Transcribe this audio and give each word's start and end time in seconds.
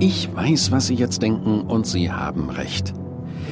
Ich 0.00 0.32
weiß, 0.32 0.70
was 0.70 0.86
Sie 0.86 0.94
jetzt 0.94 1.22
denken, 1.22 1.62
und 1.62 1.84
Sie 1.84 2.12
haben 2.12 2.50
recht. 2.50 2.94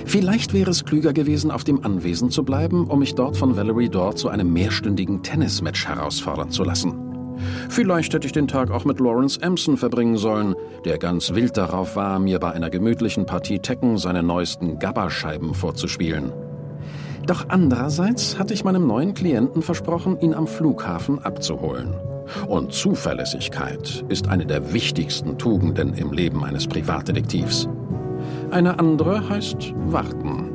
Vielleicht 0.05 0.55
wäre 0.55 0.71
es 0.71 0.85
klüger 0.85 1.13
gewesen, 1.13 1.51
auf 1.51 1.65
dem 1.65 1.85
Anwesen 1.85 2.31
zu 2.31 2.45
bleiben, 2.45 2.87
um 2.87 3.01
mich 3.01 3.17
dort 3.17 3.37
von 3.37 3.57
Valerie 3.57 3.89
Dort 3.89 4.17
zu 4.17 4.29
einem 4.29 4.53
mehrstündigen 4.53 5.25
Tennismatch 5.25 5.89
herausfordern 5.89 6.51
zu 6.51 6.63
lassen. 6.63 6.95
Vielleicht 7.69 8.15
hätte 8.15 8.27
ich 8.27 8.33
den 8.33 8.47
Tag 8.47 8.71
auch 8.71 8.85
mit 8.85 9.01
Lawrence 9.01 9.43
Empson 9.43 9.77
verbringen 9.77 10.17
sollen, 10.17 10.55
der 10.85 10.99
ganz 10.99 11.35
wild 11.35 11.57
darauf 11.57 11.97
war, 11.97 12.21
mir 12.21 12.39
bei 12.39 12.53
einer 12.53 12.71
gemütlichen 12.71 13.27
Partie 13.27 13.59
Tekken 13.59 13.99
seine 13.99 14.23
neuesten 14.23 14.79
Gabba-Scheiben 14.79 15.53
vorzuspielen. 15.53 16.33
Doch 17.27 17.47
andererseits 17.49 18.39
hatte 18.39 18.55
ich 18.55 18.63
meinem 18.63 18.87
neuen 18.87 19.15
Klienten 19.15 19.63
versprochen, 19.63 20.21
ihn 20.21 20.33
am 20.33 20.47
Flughafen 20.47 21.19
abzuholen. 21.19 21.93
Und 22.49 22.73
Zuverlässigkeit 22.73 24.05
ist 24.09 24.29
eine 24.29 24.47
der 24.47 24.73
wichtigsten 24.73 25.39
Tugenden 25.39 25.95
im 25.95 26.13
Leben 26.13 26.45
eines 26.45 26.67
Privatdetektivs. 26.67 27.69
Eine 28.51 28.79
andere 28.79 29.29
heißt 29.29 29.75
warten. 29.87 30.51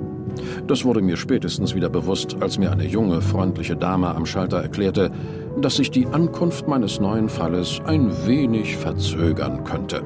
Das 0.67 0.85
wurde 0.85 1.01
mir 1.01 1.17
spätestens 1.17 1.75
wieder 1.75 1.89
bewusst, 1.89 2.37
als 2.39 2.57
mir 2.57 2.71
eine 2.71 2.85
junge, 2.85 3.21
freundliche 3.21 3.75
Dame 3.75 4.15
am 4.15 4.25
Schalter 4.25 4.61
erklärte, 4.61 5.11
dass 5.59 5.75
sich 5.75 5.91
die 5.91 6.07
Ankunft 6.07 6.67
meines 6.67 6.99
neuen 6.99 7.29
Falles 7.29 7.79
ein 7.85 8.11
wenig 8.25 8.77
verzögern 8.77 9.63
könnte. 9.63 10.03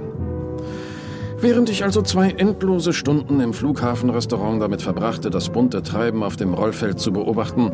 Während 1.40 1.70
ich 1.70 1.84
also 1.84 2.02
zwei 2.02 2.32
endlose 2.32 2.94
Stunden 2.94 3.40
im 3.42 3.54
Flughafenrestaurant 3.54 4.62
damit 4.62 4.82
verbrachte, 4.82 5.30
das 5.30 5.50
bunte 5.50 5.84
Treiben 5.84 6.24
auf 6.24 6.38
dem 6.38 6.54
Rollfeld 6.54 7.00
zu 7.00 7.12
beobachten, 7.12 7.72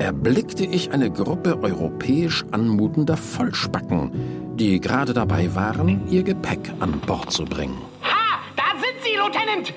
erblickte 0.00 0.64
ich 0.64 0.92
eine 0.92 1.10
Gruppe 1.10 1.58
europäisch 1.62 2.44
anmutender 2.52 3.16
Vollspacken, 3.16 4.56
die 4.56 4.80
gerade 4.80 5.12
dabei 5.12 5.54
waren, 5.54 6.08
ihr 6.08 6.22
Gepäck 6.22 6.72
an 6.80 6.98
Bord 7.00 7.30
zu 7.30 7.44
bringen. 7.44 7.78
Ha! 8.02 8.38
Da 8.56 8.78
sind 8.80 8.96
Sie, 9.04 9.16
Lieutenant! 9.16 9.74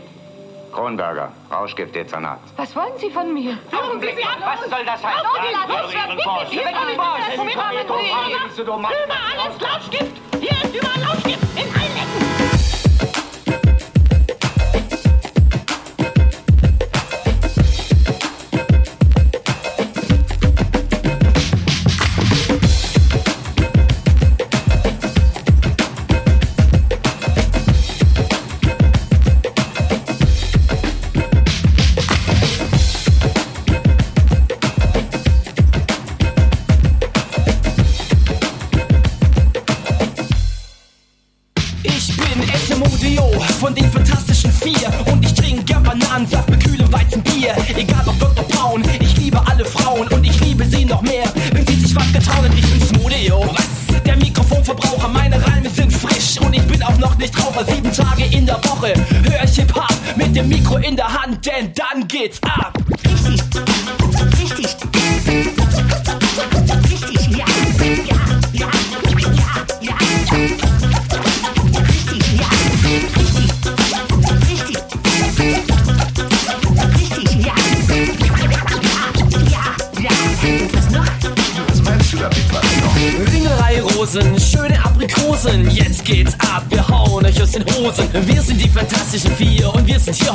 Kronberger, 0.71 1.31
Rauschgiftdezernat. 1.51 2.39
Was 2.55 2.75
wollen 2.75 2.93
Sie 2.97 3.11
von 3.11 3.31
mir? 3.33 3.59
Augenblick, 3.71 4.17
was 4.17 4.61
soll 4.61 4.85
das 4.85 5.03
heißen? 5.03 5.27
Ignorieren 5.51 6.17
Boss. 6.23 6.51
Weg 6.51 6.65
mit 6.65 6.89
dem 6.89 6.97
Boss! 6.97 8.57
Überall 8.57 9.51
ist 9.51 9.61
Lauschgift! 9.61 10.15
Hier 10.39 10.63
ist 10.63 10.75
überall 10.75 11.01
Lauschgift! 11.01 11.43
In 11.55 11.82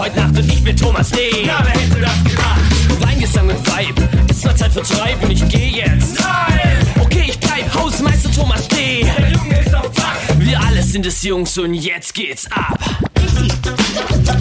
heute 0.08 0.20
Nacht 0.20 0.38
und 0.38 0.52
ich 0.52 0.62
bin 0.62 0.76
Thomas 0.76 1.10
D. 1.10 1.44
Ja, 1.44 1.62
wer 1.62 1.72
hätte 1.72 2.00
das 2.00 2.24
gedacht? 2.24 2.60
Weingesang 3.00 3.48
und 3.48 3.66
Vibe, 3.66 4.08
ist 4.30 4.44
mal 4.44 4.56
Zeit 4.56 4.72
für 4.72 4.82
Treib 4.82 5.22
und 5.22 5.30
ich 5.30 5.48
geh 5.48 5.68
jetzt. 5.68 6.18
Nein! 6.18 6.86
Okay, 7.00 7.24
ich 7.28 7.38
bleib 7.38 7.74
Hausmeister 7.74 8.30
Thomas 8.32 8.68
D. 8.68 9.04
Der 9.04 9.30
Junge 9.30 9.60
ist 9.60 9.74
auf 9.74 9.92
Zack. 9.92 10.16
Wir 10.38 10.60
alle 10.60 10.82
sind 10.82 11.06
es 11.06 11.22
Jungs 11.22 11.56
und 11.58 11.74
jetzt 11.74 12.14
geht's 12.14 12.50
ab. 12.50 12.78
Richtig. 13.18 13.52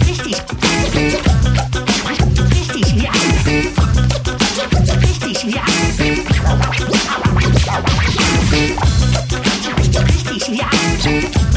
Richtig. 0.06 0.36
Richtig, 2.50 3.02
ja. 3.02 3.10
Richtig, 5.02 5.54
ja. 5.54 5.62
Richtig, 10.06 10.58
ja. 10.58 11.47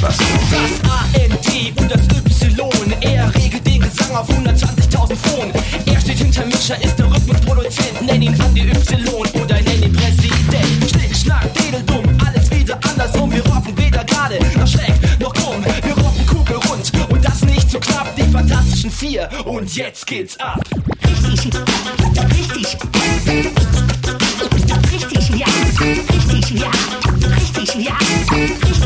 Noch? 0.00 0.08
Das 0.08 0.90
AND 0.90 1.80
und 1.80 1.90
das 1.90 2.00
Y, 2.42 2.94
er 3.00 3.34
regelt 3.34 3.66
den 3.66 3.80
Gesang 3.80 4.14
auf 4.14 4.28
120.000 4.28 5.16
Phonen. 5.16 5.52
Er 5.86 6.00
steht 6.00 6.18
hinter 6.18 6.46
Mischer, 6.46 6.82
ist 6.82 6.98
der 6.98 7.10
Rhythmusproduzent, 7.10 8.02
nenn 8.02 8.22
ihn 8.22 8.40
an 8.40 8.54
die 8.54 8.68
Y 8.68 9.42
oder 9.42 9.60
nenn 9.60 9.82
ihn 9.82 9.92
Präsident. 9.92 10.90
Schnick, 10.90 11.16
Schnack, 11.16 11.52
Dedeldumm, 11.54 12.04
alles 12.26 12.50
wieder 12.50 12.78
andersrum. 12.88 13.32
Wir 13.32 13.44
rocken 13.46 13.76
weder 13.76 14.04
gerade 14.04 14.38
noch 14.58 14.66
schräg 14.66 14.94
noch 15.20 15.32
krumm. 15.34 15.64
Wir 15.82 15.94
rocken 15.94 16.26
kugelrund 16.26 16.92
und 17.10 17.24
das 17.24 17.42
nicht 17.42 17.70
zu 17.70 17.80
knapp. 17.80 18.14
Die 18.16 18.22
fantastischen 18.22 18.90
Vier 18.90 19.28
und 19.44 19.74
jetzt 19.74 20.06
geht's 20.06 20.38
ab. 20.40 20.60
Richtig. 21.04 21.52
Richtig. 22.36 22.78
Richtig, 24.92 25.28
ja. 25.38 25.46
Richtig, 25.80 26.50
ja. 26.60 26.70
Richtig, 27.36 27.74
ja. 27.84 27.96
Richtig, 28.32 28.77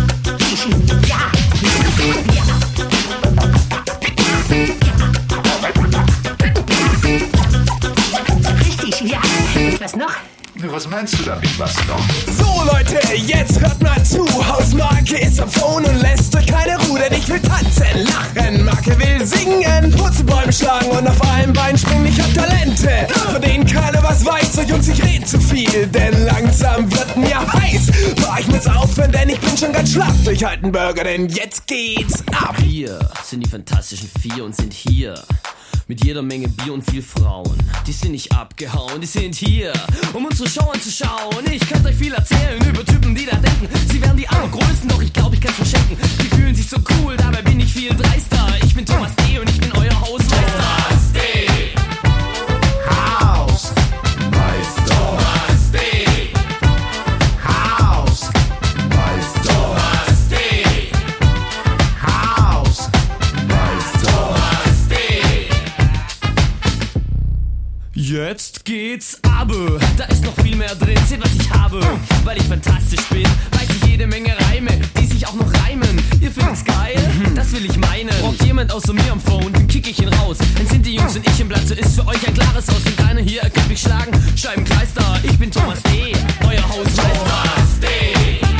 meinst 10.93 11.19
du 11.19 11.25
damit, 11.25 11.59
was 11.59 11.75
noch? 11.87 12.05
So 12.39 12.65
Leute, 12.65 13.01
jetzt 13.17 13.59
hört 13.59 13.83
mal 13.83 14.03
zu. 14.05 14.27
Hausmarke 14.47 15.19
ist 15.19 15.41
am 15.41 15.51
Phone 15.51 15.85
und 15.87 16.01
lässt 16.03 16.37
euch 16.37 16.47
keine 16.47 16.79
Ruhe, 16.87 17.01
denn 17.01 17.19
ich 17.19 17.29
will 17.29 17.41
tanzen, 17.41 18.05
lachen. 18.05 18.65
Marke 18.65 18.99
will 18.99 19.27
singen, 19.27 19.91
Purzelbäume 19.93 20.53
schlagen 20.53 20.91
und 20.91 21.09
auf 21.09 21.21
einem 21.33 21.55
Bein 21.55 21.79
springen. 21.79 22.07
Ich 22.07 22.21
hab 22.21 22.33
Talente, 22.35 23.07
von 23.33 23.41
denen 23.41 23.67
keiner 23.67 24.03
was 24.03 24.25
weiß. 24.25 24.59
Euch 24.59 24.69
Jungs, 24.69 24.89
ich 24.89 25.03
red 25.03 25.27
zu 25.27 25.41
viel, 25.41 25.87
denn 25.87 26.25
langsam 26.27 26.91
wird 26.93 27.17
mir 27.17 27.41
heiß. 27.41 27.91
Boah, 28.17 28.37
ich 28.39 28.49
muss 28.49 28.67
aufhören, 28.67 29.13
denn 29.13 29.31
ich 29.31 29.41
bin 29.41 29.57
schon 29.57 29.73
ganz 29.73 29.93
schlapp 29.93 30.15
durch 30.25 30.47
alten 30.47 30.71
Burger, 30.71 31.05
denn 31.05 31.29
jetzt 31.29 31.67
geht's 31.67 32.23
ab. 32.33 32.55
Wir 32.59 32.99
sind 33.25 33.41
die 33.41 33.49
Fantastischen 33.49 34.11
Vier 34.21 34.45
und 34.45 34.55
sind 34.55 34.75
hier. 34.75 35.15
Mit 35.89 36.05
jeder 36.05 36.23
Menge 36.23 36.49
Bier 36.49 36.73
und 36.73 36.89
viel 36.89 37.03
Frauen. 37.03 37.57
Die 37.87 37.93
sind 37.93 38.13
nicht 38.13 38.33
abgehauen, 38.33 39.01
die 39.01 39.07
sind 39.07 39.35
hier, 39.35 39.73
um 40.13 40.25
unsere 40.25 40.49
Show 40.49 40.71
anzuschauen. 40.71 41.45
Ich 41.51 41.67
könnte 41.69 41.89
euch 41.89 41.97
viel 41.97 42.13
erzählen 42.13 42.63
über 42.65 42.85
Typen, 42.85 43.15
die 43.15 43.27
da 43.27 43.37
denken, 43.37 43.69
sie 43.91 44.01
wären 44.01 44.17
die 44.17 44.29
allergrößten, 44.29 44.89
doch 44.89 45.03
ich 45.03 45.13
glaube, 45.13 45.35
ich 45.35 45.41
kann's 45.41 45.57
verschenken. 45.57 45.97
Die 46.23 46.29
fühlen 46.29 46.55
sich 46.55 46.69
so 46.69 46.77
cool, 46.77 47.17
dabei 47.17 47.43
bin 47.43 47.61
ich 47.61 47.73
viel 47.73 47.95
dreister. 47.95 48.47
Ich 48.65 48.75
bin 48.75 48.87
Thomas 48.87 49.13
D. 49.17 49.39
und 49.39 49.51
ich 49.51 49.61
bin 49.61 49.73
euer 49.73 50.01
Hausmeister. 50.01 50.32
Jetzt 68.33 68.65
geht's 68.65 69.19
abe. 69.25 69.79
Da 69.99 70.05
ist 70.05 70.25
noch 70.25 70.35
viel 70.43 70.57
mehr 70.57 70.75
drin, 70.77 70.99
seht 71.07 71.21
was 71.21 71.35
ich 71.39 71.51
habe. 71.51 71.81
Weil 72.25 72.39
ich 72.39 72.45
fantastisch 72.45 73.05
bin, 73.11 73.25
weiß 73.25 73.69
ich 73.77 73.91
jede 73.91 74.07
Menge 74.07 74.35
Reime, 74.49 74.71
die 74.99 75.07
sich 75.07 75.27
auch 75.27 75.35
noch 75.35 75.53
reimen. 75.63 76.03
Ihr 76.19 76.31
findet's 76.31 76.65
geil? 76.65 76.97
Das 77.35 77.53
will 77.53 77.67
ich 77.67 77.77
meinen. 77.77 78.09
Braucht 78.23 78.43
jemand 78.43 78.73
außer 78.73 78.95
mir 78.95 79.13
am 79.13 79.21
Phone, 79.21 79.53
dann 79.53 79.69
kick 79.69 79.87
ich 79.87 80.01
ihn 80.01 80.09
raus. 80.09 80.39
Dann 80.57 80.67
sind 80.67 80.87
die 80.87 80.95
Jungs 80.95 81.15
und 81.15 81.29
ich 81.29 81.41
im 81.41 81.49
Blatt, 81.49 81.69
so 81.69 81.75
ist 81.75 81.95
für 81.95 82.07
euch 82.07 82.27
ein 82.27 82.33
klares 82.33 82.71
Aus. 82.71 82.81
Und 82.87 82.99
deine 82.99 83.21
hier 83.21 83.43
kann 83.51 83.69
mich 83.69 83.83
schlagen, 83.83 84.13
Scheibenkleister. 84.35 85.21
Ich 85.25 85.39
bin 85.39 85.51
Thomas 85.51 85.83
D., 85.83 86.15
euer 86.47 86.67
Hausmeister. 86.71 87.13
Thomas 87.13 87.81
D. 87.83 88.52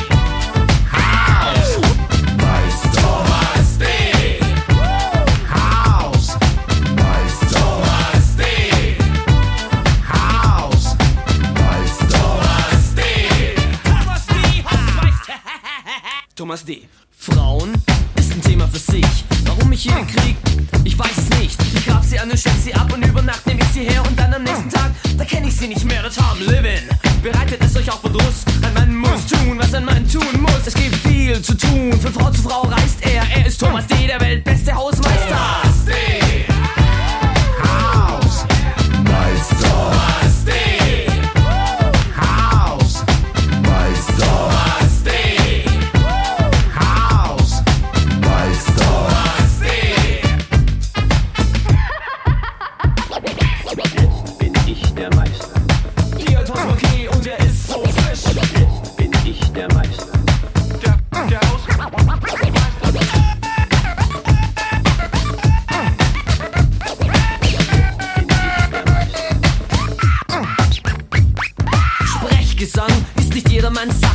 Thomas 16.43 16.65
D. 16.65 16.89
Frauen 17.17 17.73
ist 18.17 18.33
ein 18.33 18.43
Thema 18.43 18.67
für 18.67 18.81
sich. 18.81 19.07
Warum 19.45 19.71
ich 19.71 19.83
hier 19.83 19.95
den 19.95 20.09
Krieg? 20.09 20.37
Ich 20.83 20.99
weiß 20.99 21.17
es 21.17 21.39
nicht. 21.39 21.57
Ich 21.73 21.87
grab 21.87 22.03
sie 22.03 22.19
an 22.19 22.29
und 22.29 22.37
steck 22.37 22.55
sie 22.61 22.75
ab 22.75 22.93
und 22.93 23.07
über 23.07 23.23
Nacht 23.23 23.47
nehme 23.47 23.61
ich 23.61 23.69
sie 23.69 23.85
her 23.85 24.03
und 24.05 24.19
dann 24.19 24.35
am 24.35 24.43
nächsten 24.43 24.69
Tag, 24.69 24.91
da 25.17 25.25
kenne 25.25 25.47
ich 25.47 25.55
sie 25.55 25.69
nicht 25.69 25.85
mehr. 25.85 26.03
Das 26.03 26.19
Harm 26.21 26.41
Living. 26.41 26.83
Bereitet 27.23 27.63
es 27.63 27.77
euch 27.77 27.89
auch 27.93 28.01
Verdruss? 28.01 28.45
Ein 28.61 28.75
Mann 28.75 28.97
muss 28.97 29.25
tun, 29.29 29.57
was 29.57 29.73
ein 29.73 29.85
Mann 29.85 30.05
tun 30.09 30.41
muss. 30.41 30.67
Es 30.67 30.75
gibt 30.75 30.97
viel 31.07 31.41
zu 31.41 31.57
tun. 31.57 31.93
Von 32.01 32.13
Frau 32.13 32.31
zu 32.33 32.43
Frau 32.43 32.63
reist 32.63 32.97
er. 33.03 33.23
Er 33.37 33.47
ist 33.47 33.61
Thomas 33.61 33.87
D., 33.87 34.09
der 34.09 34.21
weltbeste 34.21 34.75
Hausmeister. 34.75 35.29
Thomas 35.29 35.85
D. 35.85 35.93
bin 35.93 36.33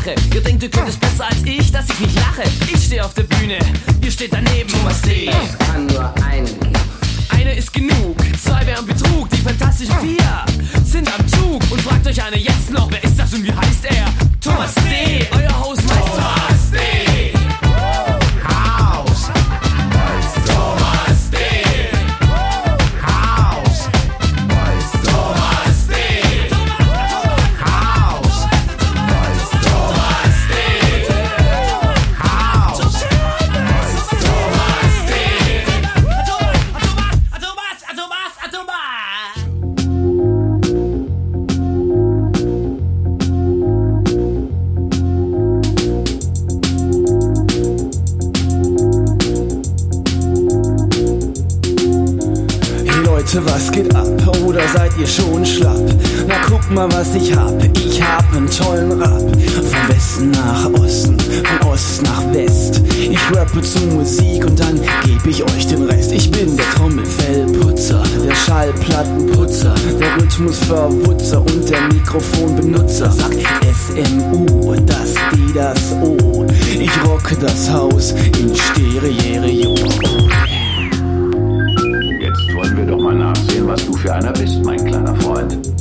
Sache. 0.07 0.15
Ihr 0.33 0.41
denkt, 0.41 0.63
ihr 0.63 0.69
könnt 0.69 0.89
es 0.89 0.97
besser 0.97 1.25
als 1.25 1.41
ich, 1.43 1.71
dass 1.71 1.89
ich 1.89 1.99
nicht 1.99 2.15
lache. 2.15 2.43
Ich 2.73 2.85
stehe 2.85 3.03
auf 3.03 3.13
der 3.13 3.23
Bühne, 3.23 3.57
ihr 4.01 4.11
steht 4.11 4.31
daneben. 4.31 4.69
Thomas 4.69 5.01
D. 5.01 5.29
Kann 5.59 5.85
nur 5.87 6.13
einen 6.23 6.45
geben. 6.45 6.73
Eine 7.29 7.53
ist 7.53 7.73
genug, 7.73 8.17
zwei 8.41 8.65
wären 8.65 8.85
Betrug. 8.85 9.29
Die 9.29 9.37
fantastischen 9.37 9.95
vier 9.99 10.45
sind 10.85 11.07
am 11.19 11.27
Zug. 11.27 11.61
Und 11.71 11.81
fragt 11.81 12.07
euch 12.07 12.21
eine 12.23 12.37
jetzt 12.37 12.71
noch, 12.71 12.89
wer 12.91 13.03
ist 13.03 13.19
das 13.19 13.33
und 13.33 13.43
wie 13.43 13.51
heißt 13.51 13.85
er? 13.85 14.05
Thomas 14.41 14.73
D., 14.75 15.27
euer 15.31 15.59
Hausmeister. 15.59 15.76
Mal, 56.77 56.91
was 56.91 57.15
ich 57.15 57.35
hab. 57.35 57.63
Ich 57.75 58.01
hab 58.01 58.23
einen 58.35 58.49
tollen 58.49 58.91
Rap. 58.91 59.19
Von 59.19 59.95
Westen 59.95 60.31
nach 60.31 60.69
Osten, 60.79 61.17
von 61.19 61.69
Ost 61.69 62.03
nach 62.03 62.33
West. 62.33 62.81
Ich 62.99 63.19
rappe 63.35 63.61
zu 63.61 63.79
Musik 63.87 64.45
und 64.45 64.59
dann 64.59 64.79
geb 65.03 65.25
ich 65.25 65.43
euch 65.43 65.67
den 65.67 65.83
Rest. 65.83 66.11
Ich 66.11 66.29
bin 66.29 66.55
der 66.55 66.65
Trommelfellputzer, 66.75 68.03
der 68.23 68.35
Schallplattenputzer, 68.35 69.73
der 69.99 70.17
Rhythmusverwutzer 70.17 71.39
und 71.39 71.69
der 71.69 71.81
Mikrofonbenutzer. 71.93 73.11
Sag 73.11 73.33
SMU, 73.73 74.75
das 74.85 75.13
D, 75.33 75.53
das 75.55 75.93
O. 76.03 76.45
Ich 76.79 76.91
rocke 77.05 77.35
das 77.37 77.71
Haus 77.71 78.13
in 78.39 78.55
Stereo. 78.55 79.73
Jetzt 82.19 82.55
wollen 82.55 82.77
wir 82.77 82.85
doch 82.85 83.01
mal 83.01 83.15
nachsehen, 83.15 83.67
was 83.67 83.83
du 83.85 83.93
für 83.93 84.13
einer 84.13 84.31
bist, 84.33 84.63
mein 84.63 84.83
kleiner 84.85 85.15
Freund. 85.15 85.76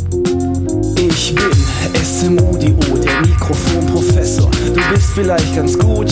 Bin 2.26 2.38
SMUDO, 2.38 2.98
der 2.98 3.20
Mikrofonprofessor. 3.20 4.50
Du 4.50 4.80
bist 4.92 5.12
vielleicht 5.14 5.54
ganz 5.54 5.78
gut, 5.78 6.10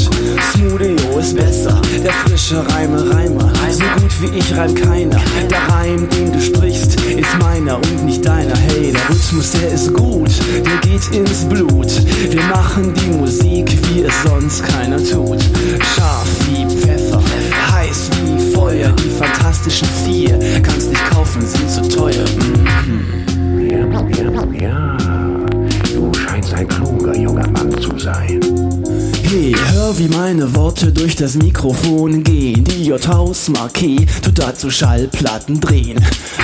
Smoothio 0.53 1.19
ist 1.19 1.35
besser. 1.35 1.81
Der 2.05 2.13
frische 2.13 2.65
Reime 2.69 3.11
Reimer, 3.11 3.53
so 3.73 3.83
gut 4.01 4.13
wie 4.21 4.39
ich 4.39 4.57
reimt 4.57 4.81
keiner. 4.81 5.21
Der 5.51 5.75
Reim, 5.75 6.09
den 6.11 6.33
du 6.33 6.41
sprichst, 6.41 7.01
ist 7.01 7.39
meiner 7.41 7.79
und 7.79 8.05
nicht 8.05 8.25
deiner. 8.25 8.57
Hey, 8.57 8.93
der 8.93 9.09
Rhythmus, 9.11 9.51
der 9.53 9.73
ist 9.73 9.93
gut, 9.93 10.31
der 10.65 10.77
geht 10.89 11.09
ins 11.13 11.45
Blut. 11.49 11.74
Das 31.25 31.37
Mikrofon 31.37 32.23
gehen. 32.23 32.65
Die 32.65 32.85
J-Haus-Marquis 32.85 34.03
tut 34.21 34.39
dazu 34.39 34.69
Schallplatten 34.69 35.59
drehen. 35.59 35.99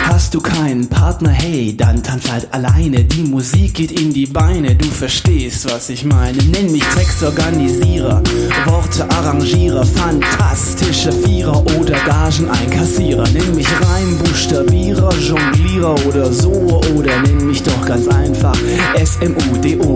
Hast 0.09 0.33
du 0.33 0.41
keinen 0.41 0.89
Partner, 0.89 1.29
hey, 1.29 1.77
dann 1.77 2.03
tanz 2.03 2.31
halt 2.31 2.49
alleine. 2.55 3.05
Die 3.05 3.25
Musik 3.25 3.75
geht 3.75 3.93
in 3.93 4.11
die 4.11 4.25
Beine, 4.25 4.75
du 4.75 4.87
verstehst, 4.87 5.71
was 5.71 5.91
ich 5.91 6.07
meine. 6.07 6.39
Nenn 6.45 6.73
mich 6.73 6.83
Textorganisierer, 6.97 8.23
Worte 8.65 9.11
Arrangierer, 9.11 9.85
fantastische 9.85 11.13
Vierer 11.13 11.63
oder 11.79 11.99
Gageneinkassierer. 12.07 13.29
Nenn 13.35 13.55
mich 13.55 13.69
Reimbuchstabierer, 13.83 15.13
Jonglierer 15.19 15.95
oder 16.07 16.33
so. 16.33 16.81
Oder 16.97 17.21
nenn 17.21 17.47
mich 17.47 17.63
doch 17.63 17.85
ganz 17.85 18.09
einfach 18.09 18.57
SMUDO. 18.97 19.95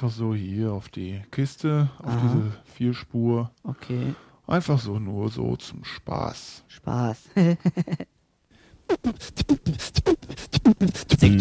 Einfach 0.00 0.16
so 0.16 0.34
hier 0.34 0.72
auf 0.72 0.88
die 0.88 1.20
Kiste, 1.30 1.90
auf 1.98 2.06
Aha. 2.06 2.20
diese 2.22 2.52
Vierspur. 2.74 3.50
Okay. 3.64 4.14
Einfach 4.46 4.78
so 4.78 4.98
nur 4.98 5.28
so 5.28 5.56
zum 5.56 5.84
Spaß. 5.84 6.64
Spaß. 6.68 7.28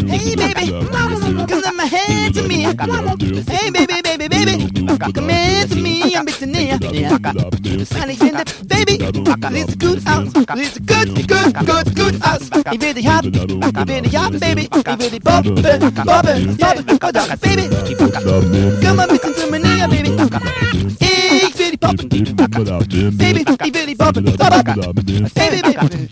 Hey 0.07 0.35
baby, 0.35 0.69
come 0.69 1.63
on 1.65 1.77
my 1.77 1.85
hand 1.85 2.35
to 2.35 2.43
me. 2.47 2.61
Hey 2.61 3.71
baby, 3.71 4.01
baby, 4.03 4.27
baby, 4.27 4.69
come 5.13 5.29
here 5.29 5.65
to 5.65 5.75
me, 5.75 6.15
ein 6.15 6.25
bisschen 6.25 6.51
näher. 6.51 6.77
Und 6.79 8.09
ich 8.09 8.17
finde, 8.19 8.43
Baby, 8.67 8.99
sieht 9.65 9.79
gut 9.79 9.99
aus, 10.05 10.31
sieht 10.31 10.87
gut, 10.87 11.09
gut, 11.27 11.53
gut, 11.65 11.95
gut 11.95 12.15
aus. 12.21 12.41
Ich 12.71 12.81
will 12.81 12.93
dich 12.93 13.07
haben, 13.07 13.33
ich 13.33 13.87
will 13.87 14.01
dich 14.01 14.15
haben, 14.15 14.39
Baby, 14.39 14.69
ich 14.69 14.85
will 14.85 15.09
dich 15.09 15.21
bobben, 15.21 15.55
bobben, 15.55 15.93
bobben, 15.95 16.57
oh 17.01 17.11
doch, 17.11 17.37
Baby, 17.37 17.63
komm 18.85 18.95
mal 18.95 19.09
ein 19.09 19.17
bisschen 19.17 19.35
zu 19.35 19.49
mir 19.49 19.59
näher, 19.59 19.87
Baby. 19.87 20.11
Ich 20.99 21.57
will 21.57 21.71
dich 21.71 21.79
poppen, 21.79 22.09
Baby, 23.17 23.41
ich 23.41 23.73
will 23.73 23.85
dich 23.87 23.97
poppen, 23.97 24.25
bobben, 24.25 25.31
Baby, 25.33 25.61
Baby. 25.61 26.09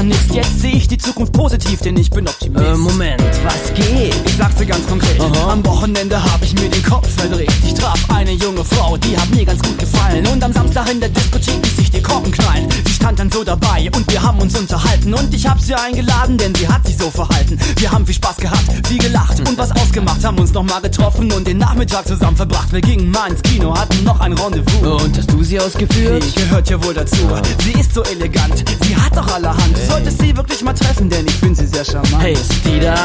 Gar 0.00 0.04
nichts. 0.04 0.34
Jetzt 0.34 0.60
sehe 0.60 0.72
ich 0.72 0.88
die 0.88 0.98
Zukunft 0.98 1.32
positiv, 1.32 1.80
denn 1.80 1.96
ich 1.96 2.10
bin 2.10 2.26
Optimist. 2.26 2.64
Äh, 2.64 2.74
Moment, 2.76 3.22
was 3.44 3.74
geht? 3.74 4.14
Ich 4.26 4.36
sag's 4.36 4.56
dir 4.56 4.66
ganz 4.66 4.86
konkret. 4.86 5.20
Aha. 5.20 5.52
Am 5.52 5.64
Wochenende 5.66 6.22
hab 6.22 6.42
ich 6.42 6.54
mir 6.54 6.68
den 6.68 6.82
Kopf 6.82 7.08
verdreht. 7.16 7.52
Ich 7.64 7.74
traf 7.74 7.98
eine 8.10 8.32
junge 8.32 8.64
Frau, 8.64 8.96
die 8.96 9.16
hat 9.16 9.30
mir 9.34 9.44
ganz 9.44 9.62
gut 9.62 9.78
gefallen. 9.78 10.26
Und 10.26 10.42
am 10.42 10.52
Samstag 10.52 10.90
in 10.90 11.00
der 11.00 11.08
Diskothek 11.10 11.64
ließ 11.64 11.76
sich 11.76 11.90
die 11.90 12.02
Korken 12.02 12.32
knallen. 12.32 12.68
Sie 12.86 12.92
stand 12.92 13.18
dann 13.18 13.30
so 13.30 13.44
dabei 13.44 13.90
und 13.94 14.10
wir 14.10 14.22
haben 14.22 14.38
uns 14.38 14.58
unterhalten. 14.58 15.12
Und 15.14 15.34
ich 15.34 15.46
hab 15.46 15.60
sie 15.60 15.74
eingeladen, 15.74 16.38
denn 16.38 16.54
sie 16.54 16.68
hat 16.68 16.86
sich 16.86 16.96
so 16.96 17.10
verhalten. 17.10 17.58
Wir 17.76 17.90
haben 17.90 18.06
viel 18.06 18.14
Spaß 18.14 18.36
gehabt, 18.36 18.86
viel 18.86 18.98
gelacht 18.98 19.40
und 19.40 19.58
was 19.58 19.70
ausgemacht. 19.72 20.24
Haben 20.24 20.38
uns 20.38 20.52
nochmal 20.52 20.80
getroffen 20.80 21.30
und 21.32 21.46
den 21.46 21.58
Nachmittag 21.58 22.06
zusammen 22.06 22.36
verbracht. 22.36 22.72
Wir 22.72 22.80
gingen 22.80 23.10
mal 23.10 23.30
ins 23.30 23.42
Kino, 23.42 23.76
hatten 23.76 24.04
noch 24.04 24.20
ein 24.20 24.32
Rendezvous. 24.32 25.02
Und 25.02 25.16
hast 25.16 25.30
du 25.30 25.42
sie 25.42 25.60
ausgeführt? 25.60 26.24
Die 26.24 26.40
gehört 26.40 26.70
ja 26.70 26.82
wohl 26.82 26.94
dazu. 26.94 27.16
Sie 27.64 27.72
ist 27.72 27.92
so 27.92 28.02
elegant, 28.04 28.64
sie 28.82 28.96
hat 28.96 29.16
doch 29.16 29.34
allerhand. 29.34 29.69
Solltest 30.10 30.28
sie 30.28 30.36
wirklich 30.36 30.62
mal 30.62 30.72
treffen, 30.72 31.08
denn 31.08 31.24
ich 31.24 31.34
finde 31.34 31.54
sie 31.54 31.66
sehr 31.66 31.84
charmant. 31.84 32.20
Hey, 32.20 32.32
ist 32.32 32.52
die 32.64 32.80
da, 32.80 32.96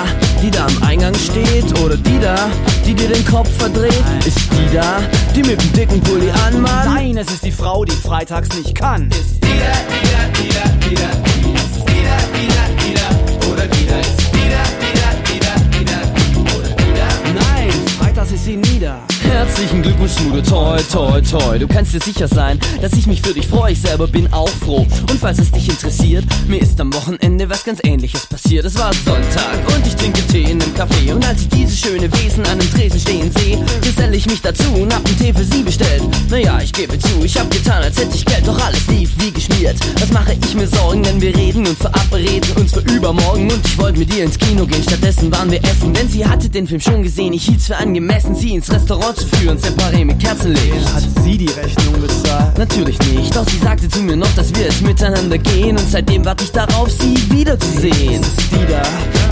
die 0.42 0.50
da 0.50 0.66
am 0.66 0.84
Eingang 0.84 1.14
steht? 1.14 1.80
Oder 1.80 1.98
die 1.98 2.20
da, 2.20 2.50
die 2.84 2.96
dir 2.96 3.10
den 3.10 3.24
Kopf 3.26 3.50
verdreht? 3.58 4.04
Ist 4.26 4.40
die 4.52 4.74
da, 4.74 5.02
die 5.36 5.44
mit 5.44 5.62
dem 5.62 5.74
dicken 5.74 6.02
Pulli 6.02 6.32
anmacht? 6.32 6.86
Nein, 6.86 7.18
es 7.18 7.30
ist 7.30 7.44
die 7.46 7.52
Frau, 7.52 7.86
die 7.86 7.96
freitags 7.96 8.50
nicht 8.58 8.74
kann. 8.74 9.10
Ist 9.10 9.36
Dida, 9.44 9.54
Dida, 9.92 10.22
Dida, 10.34 10.64
Dida, 10.90 11.10
die 11.44 11.54
ist 11.54 11.76
Dida, 11.88 12.18
Dida, 12.34 12.64
Dida, 12.82 13.52
oder 13.52 13.68
Dida 13.68 14.00
ist 14.00 14.18
Dida, 14.34 14.64
Dida, 14.82 15.10
Dida, 15.30 15.54
Dida, 15.78 16.58
oder 16.58 16.70
Dida. 16.70 17.08
Nein, 17.36 17.72
freitags 18.00 18.32
ist 18.32 18.46
sie 18.46 18.58
nieder. 18.58 19.00
Herzlichen 19.36 19.82
Glückwunsch, 19.82 20.14
Schmude, 20.14 20.42
toi, 20.42 20.78
toi, 20.90 21.20
toi. 21.20 21.60
Du 21.60 21.68
kannst 21.68 21.94
dir 21.94 22.00
sicher 22.00 22.26
sein, 22.26 22.58
dass 22.82 22.94
ich 22.94 23.06
mich 23.06 23.22
für 23.22 23.34
dich 23.34 23.46
freue. 23.46 23.74
Ich 23.74 23.82
selber 23.82 24.08
bin 24.08 24.32
auch 24.32 24.48
froh. 24.48 24.88
Und 25.10 25.20
falls 25.20 25.40
es 25.40 25.52
dich 25.52 25.68
interessiert, 25.68 26.24
mir 26.48 26.62
ist 26.62 26.80
am 26.80 26.94
Wochenende 26.94 27.50
was 27.50 27.66
ganz 27.66 27.82
ähnliches 27.84 28.28
passiert. 28.28 28.64
Es 28.64 28.80
war 28.80 28.94
Sonntag 28.94 29.60
und 29.76 29.86
ich 29.86 29.94
trinke 29.98 30.26
Tee 30.28 30.44
in 30.44 30.62
einem 30.62 30.74
Café. 30.74 31.14
Und 31.14 31.28
als 31.28 31.42
ich 31.42 31.50
diese 31.50 31.76
schöne 31.76 32.10
Wesen 32.14 32.46
an 32.46 32.60
dem 32.60 32.72
Tresen 32.72 32.98
stehen 32.98 33.30
sehe, 33.30 33.60
geselle 33.82 34.16
ich 34.16 34.26
mich 34.26 34.42
dazu 34.42 34.72
und 34.74 34.96
hab 34.96 35.06
einen 35.06 35.20
Tee 35.20 35.34
für 35.34 35.44
sie 35.44 35.64
bestellt. 35.64 36.04
Naja, 36.30 36.58
ich 36.64 36.72
gebe 36.72 36.98
zu, 36.98 37.26
ich 37.26 37.38
hab 37.38 37.52
getan, 37.52 37.84
als 37.84 37.98
hätte 37.98 38.16
ich 38.16 38.24
Geld, 38.24 38.48
doch 38.48 38.66
alles 38.66 38.88
lief 38.88 39.12
wie 39.18 39.32
geschmiert. 39.32 39.76
Was 40.00 40.14
mache 40.14 40.38
ich 40.46 40.56
mir 40.56 40.68
Sorgen, 40.68 41.04
denn 41.04 41.20
wir 41.20 41.36
reden 41.36 41.68
und 41.68 41.78
verabreden 41.78 42.56
uns 42.56 42.72
für 42.72 42.80
übermorgen. 42.90 43.52
Und 43.52 43.66
ich 43.66 43.78
wollte 43.78 44.00
mit 44.00 44.16
ihr 44.16 44.24
ins 44.24 44.38
Kino 44.38 44.66
gehen, 44.66 44.84
stattdessen 44.84 45.30
waren 45.34 45.52
wir 45.52 45.62
essen. 45.66 45.94
Denn 45.94 46.08
sie 46.08 46.26
hatte 46.26 46.48
den 46.48 46.68
Film 46.68 46.80
schon 46.80 47.04
gesehen, 47.04 47.34
ich 47.34 47.44
hielt's 47.44 47.68
für 47.68 47.76
angemessen, 47.76 48.34
sie 48.34 48.56
ins 48.56 48.72
Restaurant 48.72 49.18
zu 49.18 49.25
führen, 49.26 49.58
separé 49.58 50.06
mit 50.06 50.20
Kerzenlicht. 50.20 50.94
Hat 50.94 51.04
sie 51.24 51.38
die 51.38 51.50
Rechnung 51.50 52.02
bezahlt? 52.02 52.58
Natürlich 52.58 52.98
nicht, 53.00 53.36
doch 53.36 53.48
sie 53.48 53.58
sagte 53.58 53.88
zu 53.90 54.00
mir 54.00 54.16
noch, 54.16 54.34
dass 54.36 54.54
wir 54.56 54.66
jetzt 54.66 54.82
miteinander 54.82 55.38
gehen 55.38 55.78
und 55.78 55.90
seitdem 55.90 56.24
warte 56.26 56.44
ich 56.44 56.52
darauf, 56.52 56.90
sie 56.90 57.16
wiederzusehen. 57.32 58.22
Ist 58.22 58.38
es 58.38 58.50
die 58.50 58.66
da, 58.72 58.82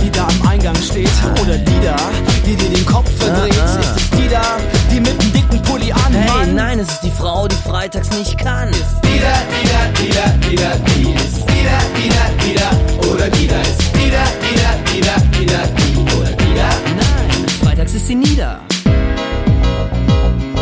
die 0.04 0.12
da 0.12 0.28
am 0.28 0.48
Eingang 0.48 0.76
steht? 0.76 1.10
Oder 1.42 1.58
die 1.58 1.80
da, 1.84 1.96
die 2.46 2.56
dir 2.56 2.70
den 2.70 2.86
Kopf 2.86 3.10
verdreht? 3.18 3.54
Ah, 3.60 3.66
ah. 3.66 3.80
Ist 3.80 4.02
es 4.02 4.10
die 4.12 4.30
da, 4.30 4.58
die 4.92 5.00
mit 5.00 5.22
dem 5.22 5.34
dicken 5.34 5.62
Pulli 5.64 5.92
an? 5.92 6.14
Hey, 6.14 6.52
nein, 6.54 6.80
es 6.80 6.90
ist 6.90 7.02
die 7.02 7.12
Frau, 7.12 7.48
die 7.48 7.56
freitags 7.56 8.10
nicht 8.18 8.38
kann. 8.38 8.70
Dida, 9.04 9.34
Dida, 9.54 9.80
Dida, 9.98 10.50
Dida, 10.50 10.72
die 10.88 11.14
ist 11.14 11.38
Dida, 11.50 11.78
Dida, 11.96 12.24
Dida, 12.44 13.10
oder 13.12 13.30
Dida 13.30 13.60
ist 13.62 13.82
Dida, 13.96 14.24
Dida, 14.42 14.70
Dida, 14.92 15.16
Dida, 15.40 15.60
die, 15.78 16.18
oder 16.18 16.32
Dida. 16.32 16.68
Nein, 16.96 17.48
freitags 17.62 17.94
ist 17.94 18.08
sie 18.08 18.16
nieder. 18.16 18.60
Wer 19.92 20.53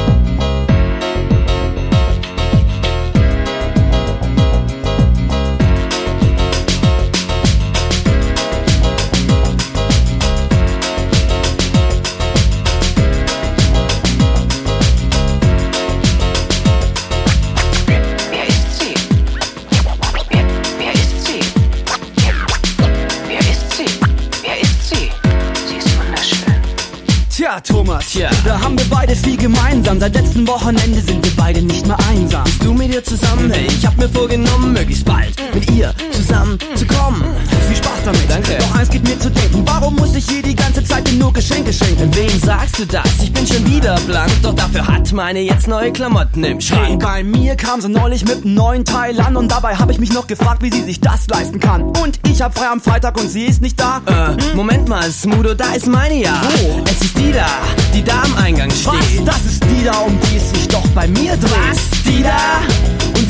Thomas, 27.63 28.05
Tja. 28.11 28.29
da 28.45 28.59
haben 28.59 28.77
wir 28.77 28.85
beide 28.89 29.15
viel 29.15 29.37
gemeinsam. 29.37 29.99
Seit 29.99 30.15
letztem 30.15 30.47
Wochenende 30.47 31.01
sind 31.01 31.23
wir 31.23 31.31
beide 31.35 31.61
nicht 31.61 31.85
mehr 31.85 31.97
einsam. 32.09 32.43
Bist 32.43 32.63
du 32.63 32.73
mit 32.73 32.93
ihr 32.93 33.03
zusammen? 33.03 33.51
Hey, 33.51 33.67
ich 33.67 33.85
hab 33.85 33.97
mir 33.97 34.09
vorgenommen, 34.09 34.73
möglichst 34.73 35.05
bald 35.05 35.33
mit 35.53 35.69
ihr 35.71 35.93
zusammen 36.11 36.57
zu 36.75 36.85
kommen. 36.85 37.23
Viel 37.67 37.77
Spaß 37.77 37.99
damit. 38.05 38.29
Danke. 38.29 38.57
Doch 38.59 38.75
eins 38.79 38.89
geht 38.89 39.07
mir 39.07 39.19
zu 39.19 39.29
denken. 39.29 39.63
Warum 39.65 39.95
muss 39.95 40.15
ich 40.15 40.25
hier 40.27 40.41
die 40.41 40.55
ganze 40.55 40.83
Zeit 40.83 41.07
dir 41.07 41.17
nur 41.17 41.31
Geschenke 41.33 41.71
schenken? 41.73 42.13
Wem 42.15 42.39
sagst 42.39 42.79
du 42.79 42.85
das? 42.85 43.05
Ich 43.21 43.31
bin 43.31 43.45
schon 43.47 43.65
wieder 43.69 43.95
blank, 44.07 44.31
doch 44.41 44.53
dafür 44.53 44.87
hat 44.87 45.11
meine 45.13 45.39
jetzt 45.39 45.67
neue 45.67 45.91
Klamotten 45.91 46.43
im 46.43 46.59
Hey, 46.59 46.61
Schrank. 46.61 47.03
bei 47.03 47.23
mir 47.23 47.55
kam 47.55 47.81
sie 47.81 47.89
neulich 47.89 48.25
mit 48.25 48.43
einem 48.43 48.53
neuen 48.55 48.85
Teil 48.85 49.19
an 49.19 49.35
und 49.37 49.49
dabei 49.51 49.75
habe 49.75 49.91
ich 49.91 49.99
mich 49.99 50.11
noch 50.13 50.27
gefragt, 50.27 50.61
wie 50.63 50.71
sie 50.71 50.83
sich 50.83 50.99
das 50.99 51.27
leisten 51.27 51.59
kann. 51.59 51.83
Und 51.83 52.19
ich 52.29 52.41
hab 52.41 52.57
frei 52.57 52.67
am 52.71 52.81
Freitag 52.81 53.17
und 53.19 53.29
sie 53.29 53.45
ist 53.45 53.61
nicht 53.61 53.79
da. 53.79 54.01
Äh, 54.05 54.55
Moment 54.55 54.87
mal, 54.89 55.09
Smudo, 55.11 55.53
da 55.53 55.73
ist 55.73 55.87
meine 55.87 56.15
ja. 56.15 56.41
Wo? 56.59 56.81
Es 56.85 57.01
ist 57.05 57.17
die 57.17 57.31
da, 57.31 57.45
die 57.93 58.03
da 58.03 58.21
am 58.23 58.35
Eingang 58.43 58.69
steht. 58.71 58.87
Was? 58.87 59.25
Das 59.25 59.45
ist 59.45 59.63
die 59.65 59.83
da, 59.85 59.93
um 59.99 60.17
die 60.29 60.37
es 60.37 60.49
sich 60.51 60.67
doch 60.67 60.85
bei 60.89 61.07
mir 61.07 61.35
dreht. 61.37 61.51
Was? 61.69 62.03
Die 62.05 62.23
da? 62.23 62.61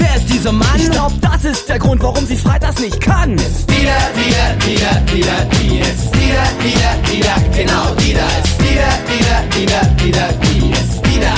Wer 0.01 0.15
ist 0.15 0.27
dieser 0.33 0.51
Mann? 0.51 0.67
Ich 0.75 0.89
glaub, 0.89 1.13
das 1.21 1.45
ist 1.45 1.69
der 1.69 1.77
Grund, 1.77 2.01
warum 2.01 2.25
sie 2.25 2.35
freitags 2.35 2.79
nicht 2.81 2.99
kann. 2.99 3.35
Dida, 3.35 3.45
Dida, 3.67 4.45
Dida, 4.65 4.91
Dida, 5.11 5.37
die 5.51 5.77
ist 5.77 6.09
Dida, 6.15 6.43
Dida, 6.63 6.91
Dida, 7.07 7.35
genau, 7.55 7.93
Dida 7.95 8.25
ist 8.43 8.59
Dida, 8.59 8.89
Dida, 9.07 9.37
Dida, 9.53 9.81
Dida, 10.01 10.25
die 10.41 10.71
ist 10.71 11.05
Dida. 11.05 11.33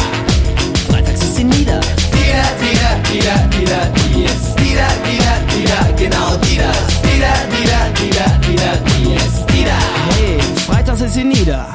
Freitags 0.89 1.21
ist 1.23 1.35
sie 1.35 1.43
nieder. 1.43 1.81
Dida, 2.13 2.45
Dida, 2.61 2.89
Dida, 3.11 3.35
Dida, 3.51 3.79
die 3.95 4.23
ist 4.23 4.55
Dida, 4.57 4.87
Dida, 5.03 5.33
Dida, 5.51 5.79
genau, 5.97 6.37
Dida 6.37 6.69
ist 6.71 7.03
Dida, 7.03 7.33
Dida, 7.51 7.79
Dida, 7.99 8.25
Dida, 8.47 8.71
die 8.87 9.13
ist 9.15 9.45
Dida. 9.49 9.77
Hey, 10.15 10.39
freitags 10.65 11.01
ist 11.01 11.15
sie 11.15 11.25
nieder. 11.25 11.67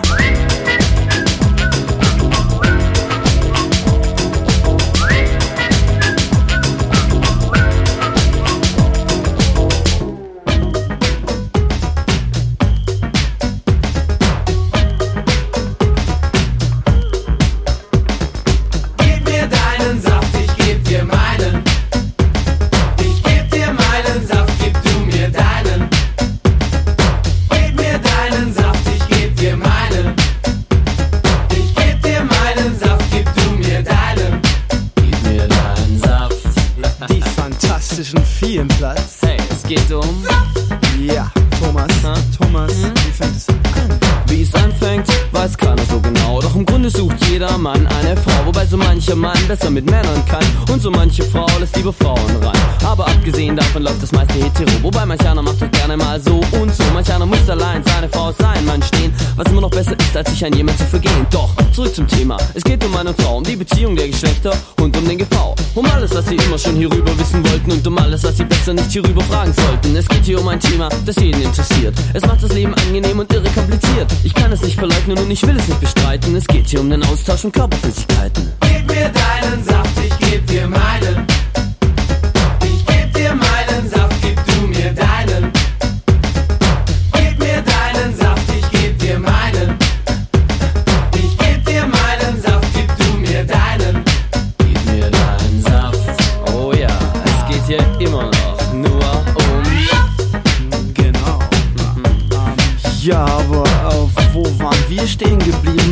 Abgesehen 53.28 53.56
davon 53.56 53.82
läuft 53.82 54.02
das 54.02 54.12
meiste 54.12 54.34
hetero, 54.34 54.82
wobei 54.82 55.04
manch 55.04 55.20
einer 55.26 55.42
macht 55.42 55.60
doch 55.60 55.70
gerne 55.70 55.96
mal 55.96 56.20
so 56.20 56.40
und 56.58 56.74
so. 56.74 56.82
Manch 56.94 57.12
einer 57.12 57.26
muss 57.26 57.48
allein 57.48 57.82
seine 57.84 58.08
Frau 58.08 58.32
sein, 58.32 58.64
Mann 58.64 58.82
stehen, 58.82 59.12
was 59.36 59.46
immer 59.50 59.60
noch 59.60 59.70
besser 59.70 59.94
ist, 59.98 60.16
als 60.16 60.30
sich 60.30 60.44
an 60.46 60.52
jemand 60.54 60.78
zu 60.78 60.84
vergehen. 60.84 61.26
Doch, 61.30 61.50
zurück 61.72 61.94
zum 61.94 62.06
Thema. 62.06 62.38
Es 62.54 62.64
geht 62.64 62.82
um 62.84 62.96
eine 62.96 63.12
Frau, 63.12 63.36
um 63.36 63.44
die 63.44 63.56
Beziehung 63.56 63.94
der 63.96 64.08
Geschlechter 64.08 64.52
und 64.80 64.96
um 64.96 65.06
den 65.06 65.18
GV. 65.18 65.54
Um 65.74 65.84
alles, 65.86 66.14
was 66.14 66.26
sie 66.26 66.36
immer 66.36 66.58
schon 66.58 66.76
hierüber 66.76 67.18
wissen 67.18 67.46
wollten 67.50 67.70
und 67.72 67.86
um 67.86 67.98
alles, 67.98 68.24
was 68.24 68.36
sie 68.36 68.44
besser 68.44 68.72
nicht 68.72 68.90
hierüber 68.90 69.22
fragen 69.22 69.52
sollten. 69.52 69.94
Es 69.94 70.08
geht 70.08 70.24
hier 70.24 70.40
um 70.40 70.48
ein 70.48 70.60
Thema, 70.60 70.88
das 71.04 71.16
jeden 71.16 71.42
interessiert. 71.42 71.94
Es 72.14 72.24
macht 72.24 72.42
das 72.42 72.52
Leben 72.54 72.74
angenehm 72.74 73.18
und 73.18 73.32
irre 73.32 73.50
kompliziert. 73.50 74.10
Ich 74.24 74.32
kann 74.32 74.50
es 74.52 74.62
nicht 74.62 74.78
verleugnen 74.78 75.18
und 75.18 75.30
ich 75.30 75.46
will 75.46 75.56
es 75.56 75.68
nicht 75.68 75.80
bestreiten. 75.80 76.34
Es 76.34 76.46
geht 76.46 76.68
hier 76.68 76.80
um 76.80 76.88
den 76.88 77.02
Austausch 77.04 77.40
von 77.40 77.52
Körperflüssigkeiten. 77.52 78.52
Gib 78.60 78.86
mir 78.86 79.10
deinen 79.10 79.64
Saft, 79.64 79.90
ich 80.02 80.18
geb 80.18 80.46
dir 80.46 80.66
meinen. 80.66 81.26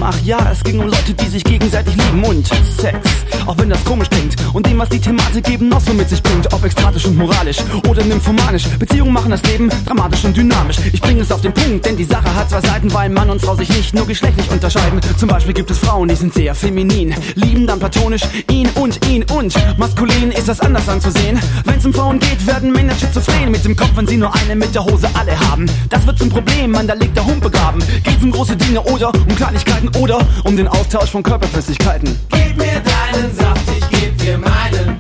Ach 0.09 0.21
ja, 0.25 0.39
es 0.53 0.63
ging 0.63 0.79
um 0.79 0.87
Leute, 0.87 1.15
die 1.15 1.27
sich 1.27 1.43
gegenseitig 1.43 1.97
lieben 1.97 2.23
und 2.23 2.47
Sex. 2.47 2.97
Auch 3.45 3.59
wenn 3.59 3.69
das 3.69 3.85
komisch 3.85 4.09
klingt 4.09 4.37
und 4.53 4.65
dem, 4.65 4.79
was 4.79 4.89
die 4.89 5.01
Thematik 5.01 5.49
eben 5.51 5.69
noch 5.69 5.81
so 5.81 5.93
mit 5.95 6.09
sich 6.09 6.23
bringt. 6.23 6.53
Ob 6.55 6.65
ekstatisch 6.65 7.07
und 7.07 7.17
moralisch 7.17 7.57
oder 7.89 8.05
nymphomanisch. 8.05 8.69
Beziehungen 8.79 9.13
machen 9.13 9.33
das 9.33 9.43
Leben 9.43 9.69
dramatisch 9.85 10.25
und 10.25 10.37
dynamisch. 10.37 10.77
Ich 10.93 11.01
bringe 11.01 11.23
es 11.23 11.33
auf 11.33 11.41
den 11.41 11.53
Punkt, 11.53 11.87
denn 11.87 11.97
die 11.97 12.05
Sache 12.05 12.33
hat 12.37 12.49
zwei 12.49 12.61
Seiten, 12.61 12.95
weil 12.95 13.11
Mann 13.11 13.31
und 13.31 13.43
Frau 13.43 13.57
sich 13.57 13.69
nicht 13.69 13.95
nur 13.95 14.07
geschlechtlich 14.07 14.49
unterscheiden. 14.49 15.01
Zum 15.17 15.29
Beispiel 15.29 15.55
gibt 15.55 15.73
es 15.73 15.79
Frauen, 15.79 16.07
die 16.07 16.15
sind 16.15 16.33
sehr 16.33 16.55
feminin, 16.55 17.13
lieben 17.35 17.67
dann 17.67 17.81
platonisch 17.81 18.23
ihn 18.49 18.69
und 18.77 19.05
ihn 19.09 19.25
und 19.37 19.55
maskulin 19.77 20.31
ist 20.31 20.47
das 20.47 20.61
anders 20.61 20.89
anzusehen. 20.89 21.41
Wenn's 21.65 21.85
um 21.85 21.93
Frauen 21.93 22.21
geht, 22.21 22.47
werden 22.47 22.71
Männer 22.71 22.95
schizophren 22.95 23.51
mit 23.51 23.65
dem 23.65 23.75
Kopf, 23.75 23.91
wenn 23.97 24.07
sie 24.07 24.19
nur 24.19 24.33
eine 24.37 24.55
mit 24.55 24.73
der 24.73 24.85
Hose 24.85 25.09
alle 25.15 25.37
haben. 25.51 25.67
Das 25.89 26.07
wird 26.07 26.17
zum 26.21 26.29
Problem, 26.29 26.71
man, 26.71 26.87
da 26.87 26.95
liegt 26.95 27.17
der 27.17 27.27
Hund 27.27 27.41
begraben. 27.41 27.83
Geht's 28.05 28.23
um 28.23 28.31
große 28.31 28.55
Dinge 28.57 28.81
oder 28.83 29.13
um 29.13 29.35
Kleinigkeiten 29.35 29.89
oder 30.01 30.19
um 30.45 30.57
den 30.57 30.69
Austausch 30.69 31.11
von 31.11 31.23
Körperflüssigkeiten. 31.23 32.19
Gib 32.31 32.57
mir 32.57 32.81
deinen 32.81 33.35
Saft, 33.37 33.63
ich 33.77 33.89
geb 33.91 34.19
dir 34.19 34.39
meinen. 34.39 34.97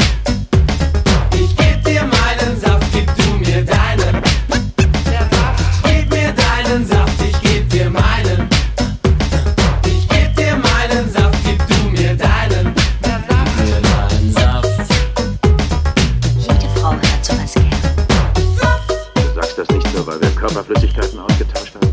Ich 1.32 1.56
geb 1.56 1.84
dir 1.84 2.02
meinen 2.02 2.60
Saft, 2.60 2.86
gib 2.92 3.06
du 3.16 3.38
mir 3.38 3.64
deinen. 3.64 4.22
Gib 5.82 6.10
mir 6.10 6.32
deinen 6.32 6.86
Saft, 6.86 7.12
ich 7.28 7.40
geb 7.40 7.68
dir 7.70 7.90
meinen. 7.90 8.48
Ich 9.84 10.08
geb 10.08 10.36
dir 10.36 10.56
meinen 10.56 11.12
Saft, 11.12 11.38
gib 11.44 11.66
du 11.68 11.90
mir 11.90 12.16
deinen. 12.16 12.74
Jede 16.38 16.68
Frau 16.74 16.92
hört 16.92 17.24
sowas 17.24 17.54
gern. 17.54 17.70
Du 19.14 19.34
sagst 19.34 19.58
das 19.58 19.68
nicht 19.68 19.94
nur, 19.94 20.06
weil 20.06 20.20
wir 20.20 20.30
Körperflüssigkeiten 20.30 21.18
ausgetauscht 21.18 21.74
haben. 21.74 21.85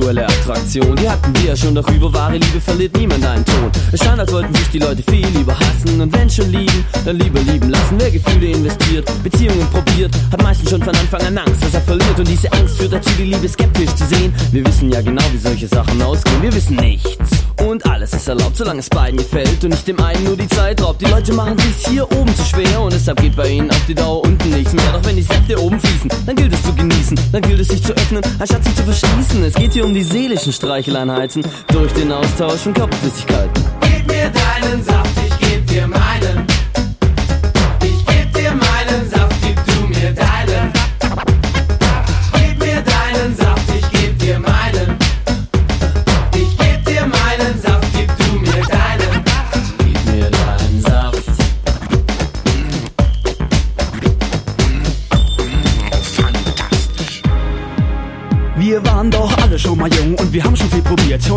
Sexuelle 0.00 0.26
Attraktion, 0.26 0.96
die 0.96 1.08
hatten 1.08 1.34
wir 1.36 1.50
ja 1.50 1.56
schon, 1.56 1.74
doch 1.74 1.88
über 1.90 2.12
wahre 2.12 2.32
Liebe 2.38 2.60
verliert 2.60 2.96
niemand 2.96 3.24
einen 3.24 3.44
Ton. 3.44 3.70
Es 3.92 4.02
scheint, 4.02 4.18
als 4.18 4.32
wollten 4.32 4.54
sich 4.54 4.68
die 4.68 4.78
Leute 4.78 5.02
viel 5.10 5.26
lieber 5.28 5.54
hassen 5.54 6.00
und 6.00 6.12
wenn 6.16 6.30
schon 6.30 6.50
lieben, 6.50 6.84
dann 7.04 7.18
lieber 7.18 7.40
lieben 7.40 7.68
lassen. 7.68 7.96
Wer 7.98 8.10
Gefühle 8.10 8.46
investiert, 8.46 9.10
Beziehungen 9.22 9.66
probiert, 9.70 10.10
hat 10.32 10.42
meistens 10.42 10.70
schon 10.70 10.82
von 10.82 10.94
Anfang 10.94 11.20
an 11.22 11.38
Angst, 11.38 11.62
dass 11.62 11.74
er 11.74 11.82
verliert 11.82 12.18
und 12.18 12.28
diese 12.28 12.50
Angst 12.52 12.78
führt 12.78 12.92
dazu, 12.92 13.10
die 13.18 13.24
Liebe 13.24 13.48
skeptisch 13.48 13.94
zu 13.94 14.06
sehen. 14.06 14.32
Wir 14.52 14.64
wissen 14.66 14.90
ja 14.90 15.02
genau, 15.02 15.22
wie 15.32 15.38
solche 15.38 15.68
Sachen 15.68 16.00
ausgehen, 16.00 16.42
wir 16.42 16.54
wissen 16.54 16.76
nichts. 16.76 17.49
Und 17.66 17.84
alles 17.86 18.12
ist 18.14 18.26
erlaubt, 18.26 18.56
solange 18.56 18.80
es 18.80 18.88
beiden 18.88 19.18
gefällt 19.18 19.62
und 19.62 19.70
nicht 19.70 19.86
dem 19.86 20.00
einen 20.00 20.24
nur 20.24 20.36
die 20.36 20.48
Zeit 20.48 20.82
raubt. 20.82 21.00
Die 21.00 21.06
Leute 21.06 21.32
machen 21.34 21.58
sich's 21.58 21.88
hier 21.88 22.10
oben 22.10 22.34
zu 22.34 22.44
schwer 22.44 22.80
und 22.80 22.92
deshalb 22.92 23.20
geht 23.20 23.36
bei 23.36 23.48
ihnen 23.48 23.70
auf 23.70 23.84
die 23.86 23.94
Dauer 23.94 24.22
unten 24.24 24.50
nichts 24.50 24.72
mehr. 24.72 24.92
Doch 24.92 25.04
wenn 25.04 25.16
die 25.16 25.22
Säfte 25.22 25.60
oben 25.60 25.78
fließen, 25.78 26.10
dann 26.26 26.36
gilt 26.36 26.52
es 26.52 26.62
zu 26.62 26.74
genießen, 26.74 27.20
dann 27.32 27.42
gilt 27.42 27.60
es 27.60 27.68
sich 27.68 27.82
zu 27.82 27.92
öffnen, 27.92 28.22
anstatt 28.38 28.64
sich 28.64 28.74
zu 28.74 28.82
verschließen. 28.82 29.44
Es 29.44 29.54
geht 29.54 29.72
hier 29.74 29.84
um 29.84 29.92
die 29.92 30.04
seelischen 30.04 30.52
Streicheleinheiten 30.52 31.44
durch 31.68 31.92
den 31.92 32.10
Austausch 32.12 32.60
von 32.60 32.72
Körperflüssigkeiten. 32.72 33.64
Gib 33.80 34.06
mir 34.06 34.30
deinen 34.30 34.82
Saft, 34.82 35.10
ich 35.26 35.48
geb 35.48 35.66
dir 35.66 35.86
meinen. 35.86 36.46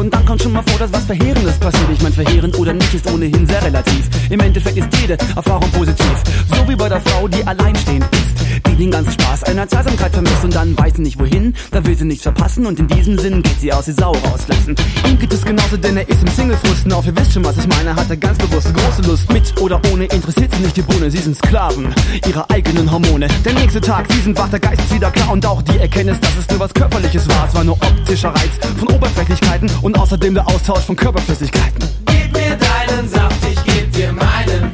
Und 0.04 0.14
dann 0.14 0.26
kommt 0.26 0.44
schon 0.44 0.52
mal 0.52 0.64
vor, 0.64 0.78
dass 0.80 0.92
was 0.92 1.06
Verheerendes 1.06 1.58
passiert. 1.58 1.90
Ich 1.90 2.02
mein, 2.02 2.12
verheerend 2.12 2.60
oder 2.60 2.74
nicht 2.74 2.94
ist 2.94 3.10
ohnehin 3.10 3.48
sehr 3.48 3.64
relativ. 3.64 4.10
Im 4.30 4.42
Endeffekt 4.42 4.78
ist 4.78 4.88
jede 5.00 5.14
Erfahrung 5.34 5.72
positiv. 5.72 6.24
So 6.54 6.68
wie 6.68 6.76
bei 6.76 6.90
der 6.90 7.00
Frau, 7.00 7.26
die 7.30 7.42
alleinstehend 7.48 8.04
ist. 8.12 8.33
Die 8.74 8.80
den 8.80 8.92
ganzen 8.92 9.12
Spaß 9.12 9.44
einer 9.44 9.68
Zweisamkeit 9.68 10.14
vermisst 10.14 10.44
und 10.44 10.56
dann 10.56 10.76
weiß 10.76 10.94
sie 10.96 11.04
nicht 11.04 11.20
wohin. 11.20 11.54
Da 11.70 11.86
will 11.86 11.96
sie 11.96 12.06
nichts 12.06 12.24
verpassen 12.24 12.66
und 12.66 12.80
in 12.80 12.88
diesem 12.88 13.20
Sinn 13.20 13.44
geht 13.44 13.62
sie 13.62 13.72
aus, 13.72 13.86
die 13.86 13.92
Sau 13.92 14.14
rauslassen. 14.14 14.76
Ihm 15.08 15.20
geht 15.20 15.32
es 15.32 15.46
genauso, 15.46 15.78
denn 15.78 15.96
er 15.96 16.10
ist 16.10 16.24
im 16.24 16.28
Single-Frusten. 16.28 16.92
Auch 16.92 17.06
ihr 17.06 17.16
wisst 17.16 17.34
schon, 17.34 17.46
was 17.46 17.56
ich 17.58 17.68
meine. 17.68 17.96
Hat 17.96 18.10
er 18.10 18.18
ganz 18.18 18.40
bewusst 18.40 18.74
große 18.74 19.04
Lust. 19.04 19.32
Mit 19.32 19.62
oder 19.62 19.80
ohne 19.92 20.06
interessiert 20.06 20.52
sie 20.56 20.64
nicht 20.64 20.76
die 20.76 20.82
Bohne. 20.82 21.12
Sie 21.12 21.20
sind 21.20 21.38
Sklaven 21.38 21.94
ihrer 22.28 22.50
eigenen 22.50 22.92
Hormone. 22.92 23.28
Der 23.46 23.54
nächste 23.54 23.80
Tag, 23.80 24.12
sie 24.12 24.22
sind 24.22 24.40
wach, 24.40 24.50
der 24.50 24.60
Geist 24.60 24.82
ist 24.82 24.96
wieder 24.96 25.12
klar. 25.12 25.32
Und 25.32 25.46
auch 25.46 25.62
die 25.62 25.78
Erkenntnis, 25.78 26.20
dass 26.20 26.36
es 26.40 26.50
nur 26.50 26.60
was 26.60 26.74
Körperliches 26.74 27.30
war. 27.30 27.48
Es 27.48 27.54
war 27.54 27.64
nur 27.64 27.76
optischer 27.76 28.30
Reiz 28.30 28.58
von 28.80 28.88
Oberflächlichkeiten 28.88 29.70
und 29.84 30.00
außerdem 30.00 30.34
der 30.34 30.48
Austausch 30.48 30.84
von 30.86 30.96
Körperflüssigkeiten. 30.96 31.88
Gib 32.08 32.34
mir 32.34 32.58
deinen 32.58 33.08
Saft, 33.08 33.38
ich 33.52 33.64
geb 33.66 33.94
dir 33.94 34.12
meinen. 34.12 34.73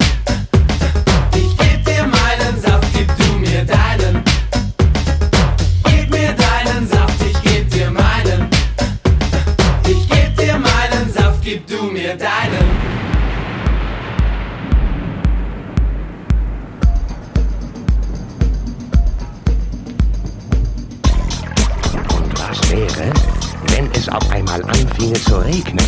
Es 23.99 24.09
auf 24.09 24.29
einmal 24.31 24.63
anfinge 24.63 25.13
zu 25.13 25.35
regnen 25.37 25.85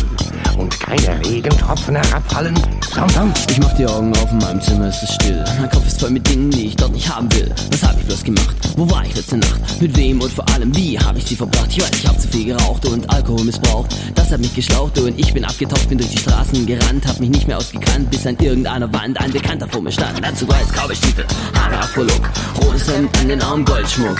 und 0.58 0.78
keine 0.80 1.18
Regentropfen 1.24 1.96
herabfallen, 1.96 2.54
sondern 2.94 3.32
Ich 3.48 3.58
mach 3.58 3.72
die 3.74 3.86
Augen 3.86 4.14
auf 4.16 4.30
in 4.30 4.38
meinem 4.38 4.60
Zimmer, 4.60 4.86
es 4.86 5.02
ist 5.02 5.14
still. 5.14 5.42
Mein 5.58 5.70
Kopf 5.70 5.86
ist 5.86 6.00
voll 6.00 6.10
mit 6.10 6.28
Dingen, 6.28 6.50
die 6.50 6.66
ich 6.66 6.76
dort 6.76 6.92
nicht 6.92 7.08
haben 7.08 7.32
will. 7.32 7.52
Was 7.70 7.82
hab 7.82 7.98
ich 7.98 8.06
bloß 8.06 8.24
gemacht? 8.24 8.56
Wo 8.76 8.88
war 8.90 9.04
ich 9.04 9.14
letzte 9.14 9.36
Nacht? 9.38 9.80
Mit 9.80 9.96
wem 9.96 10.20
und 10.20 10.32
vor 10.32 10.48
allem 10.50 10.74
wie 10.76 10.98
hab 10.98 11.16
ich 11.16 11.24
sie 11.24 11.36
verbracht? 11.36 11.68
Ich 11.70 11.82
weiß, 11.82 11.90
ich 11.92 12.06
hab 12.06 12.20
zu 12.20 12.28
viel 12.28 12.46
geraucht 12.46 12.86
und 12.86 13.08
Alkohol 13.10 13.44
missbraucht. 13.44 13.94
Das 14.14 14.30
hat 14.30 14.40
mich 14.40 14.54
geschlaucht 14.54 14.98
und 14.98 15.18
ich 15.18 15.32
bin 15.32 15.44
abgetaucht, 15.44 15.88
bin 15.88 15.98
durch 15.98 16.10
die 16.10 16.18
Straßen 16.18 16.66
gerannt, 16.66 17.06
hab 17.06 17.18
mich 17.20 17.30
nicht 17.30 17.46
mehr 17.48 17.58
ausgekannt, 17.58 18.10
bis 18.10 18.26
an 18.26 18.36
irgendeiner 18.40 18.92
Wand 18.92 19.20
ein 19.20 19.32
Bekannter 19.32 19.68
vor 19.68 19.82
mir 19.82 19.92
stand. 19.92 20.22
Dazu 20.22 20.48
weiß 20.48 20.68
Cowboystiefel, 20.72 21.24
Haare 21.54 21.78
Afro-Look, 21.78 22.30
rotes 22.62 22.88
Hemd 22.88 23.18
an 23.18 23.28
den 23.28 23.42
Armen, 23.42 23.64
Goldschmuck. 23.64 24.18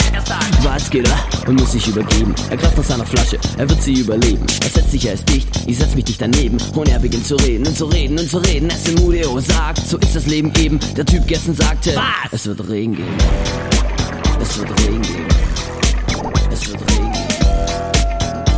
Was 0.63 0.91
geht 0.91 1.09
er? 1.09 1.49
Und 1.49 1.61
muss 1.61 1.73
sich 1.73 1.87
übergeben. 1.89 2.35
Er 2.51 2.57
greift 2.57 2.77
nach 2.77 2.85
seiner 2.85 3.07
Flasche, 3.07 3.39
er 3.59 3.69
wird 3.69 3.82
sie 3.83 3.95
überleben. 3.95 4.47
Er 4.63 4.71
setzt 4.71 4.91
sich 4.93 5.07
erst 5.07 5.29
dicht, 5.29 5.49
ich 5.67 5.77
setz 5.77 5.95
mich 5.95 6.05
dicht 6.05 6.21
daneben 6.21 6.59
und 6.75 6.89
er 6.89 7.01
beginnt 7.01 7.27
zu 7.27 7.35
reden 7.37 7.67
und 7.67 7.77
zu 7.77 7.87
reden 7.87 8.19
und 8.19 8.31
zu 8.31 8.39
reden. 8.39 8.71
SMUDO 8.71 9.41
sagt, 9.41 9.87
so 9.87 9.99
ist 9.99 10.15
das 10.15 10.27
Leben 10.27 10.53
eben. 10.59 10.79
Der 10.97 11.05
Typ 11.05 11.27
gestern 11.27 11.55
sagte, 11.55 11.95
Was? 11.97 12.33
es 12.33 12.47
wird 12.47 12.69
Regen 12.69 12.95
geben. 12.95 13.17
Es 14.41 14.59
wird 14.59 14.71
Regen 14.81 15.03
geben. 15.03 15.27
Es 16.53 16.69
wird 16.69 16.81
Regen 16.81 17.13
geben. 17.13 17.25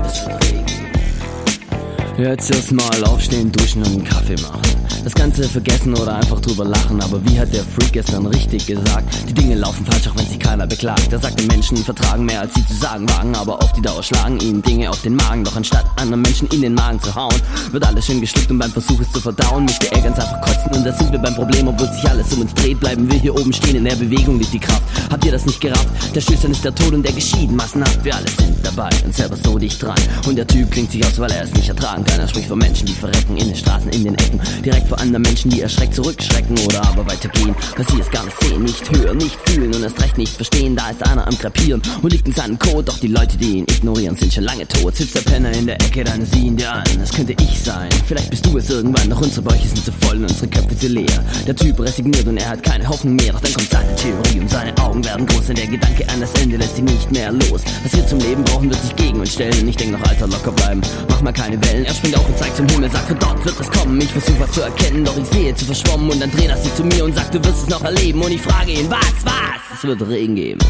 Es 0.04 0.26
wird 0.26 0.44
Regen 0.44 0.66
geben. 0.66 2.30
Jetzt 2.30 2.50
erstmal 2.50 3.04
aufstehen, 3.04 3.50
duschen 3.50 3.82
und 3.82 3.88
einen 3.88 4.04
Kaffee 4.04 4.36
machen. 4.42 4.83
Das 5.04 5.14
Ganze 5.14 5.46
vergessen 5.46 5.94
oder 5.94 6.16
einfach 6.16 6.40
drüber 6.40 6.64
lachen. 6.64 6.98
Aber 7.02 7.22
wie 7.26 7.38
hat 7.38 7.52
der 7.52 7.62
Freak 7.62 7.92
gestern 7.92 8.24
richtig 8.24 8.66
gesagt? 8.66 9.28
Die 9.28 9.34
Dinge 9.34 9.54
laufen 9.54 9.84
falsch, 9.84 10.08
auch 10.08 10.16
wenn 10.16 10.26
sich 10.26 10.38
keiner 10.38 10.66
beklagt. 10.66 11.12
Er 11.12 11.18
sagt, 11.18 11.38
die 11.38 11.46
Menschen 11.46 11.76
vertragen 11.76 12.24
mehr, 12.24 12.40
als 12.40 12.54
sie 12.54 12.66
zu 12.66 12.72
sagen 12.72 13.06
wagen. 13.10 13.36
Aber 13.36 13.62
auf 13.62 13.70
die 13.74 13.82
Dauer 13.82 14.02
schlagen 14.02 14.40
ihnen 14.40 14.62
Dinge 14.62 14.88
auf 14.88 15.02
den 15.02 15.16
Magen. 15.16 15.44
Doch 15.44 15.56
anstatt 15.56 15.84
anderen 15.96 16.22
Menschen 16.22 16.48
in 16.48 16.62
den 16.62 16.72
Magen 16.72 16.98
zu 17.02 17.14
hauen, 17.14 17.34
wird 17.70 17.86
alles 17.86 18.06
schön 18.06 18.18
geschluckt 18.22 18.50
und 18.50 18.58
beim 18.58 18.70
Versuch 18.70 18.98
es 18.98 19.12
zu 19.12 19.20
verdauen, 19.20 19.66
möchte 19.66 19.92
er 19.92 20.00
ganz 20.00 20.18
einfach 20.18 20.40
kotzen. 20.40 20.72
Und 20.74 20.86
da 20.86 20.92
sind 20.96 21.12
wir 21.12 21.18
beim 21.18 21.34
Problem, 21.34 21.68
obwohl 21.68 21.88
sich 21.92 22.08
alles 22.08 22.32
um 22.32 22.40
uns 22.40 22.54
dreht, 22.54 22.80
bleiben 22.80 23.10
wir 23.10 23.18
hier 23.18 23.34
oben 23.34 23.52
stehen. 23.52 23.76
In 23.76 23.84
der 23.84 23.96
Bewegung 23.96 24.38
liegt 24.38 24.54
die 24.54 24.58
Kraft. 24.58 24.82
Habt 25.10 25.22
ihr 25.26 25.32
das 25.32 25.44
nicht 25.44 25.60
gerafft? 25.60 25.88
Der 26.14 26.22
Stillstand 26.22 26.56
ist 26.56 26.64
der 26.64 26.74
Tod 26.74 26.94
und 26.94 27.02
der 27.02 27.12
geschieht 27.12 27.52
massenhaft. 27.52 28.02
Wir 28.02 28.14
alle 28.14 28.28
sind 28.38 28.56
dabei 28.62 28.88
und 29.04 29.14
selber 29.14 29.36
so 29.36 29.58
dicht 29.58 29.82
dran. 29.82 30.00
Und 30.26 30.36
der 30.36 30.46
Typ 30.46 30.70
klingt 30.70 30.90
sich 30.90 31.04
aus, 31.04 31.18
weil 31.18 31.30
er 31.30 31.44
es 31.44 31.52
nicht 31.52 31.68
ertragen 31.68 32.04
kann. 32.04 32.20
Er 32.20 32.28
spricht 32.28 32.48
von 32.48 32.58
Menschen, 32.58 32.86
die 32.86 32.94
verrecken 32.94 33.36
in 33.36 33.48
den 33.48 33.56
Straßen, 33.56 33.90
in 33.90 34.04
den 34.04 34.14
Ecken. 34.14 34.40
Direkt 34.64 34.88
vor 34.94 35.00
anderen 35.00 35.22
Menschen, 35.22 35.50
die 35.50 35.60
erschreckt 35.60 35.94
zurückschrecken 35.94 36.56
oder 36.66 36.82
aber 36.86 37.04
weitergehen. 37.06 37.54
Weil 37.76 37.86
sie 37.88 38.00
es 38.00 38.10
gar 38.10 38.24
nicht 38.24 38.36
sehen, 38.40 38.62
nicht 38.62 38.90
hören, 38.92 39.16
nicht 39.16 39.36
fühlen 39.48 39.74
und 39.74 39.82
erst 39.82 40.00
recht 40.00 40.18
nicht 40.18 40.34
verstehen. 40.36 40.76
Da 40.76 40.90
ist 40.90 41.04
einer 41.04 41.26
am 41.26 41.36
Krepieren 41.36 41.82
und 42.02 42.12
liegt 42.12 42.28
in 42.28 42.34
seinem 42.34 42.58
Code. 42.58 42.84
Doch 42.84 42.98
die 42.98 43.08
Leute, 43.08 43.36
die 43.36 43.58
ihn 43.58 43.64
ignorieren, 43.64 44.16
sind 44.16 44.32
schon 44.32 44.44
lange 44.44 44.66
tot. 44.68 44.94
Sitzt 44.94 45.16
der 45.16 45.22
Penner 45.22 45.50
in 45.52 45.66
der 45.66 45.80
Ecke, 45.80 46.04
dann 46.04 46.24
sieh 46.24 46.46
ihn 46.46 46.56
dir 46.56 46.72
an. 46.72 46.84
Das 46.98 47.12
könnte 47.12 47.34
ich 47.40 47.60
sein. 47.60 47.88
Vielleicht 48.06 48.30
bist 48.30 48.46
du 48.46 48.56
es 48.56 48.70
irgendwann. 48.70 49.10
Doch 49.10 49.20
unsere 49.20 49.42
Bäuche 49.42 49.66
sind 49.66 49.84
zu 49.84 49.92
voll 50.00 50.16
und 50.16 50.30
unsere 50.30 50.46
Köpfe 50.48 50.78
zu 50.78 50.86
leer. 50.86 51.24
Der 51.46 51.56
Typ 51.56 51.80
resigniert 51.80 52.26
und 52.26 52.36
er 52.36 52.50
hat 52.50 52.62
keine 52.62 52.88
Hoffnung 52.88 53.16
mehr. 53.16 53.32
Doch 53.32 53.40
dann 53.40 53.54
kommt 53.54 53.70
seine 53.70 53.96
Theorie 53.96 54.40
und 54.40 54.50
seine 54.50 54.76
Augen 54.78 55.04
werden 55.04 55.26
groß. 55.26 55.48
Und 55.48 55.58
der 55.58 55.66
Gedanke 55.66 56.08
an 56.08 56.20
das 56.20 56.32
Ende 56.40 56.56
lässt 56.56 56.78
ihn 56.78 56.84
nicht 56.84 57.10
mehr 57.10 57.32
los. 57.32 57.62
Was 57.82 57.96
wir 57.96 58.06
zum 58.06 58.20
Leben 58.20 58.44
brauchen, 58.44 58.70
wird 58.70 58.80
sich 58.80 58.94
gegen 58.94 59.18
uns 59.18 59.32
stellen. 59.32 59.60
Und 59.60 59.68
ich 59.68 59.76
denk 59.76 59.90
noch, 59.90 60.08
Alter, 60.08 60.28
locker 60.28 60.52
bleiben. 60.52 60.80
Mach 61.08 61.20
mal 61.20 61.32
keine 61.32 61.60
Wellen. 61.66 61.84
Er 61.84 61.94
springt 61.94 62.16
auf 62.16 62.28
und 62.28 62.38
zeigt 62.38 62.56
zum 62.56 62.68
Himmel, 62.68 62.90
sagt, 62.90 63.08
von 63.08 63.18
dort 63.18 63.44
wird 63.44 63.60
es 63.60 63.70
kommen. 63.70 64.00
Ich 64.00 64.12
versuche 64.12 64.38
was 64.38 64.52
zu 64.52 64.60
erkennen. 64.60 64.83
Erkennen, 64.84 65.04
doch 65.04 65.16
ich 65.16 65.26
sehe 65.26 65.54
zu 65.54 65.64
verschwommen 65.64 66.10
und 66.10 66.20
dann 66.20 66.30
dreht 66.30 66.48
er 66.48 66.56
sich 66.56 66.74
zu 66.74 66.84
mir 66.84 67.04
und 67.04 67.14
sagt, 67.14 67.34
du 67.34 67.44
wirst 67.44 67.62
es 67.62 67.68
noch 67.68 67.82
erleben 67.82 68.22
und 68.22 68.32
ich 68.32 68.40
frage 68.40 68.72
ihn, 68.72 68.90
was, 68.90 69.24
was? 69.24 69.78
Es 69.78 69.84
wird 69.84 70.06
Regen 70.08 70.34
geben. 70.34 70.60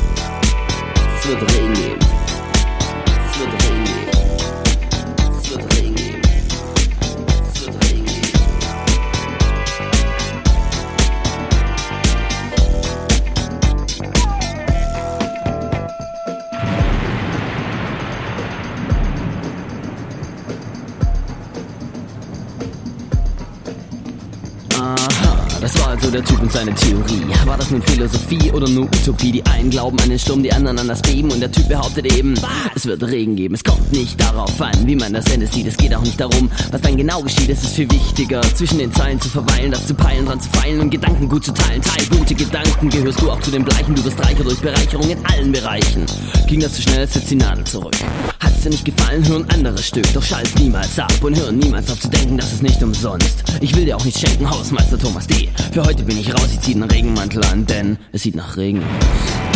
Es 1.18 1.28
wird 1.28 1.42
Regen 1.42 1.74
geben. 1.74 2.13
Das 25.64 25.78
war 25.80 25.88
also 25.88 26.10
der 26.10 26.22
Typ 26.22 26.42
und 26.42 26.52
seine 26.52 26.74
Theorie. 26.74 27.22
War 27.46 27.56
das 27.56 27.70
nun 27.70 27.80
Philosophie 27.80 28.52
oder 28.52 28.68
nur 28.68 28.84
Utopie? 28.84 29.32
Die 29.32 29.46
einen 29.46 29.70
glauben 29.70 29.98
an 30.00 30.10
den 30.10 30.18
Sturm, 30.18 30.42
die 30.42 30.52
anderen 30.52 30.78
an 30.78 30.88
das 30.88 31.00
Beben 31.00 31.30
und 31.32 31.40
der 31.40 31.50
Typ 31.50 31.68
behauptet 31.68 32.12
eben, 32.12 32.34
es 32.74 32.84
wird 32.84 33.02
Regen 33.02 33.34
geben. 33.34 33.54
Es 33.54 33.64
kommt 33.64 33.90
nicht 33.90 34.20
darauf 34.20 34.60
an, 34.60 34.86
wie 34.86 34.94
man 34.94 35.14
das 35.14 35.24
Ende 35.32 35.46
sieht. 35.46 35.66
Es 35.66 35.78
geht 35.78 35.94
auch 35.94 36.02
nicht 36.02 36.20
darum, 36.20 36.50
was 36.70 36.82
dann 36.82 36.98
genau 36.98 37.22
geschieht. 37.22 37.48
Es 37.48 37.62
ist 37.62 37.76
viel 37.76 37.90
wichtiger, 37.90 38.42
zwischen 38.42 38.76
den 38.76 38.92
Zeilen 38.92 39.18
zu 39.18 39.30
verweilen, 39.30 39.70
das 39.72 39.86
zu 39.86 39.94
peilen, 39.94 40.26
dran 40.26 40.38
zu 40.38 40.50
feilen 40.50 40.80
und 40.80 40.90
Gedanken 40.90 41.30
gut 41.30 41.46
zu 41.46 41.54
teilen. 41.54 41.80
Teil 41.80 42.06
gute 42.10 42.34
Gedanken, 42.34 42.90
gehörst 42.90 43.22
du 43.22 43.30
auch 43.30 43.40
zu 43.40 43.50
den 43.50 43.64
Bleichen. 43.64 43.94
Du 43.94 44.04
wirst 44.04 44.20
reicher 44.20 44.44
durch 44.44 44.60
Bereicherung 44.60 45.08
in 45.08 45.24
allen 45.24 45.50
Bereichen. 45.50 46.04
Ging 46.46 46.60
das 46.60 46.74
zu 46.74 46.82
schnell, 46.82 47.08
setzt 47.08 47.30
die 47.30 47.36
Nadel 47.36 47.64
zurück. 47.64 47.96
Hat's 48.38 48.60
dir 48.60 48.68
nicht 48.68 48.84
gefallen, 48.84 49.26
hör 49.26 49.36
ein 49.38 49.50
anderes 49.50 49.86
Stück. 49.86 50.12
Doch 50.12 50.22
schalt 50.22 50.58
niemals 50.58 50.98
ab 50.98 51.12
und 51.22 51.38
hör 51.38 51.50
niemals 51.50 51.90
auf 51.90 52.00
zu 52.00 52.08
denken, 52.08 52.36
das 52.36 52.52
ist 52.52 52.62
nicht 52.62 52.82
umsonst. 52.82 53.44
Ich 53.62 53.74
will 53.74 53.86
dir 53.86 53.96
auch 53.96 54.04
nicht 54.04 54.18
schenken, 54.18 54.48
Hausmeister 54.48 54.98
Thomas 54.98 55.26
D. 55.26 55.48
Für 55.72 55.84
heute 55.84 56.04
bin 56.04 56.18
ich 56.18 56.32
raus, 56.32 56.50
ich 56.52 56.60
zieh 56.60 56.74
den 56.74 56.84
Regenmantel 56.84 57.44
an, 57.44 57.66
denn 57.66 57.98
es 58.12 58.22
sieht 58.22 58.36
nach 58.36 58.56
Regen 58.56 58.80
aus. 58.80 59.54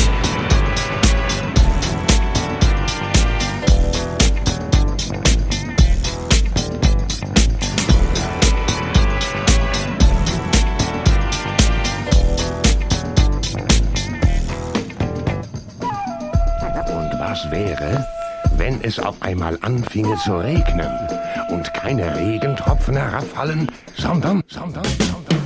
Und 16.91 17.21
was 17.21 17.51
wäre, 17.51 18.05
wenn 18.57 18.81
es 18.83 18.99
auf 18.99 19.21
einmal 19.21 19.59
anfinge 19.61 20.17
zu 20.25 20.37
regnen 20.39 20.91
und 21.51 21.73
keine 21.75 22.17
Regentropfen 22.17 22.97
herabfallen, 22.97 23.71
sondern, 23.97 24.43
sondern, 24.49 24.85
sondern. 24.99 25.38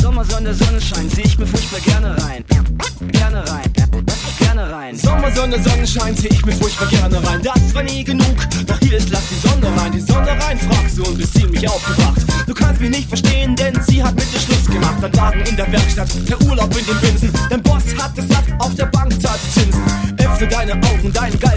Sommersonne, 0.00 0.54
Sonnenschein, 0.54 1.08
seh 1.10 1.22
ich 1.22 1.38
mir 1.38 1.46
furchtbar 1.46 1.80
gerne 1.80 2.16
rein. 2.24 2.44
Gerne 3.12 3.48
rein, 3.48 3.72
gerne 4.38 4.72
rein. 4.72 4.96
Sommersonne, 4.96 5.62
Sonnenschein, 5.62 6.16
seh 6.16 6.28
ich 6.28 6.44
mir 6.44 6.52
furchtbar 6.52 6.88
gerne 6.88 7.16
rein. 7.26 7.40
Das 7.42 7.74
war 7.74 7.82
nie 7.82 8.04
genug, 8.04 8.36
doch 8.66 8.78
hier 8.80 8.98
ist 8.98 9.10
lass 9.10 9.28
die 9.28 9.48
Sonne 9.48 9.68
rein. 9.80 9.92
Die 9.92 10.00
Sonne 10.00 10.30
rein, 10.30 10.58
fragst 10.58 10.98
du 10.98 11.04
und 11.04 11.18
bist 11.18 11.34
ziemlich 11.34 11.68
aufgewacht. 11.68 12.11
Öffne 20.42 20.48
deine 20.48 20.72
Augen, 20.72 21.12
dein 21.12 21.38
Geist 21.38 21.51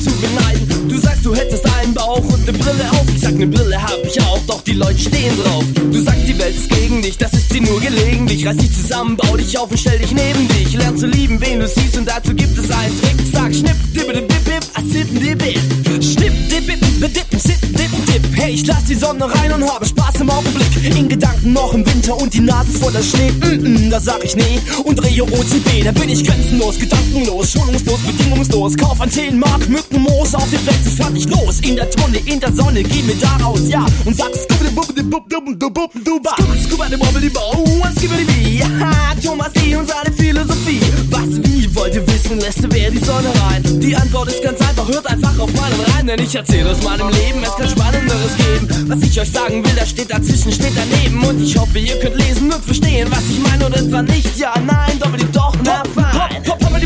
zu 0.00 0.10
beneiden. 0.12 0.88
Du 0.88 0.98
sagst, 0.98 1.24
du 1.24 1.34
hättest 1.34 1.64
einen 1.74 1.94
Bauch 1.94 2.24
und 2.24 2.46
ne 2.46 2.52
Brille 2.52 2.90
auf. 2.92 3.04
Ich 3.14 3.20
sag, 3.20 3.34
ne 3.34 3.46
Brille 3.46 3.80
hab 3.80 3.98
ich 4.04 4.20
auch, 4.22 4.40
doch 4.46 4.62
die 4.62 4.72
Leute 4.74 4.98
stehen 4.98 5.32
drauf. 5.42 5.64
Du 5.92 6.02
sagst, 6.02 6.22
die 6.26 6.38
Welt 6.38 6.56
ist 6.56 6.68
gegen 6.68 7.02
dich, 7.02 7.18
das 7.18 7.32
ist 7.32 7.50
sie 7.50 7.60
nur 7.60 7.80
gelegentlich. 7.80 8.46
Reiß 8.46 8.56
dich 8.56 8.72
zusammen, 8.72 9.16
bau 9.16 9.36
dich 9.36 9.58
auf 9.58 9.70
und 9.70 9.78
stell 9.78 9.98
dich 9.98 10.12
neben 10.12 10.46
dich. 10.48 10.74
Lern 10.74 10.96
zu 10.96 11.06
lieben, 11.06 11.40
wen 11.40 11.60
du 11.60 11.68
siehst 11.68 11.96
und 11.96 12.06
dazu 12.06 12.34
gibt 12.34 12.56
es 12.58 12.70
einen 12.70 13.00
Trick. 13.00 13.16
Sag, 13.32 13.54
schnipp, 13.54 13.76
dippe, 13.94 14.12
dip, 14.12 14.28
dip, 14.28 14.64
a 14.74 14.80
sit, 14.82 15.08
dip. 15.14 15.42
Schnipp, 16.02 16.32
dip, 16.48 16.66
dip, 16.66 16.80
dip, 17.00 17.30
dip, 17.30 17.30
dip, 17.30 18.06
dip. 18.06 18.22
Hey, 18.36 18.52
ich 18.52 18.66
lass 18.66 18.84
die 18.84 18.94
Sonne 18.94 19.24
rein 19.24 19.52
und 19.52 19.68
habe. 19.68 19.87
In 20.96 21.08
Gedanken 21.08 21.52
noch 21.52 21.74
im 21.74 21.86
Winter 21.86 22.16
und 22.16 22.32
die 22.32 22.40
Nase 22.40 22.72
voller 22.72 23.02
Schnee. 23.02 23.30
Mm, 23.30 23.86
mm, 23.86 23.90
da 23.90 24.00
sag 24.00 24.24
ich 24.24 24.34
nee 24.34 24.60
und 24.84 24.96
drehe 24.96 25.22
OCB. 25.22 25.84
Da 25.84 25.92
bin 25.92 26.08
ich 26.08 26.24
grenzenlos, 26.24 26.78
gedankenlos, 26.78 27.52
schonungslos, 27.52 28.00
bedingungslos. 28.00 28.76
Kauf 28.76 29.00
an 29.00 29.10
10 29.10 29.38
Mark 29.38 29.68
Mückenmoos 29.68 30.34
auf 30.34 30.48
den 30.50 30.60
Plätzen 30.60 30.90
fertig 30.90 31.28
los. 31.28 31.60
In 31.60 31.76
der 31.76 31.90
Tonne, 31.90 32.18
in 32.24 32.40
der 32.40 32.52
Sonne, 32.52 32.82
geh 32.82 33.02
mir 33.02 33.16
da 33.16 33.36
raus, 33.44 33.60
ja. 33.68 33.84
Und 34.04 34.16
sag 34.16 34.30
skubidi 34.34 34.74
bubidi 34.74 35.02
bub 35.02 35.28
dub 35.28 35.44
dub 35.58 35.74
dub 35.74 36.04
duba. 36.04 36.34
Skubidi 36.64 36.96
bubidi 36.96 37.28
bau, 37.28 37.64
skubidi 37.96 38.24
bi. 38.24 38.58
Ja, 38.58 38.66
Thomas 39.22 39.52
D. 39.52 39.76
und 39.76 39.88
seine 39.88 40.14
Philosophie. 40.16 40.80
Was, 41.10 41.28
wie, 41.44 41.74
wollt 41.74 41.94
ihr 41.94 42.06
wissen, 42.06 42.40
lässt 42.40 42.62
wer 42.62 42.90
die 42.90 42.98
Sonne 42.98 43.28
rein? 43.42 43.62
Die 43.80 43.94
Antwort 43.94 44.28
ist 44.28 44.42
ganz 44.42 44.60
einfach, 44.60 44.88
hört 44.88 45.06
einfach 45.06 45.38
auf 45.38 45.52
meinen 45.52 45.87
denn 46.08 46.22
ich 46.22 46.34
erzähle 46.34 46.70
aus 46.70 46.82
meinem 46.82 47.08
Leben. 47.10 47.42
Es 47.42 47.54
kann 47.54 47.68
Spannenderes 47.68 48.36
geben. 48.36 48.88
Was 48.88 49.02
ich 49.02 49.20
euch 49.20 49.30
sagen 49.30 49.64
will, 49.64 49.74
das 49.76 49.90
steht 49.90 50.10
dazwischen, 50.10 50.52
steht 50.52 50.72
daneben. 50.74 51.22
Und 51.24 51.42
ich 51.42 51.56
hoffe, 51.56 51.78
ihr 51.78 51.98
könnt 51.98 52.16
lesen 52.16 52.50
und 52.50 52.64
verstehen, 52.64 53.08
was 53.10 53.28
ich 53.28 53.38
meine 53.40 53.66
und 53.66 53.76
etwa 53.76 54.02
nicht. 54.02 54.38
Ja, 54.38 54.54
nein, 54.66 54.98
doppelt 54.98 55.26
doch, 55.34 55.54
na 55.62 55.82
fein. 55.94 56.27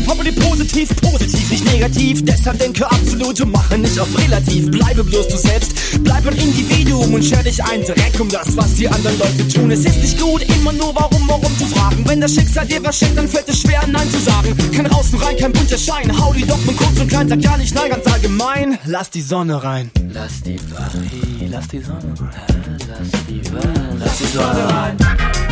Pop, 0.05 0.17
pop, 0.17 0.25
pop, 0.25 0.35
pop, 0.35 0.49
positiv, 0.49 0.89
positiv, 1.01 1.51
nicht 1.51 1.65
negativ. 1.65 2.23
Deshalb 2.25 2.59
denke 2.59 2.85
absolut 2.85 3.39
und 3.41 3.51
mache 3.51 3.77
nicht 3.77 3.99
auf 3.99 4.07
relativ. 4.17 4.69
Bleibe 4.71 5.03
bloß 5.03 5.27
du 5.27 5.37
selbst, 5.37 5.73
bleib 6.03 6.25
ein 6.27 6.35
Individuum 6.35 7.13
und 7.13 7.23
scher 7.23 7.43
dich 7.43 7.63
ein 7.63 7.83
Dreck 7.83 8.19
um 8.19 8.29
das, 8.29 8.55
was 8.55 8.73
die 8.75 8.87
anderen 8.87 9.17
Leute 9.19 9.47
tun. 9.47 9.71
Es 9.71 9.85
ist 9.85 9.97
nicht 9.97 10.19
gut, 10.19 10.41
immer 10.55 10.73
nur 10.73 10.93
warum, 10.95 11.27
warum 11.27 11.57
zu 11.57 11.65
fragen. 11.67 12.03
Wenn 12.07 12.21
das 12.21 12.33
Schicksal 12.33 12.65
dir 12.65 12.83
was 12.83 12.97
schenkt, 12.97 13.17
dann 13.17 13.27
fällt 13.27 13.47
es 13.49 13.61
schwer, 13.61 13.81
Nein 13.87 14.09
zu 14.09 14.19
sagen. 14.19 14.55
Kein 14.75 14.85
Raus 14.87 15.07
und 15.13 15.23
rein, 15.23 15.37
kein 15.37 15.51
bunter 15.53 15.77
Schein. 15.77 16.11
Hau 16.19 16.33
die 16.33 16.45
doch 16.45 16.63
mal 16.65 16.75
kurz 16.75 16.99
und 16.99 17.07
klein, 17.07 17.29
sag 17.29 17.41
ja 17.41 17.57
nicht 17.57 17.73
nein, 17.75 17.89
ganz 17.89 18.05
allgemein. 18.07 18.77
Lass 18.85 19.09
die 19.09 19.21
Sonne 19.21 19.63
rein. 19.63 19.91
Lass 20.11 20.41
die 20.41 20.59
Wahrheit, 20.71 21.11
lass 21.49 21.67
die 21.67 21.81
Sonne 21.81 22.13
rein. 22.19 22.77
Lass 22.87 23.25
die 23.27 23.53
Wahrheit, 23.53 23.97
lass 23.99 24.17
die 24.17 24.37
Sonne 24.37 24.73
rein. 24.73 25.42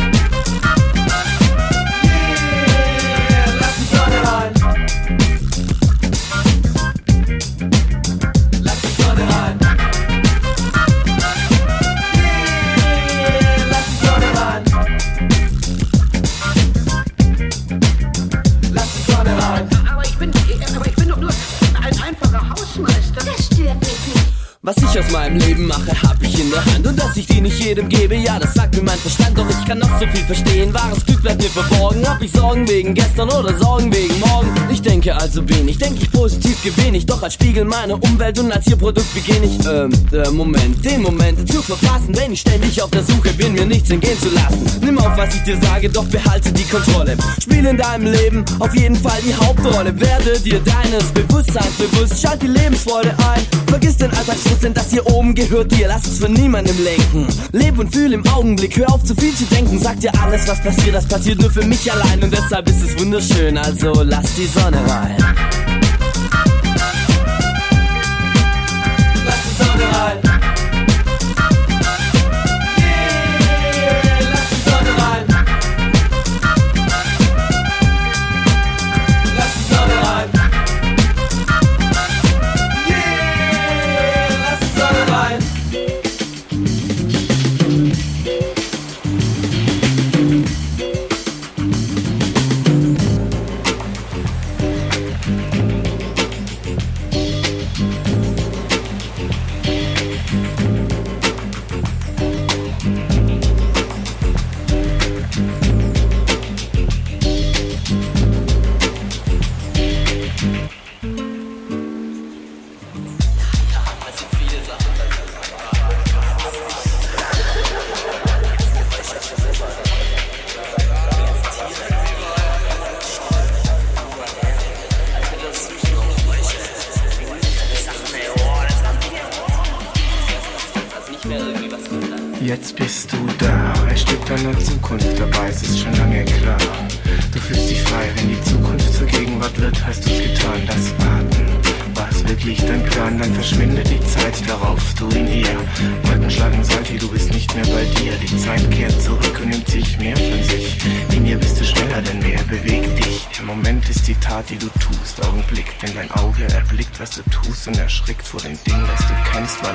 Dass 27.12 27.18
ich 27.18 27.26
die 27.26 27.42
nicht 27.42 27.62
jedem 27.62 27.90
gebe, 27.90 28.16
ja, 28.16 28.38
das 28.38 28.54
sagt 28.54 28.74
mir 28.74 28.82
mein 28.82 28.96
Verstand. 28.96 29.36
Doch 29.36 29.44
ich 29.46 29.66
kann 29.66 29.78
noch 29.78 30.00
so 30.00 30.06
viel 30.06 30.24
verstehen. 30.24 30.72
Wahres 30.72 31.04
Glück 31.04 31.20
bleibt 31.20 31.42
mir 31.42 31.50
verborgen. 31.50 32.08
Hab 32.08 32.22
ich 32.22 32.32
Sorgen 32.32 32.66
wegen 32.66 32.94
gestern 32.94 33.28
oder 33.28 33.54
Sorgen 33.58 33.92
wegen 33.92 34.18
morgen? 34.20 34.61
Ich 35.02 35.06
denke 35.06 35.20
also 35.20 35.48
wenig, 35.48 35.78
denk 35.78 36.00
ich 36.00 36.12
positiv 36.12 36.62
gewinn 36.62 36.94
ich. 36.94 37.04
Doch 37.04 37.20
als 37.24 37.34
Spiegel 37.34 37.64
meiner 37.64 38.00
Umwelt 38.00 38.38
und 38.38 38.52
als 38.52 38.68
ihr 38.68 38.76
Produkt 38.76 39.12
beginne 39.12 39.46
ich, 39.46 39.66
ähm, 39.66 39.90
der 40.12 40.30
Moment, 40.30 40.84
den 40.84 41.02
Moment 41.02 41.50
zu 41.50 41.60
verpassen. 41.60 42.16
Wenn 42.16 42.30
ich 42.30 42.42
ständig 42.42 42.80
auf 42.80 42.90
der 42.90 43.02
Suche 43.02 43.32
bin, 43.32 43.54
mir 43.54 43.66
nichts 43.66 43.90
entgehen 43.90 44.16
zu 44.20 44.28
lassen. 44.28 44.62
Nimm 44.80 45.00
auf, 45.00 45.16
was 45.16 45.34
ich 45.34 45.42
dir 45.42 45.60
sage, 45.60 45.88
doch 45.88 46.04
behalte 46.04 46.52
die 46.52 46.62
Kontrolle. 46.62 47.16
Spiel 47.42 47.66
in 47.66 47.76
deinem 47.76 48.12
Leben 48.12 48.44
auf 48.60 48.72
jeden 48.76 48.94
Fall 48.94 49.18
die 49.26 49.34
Hauptrolle. 49.34 49.92
Werde 49.98 50.38
dir 50.38 50.60
deines 50.60 51.10
Bewusstseins 51.10 51.74
bewusst, 51.78 52.22
schalt 52.22 52.40
die 52.40 52.46
Lebensfreude 52.46 53.10
ein. 53.34 53.44
Vergiss 53.66 53.96
den 53.96 54.10
Alltagsfrust, 54.12 54.62
denn 54.62 54.74
das 54.74 54.88
hier 54.90 55.04
oben 55.08 55.34
gehört 55.34 55.72
dir. 55.72 55.88
Lass 55.88 56.06
es 56.06 56.20
von 56.20 56.32
niemandem 56.32 56.76
lenken. 56.84 57.26
Leb 57.50 57.76
und 57.76 57.92
fühl 57.92 58.12
im 58.12 58.24
Augenblick, 58.28 58.76
hör 58.76 58.92
auf 58.92 59.02
zu 59.02 59.16
viel 59.16 59.34
zu 59.34 59.46
denken. 59.46 59.80
Sag 59.80 59.98
dir 59.98 60.12
alles, 60.22 60.46
was 60.46 60.62
passiert, 60.62 60.94
das 60.94 61.06
passiert 61.06 61.40
nur 61.40 61.50
für 61.50 61.64
mich 61.64 61.90
allein. 61.90 62.22
Und 62.22 62.32
deshalb 62.32 62.68
ist 62.68 62.82
es 62.84 63.00
wunderschön, 63.00 63.58
also 63.58 64.02
lass 64.04 64.36
die 64.36 64.46
Sonne 64.46 64.76
rein. 64.76 64.91
Lass 64.92 65.51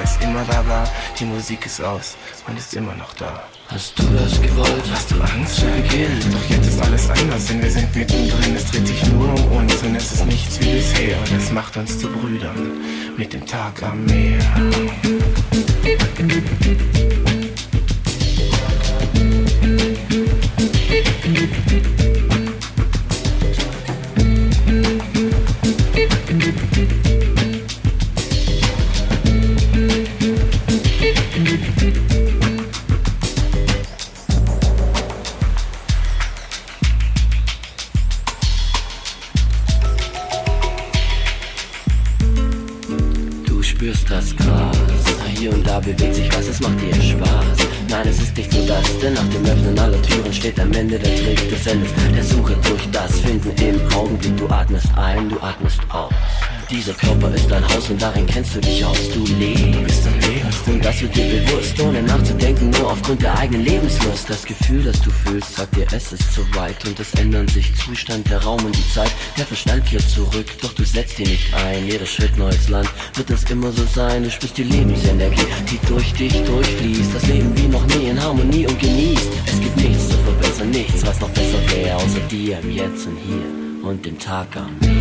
es 0.07 0.23
immer 0.23 0.43
da 0.45 0.65
war. 0.67 0.87
Die 1.19 1.25
Musik 1.25 1.65
ist 1.65 1.81
aus 1.81 2.15
und 2.47 2.57
ist 2.57 2.73
immer 2.73 2.95
noch 2.95 3.13
da. 3.13 3.43
Hast 3.67 3.99
du 3.99 4.03
das 4.17 4.41
gewollt? 4.41 4.83
Hast 4.91 5.11
du 5.11 5.15
Angst 5.21 5.57
zu 5.57 5.65
Beginn? 5.65 6.19
Doch 6.31 6.49
jetzt 6.49 6.67
ist 6.67 6.81
alles 6.81 7.09
anders, 7.09 7.45
denn 7.47 7.61
wir 7.61 7.71
sind 7.71 7.93
mittendrin. 7.95 8.55
Es 8.55 8.65
dreht 8.71 8.87
sich 8.87 9.05
nur 9.07 9.33
um 9.33 9.57
uns 9.57 9.75
und 9.83 9.95
es 9.95 10.13
ist 10.13 10.25
nichts 10.25 10.59
wie 10.61 10.75
bisher. 10.75 11.17
Und 11.19 11.31
es 11.37 11.51
macht 11.51 11.75
uns 11.75 11.99
zu 11.99 12.07
Brüdern 12.07 12.71
mit 13.17 13.33
dem 13.33 13.45
Tag 13.45 13.83
am 13.83 14.05
Meer. 14.05 14.39
Du 21.23 21.96
atmest 55.47 55.79
aus. 55.89 56.13
Dieser 56.69 56.93
Körper 56.93 57.33
ist 57.33 57.49
dein 57.49 57.65
Haus 57.69 57.89
und 57.89 58.01
darin 58.01 58.25
kennst 58.25 58.55
du 58.55 58.59
dich 58.59 58.83
aus. 58.83 59.09
Du 59.13 59.23
lebst 59.35 60.05
am 60.05 60.19
Leben 60.19 60.49
und 60.67 60.83
das 60.83 61.01
wird 61.01 61.15
dir 61.15 61.25
bewusst, 61.25 61.79
ohne 61.79 62.03
nachzudenken, 62.03 62.69
nur 62.71 62.91
aufgrund 62.91 63.21
der 63.21 63.37
eigenen 63.37 63.63
Lebenslust. 63.63 64.29
Das 64.29 64.43
Gefühl, 64.43 64.83
das 64.83 65.01
du 65.01 65.09
fühlst, 65.09 65.55
sagt 65.55 65.75
dir, 65.77 65.87
es 65.93 66.11
ist 66.11 66.33
zu 66.33 66.41
weit 66.55 66.85
und 66.85 66.99
es 66.99 67.13
ändern 67.13 67.47
sich 67.47 67.73
Zustand, 67.75 68.29
der 68.29 68.43
Raum 68.43 68.63
und 68.65 68.75
die 68.75 68.89
Zeit. 68.89 69.11
Der 69.37 69.45
Verstand 69.45 69.85
kehrt 69.85 70.09
zurück, 70.09 70.47
doch 70.61 70.73
du 70.73 70.83
setzt 70.83 71.19
ihn 71.19 71.29
nicht 71.29 71.53
ein. 71.53 71.87
Jeder 71.87 72.05
Schritt 72.05 72.37
neues 72.37 72.67
Land 72.67 72.89
wird 73.13 73.29
es 73.29 73.45
immer 73.45 73.71
so 73.71 73.85
sein. 73.85 74.23
Du 74.23 74.29
spürst 74.29 74.57
die 74.57 74.63
Lebensenergie, 74.63 75.47
die 75.71 75.79
durch 75.87 76.11
dich 76.13 76.33
durchfließt. 76.43 77.15
Das 77.15 77.25
Leben 77.27 77.55
wie 77.57 77.67
noch 77.67 77.85
nie 77.87 78.09
in 78.09 78.21
Harmonie 78.21 78.67
und 78.67 78.77
genießt. 78.77 79.29
Es 79.45 79.61
gibt 79.61 79.77
nichts 79.77 80.09
zu 80.09 80.17
verbessern, 80.17 80.69
nichts, 80.71 81.05
was 81.05 81.19
noch 81.21 81.29
besser 81.29 81.59
wäre, 81.73 81.95
außer 81.95 82.19
dir 82.29 82.59
im 82.59 82.71
Jetzt 82.71 83.07
und 83.07 83.17
hier 83.25 83.66
und 83.87 84.05
dem 84.05 84.19
Tag 84.19 84.55
am 84.57 84.77
Meer. 84.79 84.97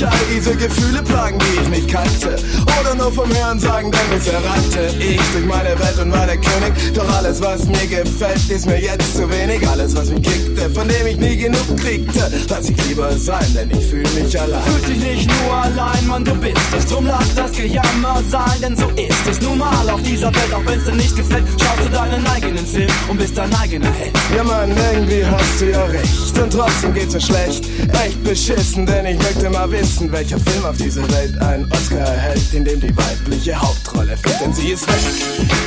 Warum 0.00 0.10
mich 0.10 0.12
all 0.12 0.17
diese 0.34 0.54
Gefühle 0.56 1.02
plagen, 1.02 1.38
die 1.38 1.62
ich 1.62 1.68
nicht 1.68 1.88
kannte. 1.88 2.36
Oder 2.80 2.94
nur 2.94 3.12
vom 3.12 3.34
Hören 3.34 3.58
sagen, 3.58 3.90
denn 3.90 4.18
bisher 4.18 4.40
rannte 4.44 4.94
ich 4.98 5.20
durch 5.32 5.44
meine 5.46 5.78
Welt 5.78 5.98
und 6.00 6.12
war 6.12 6.26
der 6.26 6.36
König. 6.36 6.72
Doch 6.94 7.08
alles, 7.16 7.40
was 7.42 7.64
mir 7.64 7.86
gefällt, 7.86 8.48
ist 8.48 8.66
mir 8.66 8.80
jetzt 8.80 9.16
zu 9.16 9.28
wenig. 9.30 9.66
Alles, 9.68 9.96
was 9.96 10.10
mich 10.10 10.22
kickte, 10.22 10.70
von 10.70 10.88
dem 10.88 11.06
ich 11.06 11.16
nie 11.16 11.36
genug 11.36 11.76
kriegte, 11.76 12.30
lass 12.48 12.68
ich 12.68 12.86
lieber 12.86 13.12
sein, 13.18 13.46
denn 13.54 13.70
ich 13.70 13.86
fühle 13.86 14.08
mich 14.10 14.38
allein. 14.38 14.62
Fühlst 14.62 14.88
dich 14.88 14.98
nicht 14.98 15.30
nur 15.42 15.54
allein, 15.54 16.06
Mann, 16.06 16.24
du 16.24 16.34
bist 16.34 16.56
es. 16.76 16.86
Drum 16.86 17.06
lass 17.06 17.34
das 17.34 17.52
Gejammer 17.52 18.22
sein, 18.30 18.60
denn 18.62 18.76
so 18.76 18.88
ist 18.90 19.26
es 19.30 19.40
nun 19.40 19.58
mal 19.58 19.88
auf 19.90 20.02
dieser 20.02 20.34
Welt. 20.34 20.52
Auch 20.54 20.64
wenn's 20.66 20.84
dir 20.84 20.94
nicht 20.94 21.16
gefällt, 21.16 21.44
schaust 21.60 21.84
du 21.84 21.90
deinen 21.90 22.26
eigenen 22.26 22.66
Film 22.66 22.90
und 23.08 23.18
bist 23.18 23.36
dein 23.36 23.54
eigener 23.54 23.92
Held. 23.92 24.12
Ja 24.36 24.44
Mann, 24.44 24.70
irgendwie 24.92 25.24
hast 25.24 25.60
du 25.60 25.70
ja 25.70 25.84
recht. 25.84 26.38
Und 26.38 26.52
trotzdem 26.52 26.94
geht's 26.94 27.14
mir 27.14 27.20
schlecht. 27.20 27.64
Echt 28.04 28.22
beschissen, 28.22 28.86
denn 28.86 29.06
ich 29.06 29.18
möchte 29.18 29.50
mal 29.50 29.70
wissen, 29.70 30.10
welcher 30.18 30.38
Film 30.40 30.64
auf 30.64 30.76
dieser 30.76 31.08
Welt 31.12 31.40
einen 31.40 31.70
Oscar 31.70 31.98
erhält, 32.00 32.52
in 32.52 32.64
dem 32.64 32.80
die 32.80 32.92
weibliche 32.96 33.54
Hauptrolle 33.54 34.16
fällt, 34.16 34.40
denn 34.40 34.52
sie 34.52 34.70
ist 34.70 34.84
weg. 34.88 34.96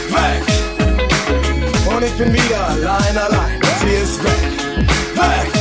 Weg! 0.10 0.44
Und 1.88 2.04
ich 2.04 2.12
bin 2.18 2.34
wieder 2.34 2.68
allein, 2.68 3.18
allein. 3.18 3.62
Sie 3.80 3.94
ist 3.96 4.22
weg. 4.22 4.52
Weg! 5.16 5.52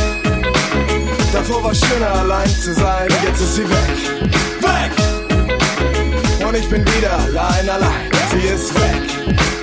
Davor 1.32 1.62
war 1.62 1.72
schöner 1.72 2.12
allein 2.14 2.48
zu 2.48 2.74
sein, 2.74 3.08
jetzt 3.22 3.40
ist 3.40 3.54
sie 3.54 3.70
weg. 3.70 3.96
Weg! 4.60 4.90
Und 6.44 6.56
ich 6.56 6.68
bin 6.68 6.84
wieder 6.84 7.16
allein, 7.16 7.68
allein. 7.68 8.10
Sie 8.32 8.48
ist 8.48 8.74
weg. 8.74 9.02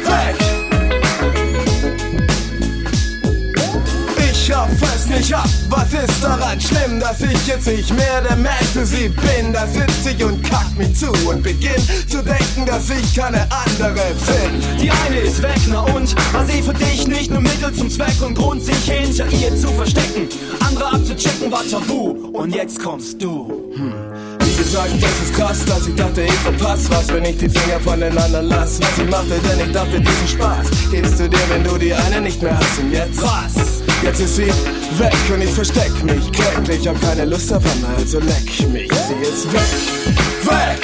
Weg! 0.05 0.46
Ich 4.47 4.53
schaff 4.53 4.69
es 4.95 5.07
nicht 5.07 5.33
ab, 5.33 5.49
was 5.67 5.91
ist 5.91 6.23
daran 6.23 6.61
schlimm, 6.61 7.01
dass 7.01 7.19
ich 7.19 7.47
jetzt 7.47 7.67
nicht 7.67 7.93
mehr 7.93 8.21
der 8.21 8.37
Mensch 8.37 8.69
für 8.71 8.85
sie 8.85 9.09
bin? 9.09 9.51
Da 9.51 9.67
sitz 9.67 10.05
ich 10.05 10.23
und 10.23 10.41
kack 10.41 10.67
mich 10.77 10.95
zu 10.95 11.11
und 11.27 11.43
beginn 11.43 11.75
zu 12.07 12.23
denken, 12.23 12.65
dass 12.65 12.89
ich 12.89 13.13
keine 13.13 13.45
andere 13.51 14.05
bin. 14.25 14.79
Die 14.81 14.89
eine 14.89 15.19
ist 15.19 15.41
weg, 15.41 15.59
na 15.67 15.81
und? 15.81 16.15
War 16.33 16.45
sie 16.45 16.61
für 16.61 16.73
dich 16.73 17.07
nicht 17.07 17.29
nur 17.29 17.41
Mittel 17.41 17.73
zum 17.73 17.89
Zweck 17.89 18.21
und 18.25 18.35
Grund, 18.35 18.63
sich 18.63 18.89
hinter 18.89 19.25
ihr 19.33 19.53
zu 19.53 19.67
verstecken? 19.67 20.29
Andere 20.65 20.93
abzuchecken 20.93 21.51
war 21.51 21.67
tabu 21.69 22.29
und 22.31 22.55
jetzt 22.55 22.81
kommst 22.81 23.21
du. 23.21 23.51
Hm. 23.75 23.93
Wie 24.39 24.63
gesagt, 24.63 24.93
das 25.01 25.27
ist 25.27 25.33
krass, 25.33 25.65
dass 25.65 25.87
ich 25.87 25.95
dachte, 25.95 26.21
ich 26.21 26.31
verpass 26.31 26.89
was, 26.89 27.09
wenn 27.09 27.25
ich 27.25 27.37
die 27.37 27.49
Finger 27.49 27.81
von 27.81 27.99
den 27.99 28.17
anderen 28.17 28.47
lass. 28.47 28.79
Was 28.79 28.97
ich 28.97 29.09
machte, 29.09 29.39
denn 29.39 29.67
ich 29.67 29.73
dachte, 29.73 29.99
diesen 29.99 30.27
Spaß 30.29 30.67
gibst 30.89 31.19
du 31.19 31.27
dir, 31.27 31.49
wenn 31.49 31.65
du 31.65 31.77
die 31.77 31.93
eine 31.93 32.21
nicht 32.21 32.41
mehr 32.41 32.57
hast. 32.57 32.79
Und 32.79 32.93
jetzt? 32.93 33.21
Was? 33.21 33.76
Jetzt 34.03 34.19
ist 34.19 34.35
sie 34.35 34.47
weg 34.47 35.13
und 35.33 35.41
ich 35.41 35.49
versteck 35.49 35.91
mich 36.03 36.31
kläglich. 36.31 36.87
Hab 36.87 37.01
keine 37.01 37.25
Lust 37.25 37.51
auf 37.51 37.63
einmal, 37.73 37.95
also 37.95 38.19
leck 38.19 38.69
mich. 38.69 38.91
Sie 38.91 39.21
ist 39.21 39.51
weg, 39.51 39.61
weg. 40.43 40.79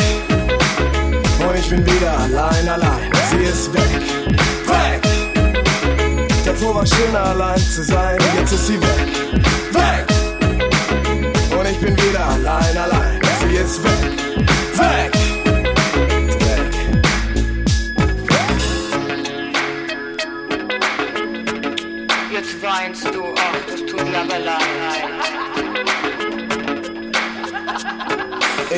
Und 1.48 1.58
ich 1.58 1.70
bin 1.70 1.86
wieder 1.86 2.18
allein, 2.20 2.68
allein. 2.68 3.12
Sie 3.30 3.44
ist 3.44 3.74
weg, 3.74 4.02
weg. 4.68 5.02
Davor 6.46 6.76
war 6.76 6.86
schöner 6.86 7.24
allein 7.24 7.60
zu 7.60 7.84
sein, 7.84 8.18
jetzt 8.38 8.54
ist 8.54 8.68
sie 8.68 8.82
weg, 8.82 9.08
weg. 9.72 10.06
Und 11.58 11.68
ich 11.70 11.80
bin 11.80 11.96
wieder 11.96 12.26
allein, 12.26 12.78
allein. 12.78 13.20
Sie 13.42 13.56
ist 13.56 13.84
weg, 13.84 13.92
weg. 14.78 15.23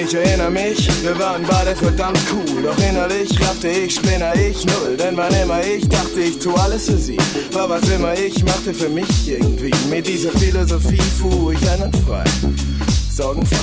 Ich 0.08 0.14
erinnere 0.14 0.52
mich, 0.52 0.88
wir 1.04 1.18
waren 1.18 1.42
beide 1.48 1.76
verdammt 1.76 2.20
cool. 2.32 2.62
Doch 2.62 2.78
innerlich 2.78 3.42
raffte 3.42 3.70
ich, 3.70 3.96
spinner 3.96 4.36
ich 4.36 4.64
null. 4.64 4.96
Denn 5.00 5.18
wann 5.18 5.34
immer 5.34 5.66
ich 5.66 5.90
dachte, 5.90 6.20
ich 6.20 6.38
tu 6.38 6.54
alles 6.54 6.86
für 6.86 6.98
sie, 6.98 7.18
war 7.52 7.68
was 7.68 7.90
immer 7.90 8.14
ich 8.14 8.44
machte 8.44 8.72
für 8.72 8.88
mich 8.88 9.28
irgendwie. 9.28 9.72
Mit 9.90 10.06
dieser 10.06 10.30
Philosophie 10.30 11.02
fuhr 11.20 11.54
ich 11.54 11.70
einwandfrei, 11.70 12.24
sorgenfrei 13.12 13.58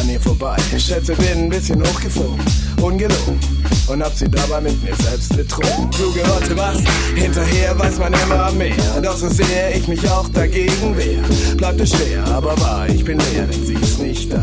an 0.00 0.08
ihr 0.08 0.18
vorbei. 0.18 0.56
Ich 0.74 0.86
schätze, 0.86 1.14
bin 1.16 1.44
ein 1.44 1.48
bisschen 1.50 1.82
hochgeflogen, 1.82 2.40
ungelogen. 2.80 3.38
Und 3.86 4.02
hab 4.02 4.14
sie 4.14 4.30
dabei 4.30 4.62
mit 4.62 4.82
mir 4.82 4.96
selbst 4.96 5.36
betrogen. 5.36 5.90
Kluge 5.90 6.26
Worte, 6.26 6.56
was? 6.56 6.78
Hinterher 7.14 7.78
weiß 7.78 7.98
man 7.98 8.14
immer 8.14 8.50
mehr. 8.52 8.72
Doch 9.02 9.18
so 9.18 9.28
sehr 9.28 9.76
ich 9.76 9.86
mich 9.86 10.08
auch 10.08 10.30
dagegen 10.30 10.96
wehr. 10.96 11.20
Bleibt 11.58 11.78
es 11.82 11.90
schwer, 11.90 12.24
aber 12.28 12.58
wahr, 12.62 12.88
ich 12.88 13.04
bin 13.04 13.18
leer, 13.18 13.46
denn 13.46 13.66
sie 13.66 13.74
ist 13.74 14.00
nicht 14.00 14.32
da. 14.32 14.42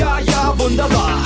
Ja, 0.00 0.18
ja, 0.18 0.54
wunderbar. 0.56 1.18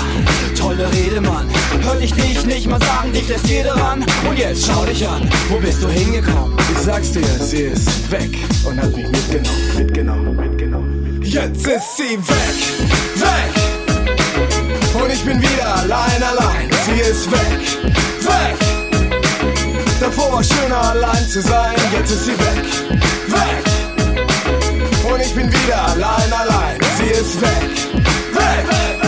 Tolle 0.58 0.90
Rede, 0.90 1.20
Mann. 1.20 1.48
Hört 1.82 2.02
ich 2.02 2.12
dich 2.12 2.44
nicht 2.44 2.68
mal 2.68 2.80
sagen, 2.82 3.12
dich 3.12 3.28
lässt 3.28 3.46
jeder 3.46 3.72
ran. 3.76 4.04
Und 4.28 4.36
jetzt 4.36 4.66
schau 4.66 4.84
dich 4.84 5.06
an, 5.06 5.30
wo 5.48 5.58
bist 5.58 5.80
du 5.80 5.88
hingekommen? 5.88 6.58
Ich 6.72 6.78
sag's 6.78 7.12
dir, 7.12 7.24
sie 7.38 7.70
ist 7.74 8.10
weg 8.10 8.36
und 8.64 8.82
hat 8.82 8.96
mich 8.96 9.06
mitgenommen, 9.06 9.76
mitgenommen, 9.78 10.36
mitgenommen. 10.36 11.22
Jetzt 11.22 11.64
ist 11.68 11.96
sie 11.98 12.18
weg, 12.18 12.58
weg. 13.14 13.52
Und 15.00 15.12
ich 15.12 15.24
bin 15.24 15.40
wieder 15.40 15.76
allein, 15.76 16.20
allein. 16.20 16.68
Sie 16.84 17.00
ist 17.00 17.30
weg, 17.30 17.60
weg. 18.22 18.56
Davor 20.00 20.32
war 20.32 20.42
schöner 20.42 20.82
allein 20.90 21.28
zu 21.28 21.40
sein, 21.40 21.76
jetzt 21.96 22.10
ist 22.10 22.24
sie 22.24 22.32
weg, 22.32 22.64
weg. 23.28 23.64
Und 25.12 25.20
ich 25.20 25.32
bin 25.32 25.46
wieder 25.46 25.80
allein, 25.90 26.32
allein. 26.32 26.83
Weg, 27.04 27.38
weg. 27.40 27.90
Weg, 28.32 29.03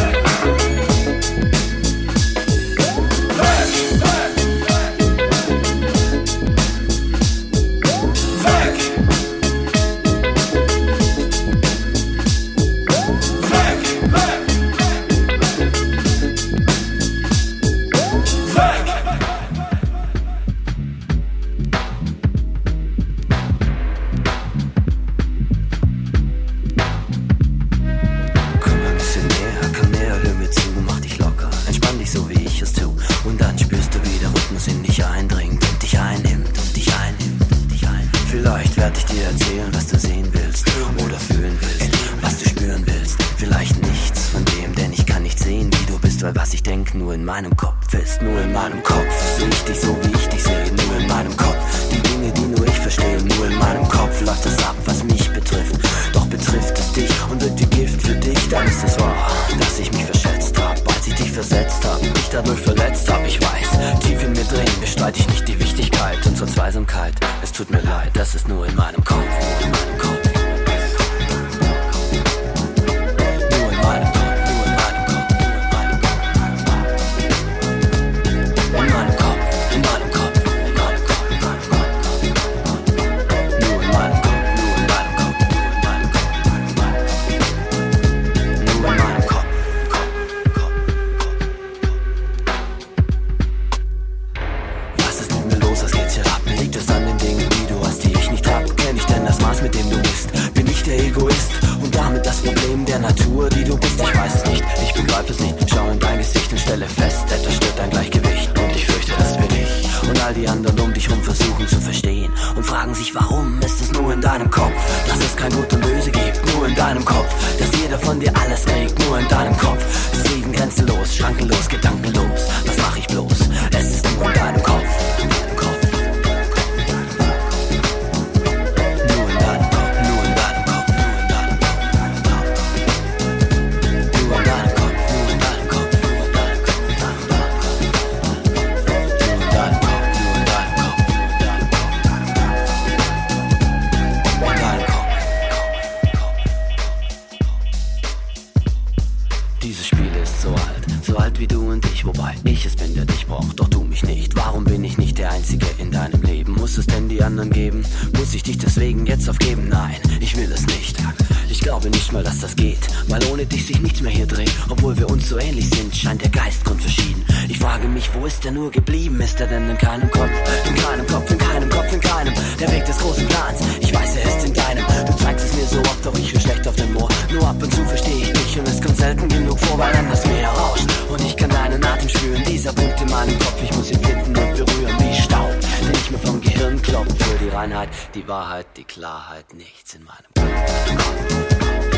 selten 179.77 179.77
genug 179.77 179.77
vor, 179.77 179.79
weil 179.79 179.93
dann 179.93 180.09
das 180.11 180.27
Meer 180.27 180.49
rauscht. 180.49 180.89
Und 181.09 181.21
ich 181.21 181.37
kann 181.37 181.51
deinen 181.51 181.85
Atem 181.85 182.09
spüren. 182.09 182.45
Dieser 182.45 182.73
Punkt 182.73 183.01
in 183.01 183.11
meinem 183.11 183.39
Kopf, 183.39 183.63
ich 183.63 183.75
muss 183.75 183.91
ihn 183.91 184.01
finden 184.01 184.37
und 184.37 184.57
berühren 184.57 184.97
wie 184.99 185.15
Staub. 185.15 185.57
Den 185.83 185.93
ich 185.93 186.11
mir 186.11 186.19
vom 186.19 186.41
Gehirn 186.41 186.83
klopp 186.83 187.07
für 187.11 187.39
die 187.45 187.49
Reinheit, 187.49 187.89
die 188.15 188.27
Wahrheit, 188.27 188.67
die 188.77 188.85
Klarheit. 188.85 189.55
Nichts 189.55 189.95
in 189.95 190.05
meinem 190.05 190.33
Kopf. 190.35 191.96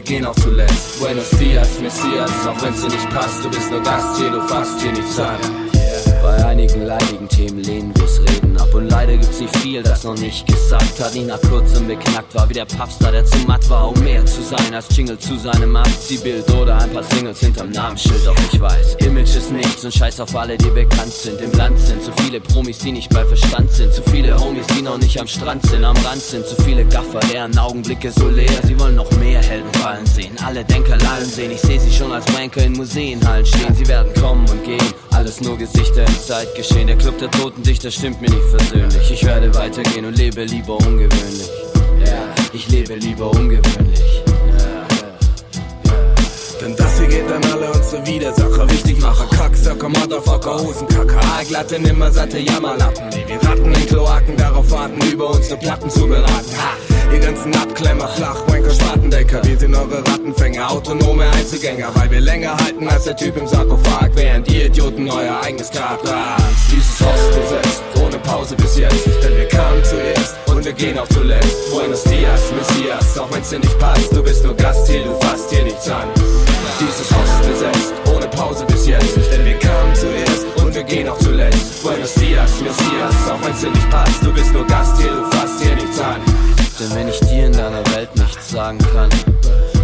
Wir 0.00 0.16
gehen 0.16 0.24
auch 0.24 0.36
zuletzt. 0.36 0.98
Buenos 0.98 1.30
Dias, 1.30 1.78
Messias, 1.80 2.30
auch 2.46 2.62
wenn's 2.62 2.80
dir 2.80 2.88
nicht 2.88 3.10
passt, 3.10 3.44
du 3.44 3.50
bist 3.50 3.70
nur 3.70 3.82
Gast 3.82 4.18
hier, 4.18 4.30
du 4.30 4.40
fasst 4.48 4.80
hier 4.80 4.92
nichts 4.92 5.18
an. 5.18 5.36
Bei 6.22 6.44
einigen 6.46 6.86
leidigen 6.86 7.28
Themen 7.28 7.62
lehnen 7.62 7.92
wir's 7.96 8.18
reden 8.20 8.39
und 8.80 8.88
leider 8.88 9.16
gibt's 9.16 9.40
nicht 9.40 9.56
viel, 9.58 9.82
das 9.82 10.04
noch 10.04 10.16
nicht 10.16 10.46
gesagt 10.46 11.00
hat. 11.00 11.14
Nach 11.14 11.40
kurzem 11.42 11.86
beknackt 11.86 12.34
war 12.34 12.48
wie 12.48 12.54
der 12.54 12.64
Papstar, 12.64 13.12
der 13.12 13.24
zu 13.24 13.38
matt 13.46 13.68
war, 13.68 13.88
um 13.88 14.00
mehr 14.02 14.24
zu 14.24 14.42
sein 14.42 14.74
als 14.74 14.86
Jingle 14.96 15.18
zu 15.18 15.38
seinem 15.38 15.76
Abziehbild 15.76 16.50
oder 16.54 16.78
ein 16.78 16.90
paar 16.90 17.02
Singles 17.02 17.40
hinterm 17.40 17.70
Namensschild. 17.70 18.26
Doch 18.26 18.36
ich 18.52 18.60
weiß, 18.60 18.96
Image 19.00 19.36
ist 19.36 19.52
nichts 19.52 19.84
und 19.84 19.92
scheiß 19.92 20.20
auf 20.20 20.34
alle, 20.34 20.56
die 20.56 20.70
bekannt 20.70 21.12
sind. 21.12 21.40
Im 21.40 21.52
Land 21.52 21.78
sind 21.78 22.02
zu 22.02 22.10
viele 22.22 22.40
Promis, 22.40 22.78
die 22.78 22.92
nicht 22.92 23.10
bei 23.10 23.24
Verstand 23.24 23.70
sind, 23.70 23.92
zu 23.92 24.02
viele 24.10 24.38
Homies, 24.38 24.66
die 24.68 24.82
noch 24.82 24.98
nicht 24.98 25.20
am 25.20 25.26
Strand 25.26 25.64
sind, 25.66 25.84
am 25.84 25.96
Rand 25.98 26.22
sind, 26.22 26.46
zu 26.46 26.56
viele 26.62 26.84
Gaffer, 26.86 27.20
deren 27.32 27.56
Augenblicke 27.58 28.10
so 28.10 28.28
leer. 28.28 28.60
Sie 28.64 28.78
wollen 28.80 28.96
noch 28.96 29.10
mehr 29.12 29.42
Helden 29.42 29.72
fallen 29.74 30.06
sehen, 30.06 30.36
alle 30.44 30.64
Denker 30.64 30.96
lallen 30.96 31.28
sehen. 31.28 31.50
Ich 31.50 31.60
sehe 31.60 31.78
sie 31.78 31.92
schon 31.92 32.12
als 32.12 32.26
Wanker 32.34 32.62
in 32.64 32.72
Museenhallen 32.72 33.44
stehen. 33.44 33.74
Sie 33.74 33.86
werden 33.88 34.12
kommen 34.20 34.48
und 34.48 34.64
gehen, 34.64 34.94
alles 35.10 35.40
nur 35.40 35.58
Gesichter 35.58 36.06
im 36.06 36.20
Zeitgeschehen. 36.20 36.86
Der 36.86 36.96
Club 36.96 37.18
der 37.18 37.30
Toten 37.30 37.62
Dichter 37.62 37.90
stimmt 37.90 38.20
mir 38.20 38.30
nicht 38.30 38.50
versöhnlich. 38.70 39.10
Ich 39.10 39.24
werde 39.24 39.54
weitergehen 39.54 40.04
und 40.04 40.16
lebe 40.16 40.44
lieber 40.44 40.76
ungewöhnlich. 40.76 41.50
Ich 42.52 42.68
lebe 42.68 42.94
lieber 42.94 43.30
ungewöhnlich. 43.30 44.22
Denn 46.60 46.76
das 46.76 46.98
hier 46.98 47.08
geht 47.08 47.32
an 47.32 47.42
alle 47.52 47.72
unsere 47.72 48.06
Widersacher, 48.06 48.70
Wichtigmacher, 48.70 49.26
Kacksacker, 49.36 49.88
Motherfucker, 49.88 50.58
Hosenkacker, 50.58 51.20
Aalglatte, 51.36 51.80
nimmersatte 51.80 52.38
Jammerlappen. 52.38 53.08
Nee, 53.10 53.24
wir 53.26 53.48
ratten 53.48 53.72
in 53.72 53.86
Kloaken, 53.86 54.36
darauf 54.36 54.70
warten, 54.70 55.00
über 55.10 55.30
unsere 55.30 55.56
Platten 55.56 55.88
zu 55.88 56.06
beraten. 56.06 56.52
Ha! 56.58 56.99
Ihr 57.12 57.18
ganzen 57.18 57.54
Abklemmer, 57.56 58.06
Flachwanker, 58.08 58.70
Spatendecker, 58.70 59.42
wir 59.44 59.58
sind 59.58 59.74
eure 59.74 59.98
Rattenfänger, 59.98 60.70
autonome 60.70 61.24
Einzelgänger, 61.30 61.90
weil 61.94 62.10
wir 62.10 62.20
länger 62.20 62.56
halten 62.56 62.86
als 62.88 63.04
der 63.04 63.16
Typ 63.16 63.36
im 63.36 63.46
Sarkophag, 63.46 64.10
während 64.14 64.50
ihr 64.52 64.66
Idioten 64.66 65.10
euer 65.10 65.40
eigenes 65.42 65.70
Grab 65.70 65.98
ragt. 66.08 66.42
Dieses 66.70 67.00
Haus 67.00 67.20
ist 67.20 67.40
besetzt, 67.40 67.82
ohne 68.00 68.18
Pause 68.18 68.54
bis 68.54 68.78
jetzt, 68.78 69.06
denn 69.24 69.36
wir 69.36 69.48
kamen 69.48 69.82
zuerst 69.82 70.36
und 70.46 70.64
wir 70.64 70.72
gehen 70.72 70.98
auch 70.98 71.08
zuletzt. 71.08 71.70
Buenos 71.72 72.04
Dias, 72.04 72.42
Messias, 72.56 73.18
auch 73.18 73.32
wenn's 73.32 73.50
dir 73.50 73.58
nicht 73.58 73.78
passt, 73.80 74.12
du 74.12 74.22
bist 74.22 74.44
nur 74.44 74.54
Gast 74.54 74.88
hier, 74.88 75.02
du 75.02 75.14
fasst 75.20 75.50
hier 75.50 75.64
nichts 75.64 75.90
an. 75.90 76.08
Dieses 76.78 77.10
Haus 77.10 77.46
besetzt, 77.46 77.92
ohne 78.14 78.28
Pause 78.28 78.64
bis 78.66 78.86
jetzt, 78.86 79.16
denn 79.16 79.44
wir 79.44 79.58
kamen 79.58 79.94
zuerst 79.96 80.46
und 80.62 80.74
wir 80.74 80.84
gehen 80.84 81.08
auch 81.08 81.18
zuletzt. 81.18 81.82
Buenos 81.82 82.14
Dias, 82.14 82.60
Messias, 82.60 83.14
auch 83.28 83.44
wenn's 83.44 83.60
dir 83.60 83.70
nicht 83.70 83.90
passt, 83.90 84.24
du 84.24 84.32
bist 84.32 84.52
nur 84.52 84.66
Gast 84.66 84.96
hier, 85.00 85.10
du 85.10 85.36
fasst 85.36 85.60
hier 85.60 85.74
nichts 85.74 85.98
an. 85.98 86.39
Denn 86.80 86.94
wenn 86.94 87.08
ich 87.08 87.20
dir 87.20 87.44
in 87.44 87.52
deiner 87.52 87.84
Welt 87.94 88.08
nichts 88.16 88.52
sagen 88.52 88.78
kann, 88.78 89.10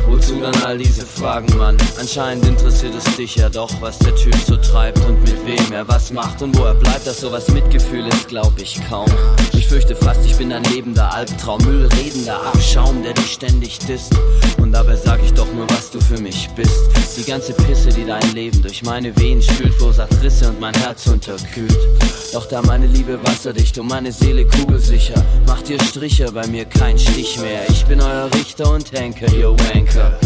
wozu 0.08 0.40
dann 0.40 0.54
all 0.64 0.78
diese 0.78 1.04
Fragen, 1.04 1.46
Mann? 1.58 1.76
Anscheinend 2.00 2.46
interessiert 2.46 2.94
es 2.94 3.04
dich 3.16 3.36
ja 3.36 3.50
doch, 3.50 3.70
was 3.82 3.98
der 3.98 4.14
Typ 4.14 4.34
so 4.46 4.56
treibt 4.56 5.04
und 5.04 5.20
mit 5.20 5.44
wem 5.44 5.72
er 5.74 5.86
was 5.86 6.10
macht 6.10 6.40
und 6.40 6.56
wo 6.56 6.64
er 6.64 6.74
bleibt, 6.74 7.06
dass 7.06 7.20
sowas 7.20 7.48
Mitgefühl 7.50 8.06
ist, 8.06 8.28
glaub 8.28 8.58
ich 8.58 8.80
kaum. 8.88 9.10
Ich 9.52 9.68
fürchte 9.68 9.94
fast, 9.94 10.24
ich 10.24 10.36
bin 10.36 10.50
ein 10.50 10.64
lebender 10.64 11.12
Albtraum, 11.12 11.62
Müllredender 11.66 12.40
Abschaum, 12.46 13.02
der 13.02 13.12
dich 13.12 13.34
ständig 13.34 13.78
disst. 13.80 14.14
Und 14.66 14.72
dabei 14.72 14.96
sag 14.96 15.22
ich 15.22 15.32
doch 15.32 15.46
nur, 15.52 15.64
was 15.70 15.92
du 15.92 16.00
für 16.00 16.20
mich 16.20 16.50
bist. 16.56 16.90
Die 17.16 17.22
ganze 17.22 17.52
Pisse, 17.52 17.88
die 17.90 18.04
dein 18.04 18.32
Leben 18.34 18.60
durch 18.62 18.82
meine 18.82 19.16
Venen 19.16 19.40
spült, 19.40 19.72
verursacht 19.74 20.10
Risse 20.24 20.48
und 20.48 20.58
mein 20.58 20.74
Herz 20.74 21.06
unterkühlt. 21.06 21.78
Doch 22.32 22.46
da 22.46 22.60
meine 22.62 22.88
Liebe 22.88 23.16
wasserdicht 23.22 23.78
und 23.78 23.86
meine 23.86 24.10
Seele 24.10 24.44
kugelsicher, 24.44 25.24
macht 25.46 25.70
ihr 25.70 25.80
Striche 25.84 26.32
bei 26.32 26.44
mir 26.48 26.64
kein 26.64 26.98
Stich 26.98 27.38
mehr. 27.38 27.60
Ich 27.68 27.86
bin 27.86 28.00
euer 28.00 28.28
Richter 28.34 28.72
und 28.72 28.90
Henker, 28.90 29.32
ihr 29.32 29.50
Wanker. 29.50 30.18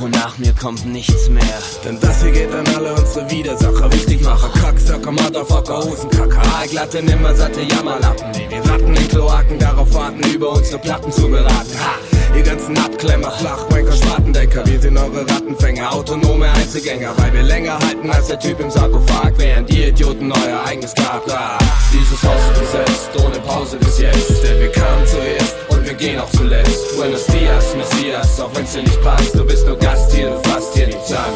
Und 0.00 0.10
nach 0.10 0.38
mir 0.38 0.52
kommt 0.54 0.84
nichts 0.86 1.28
mehr. 1.28 1.62
Denn 1.84 2.00
das 2.00 2.20
hier 2.20 2.32
geht 2.32 2.52
an 2.52 2.66
alle 2.74 2.94
unsere 2.94 3.30
Widersacher, 3.30 3.92
Wichtigmacher, 3.92 4.48
Kacksacker, 4.60 5.12
Motherfucker, 5.12 5.84
Hosenkacker, 5.84 6.42
Aalglatte, 6.56 7.00
nimmersatte 7.00 7.60
Jammerlappen. 7.60 8.28
Nee, 8.32 8.48
wir 8.50 8.70
ratten 8.72 8.92
in 8.92 9.08
Kloaken, 9.08 9.56
darauf 9.60 9.94
warten, 9.94 10.20
über 10.34 10.50
unsere 10.50 10.80
Platten 10.80 11.12
zu 11.12 11.28
beraten. 11.28 11.78
Ha! 11.78 12.13
Ihr 12.36 12.42
ganzen 12.42 12.76
Abklemmer, 12.78 13.30
Flachwanker, 13.30 13.92
Spatendecker, 13.92 14.66
wir 14.66 14.80
sind 14.80 14.98
eure 14.98 15.20
Rattenfänger, 15.22 15.92
autonome 15.92 16.50
Einzelgänger, 16.50 17.12
weil 17.16 17.32
wir 17.32 17.42
länger 17.42 17.78
halten 17.78 18.10
als 18.10 18.26
der 18.26 18.38
Typ 18.40 18.58
im 18.60 18.70
Sarkophag, 18.70 19.32
während 19.36 19.70
ihr 19.70 19.88
Idioten 19.88 20.32
euer 20.32 20.64
eigenes 20.66 20.94
Grab 20.94 21.28
ragt. 21.30 21.62
Dieses 21.92 22.22
Haus 22.22 22.40
ist 22.50 22.60
besetzt, 22.60 23.10
ohne 23.24 23.38
Pause 23.40 23.76
bis 23.78 23.98
jetzt, 23.98 24.42
denn 24.42 24.60
wir 24.60 24.72
kamen 24.72 25.06
zuerst 25.06 25.54
und 25.68 25.86
wir 25.86 25.94
gehen 25.94 26.18
auch 26.18 26.30
zuletzt. 26.30 26.96
Buenos 26.96 27.26
Dias, 27.26 27.76
Messias, 27.76 28.40
auch 28.40 28.50
wenn's 28.54 28.72
dir 28.72 28.82
nicht 28.82 29.00
passt, 29.02 29.34
du 29.34 29.44
bist 29.44 29.66
nur 29.66 29.78
Gast 29.78 30.12
hier, 30.12 30.30
du 30.30 30.48
fasst 30.48 30.74
hier 30.74 30.86
nichts 30.86 31.12
an. 31.12 31.32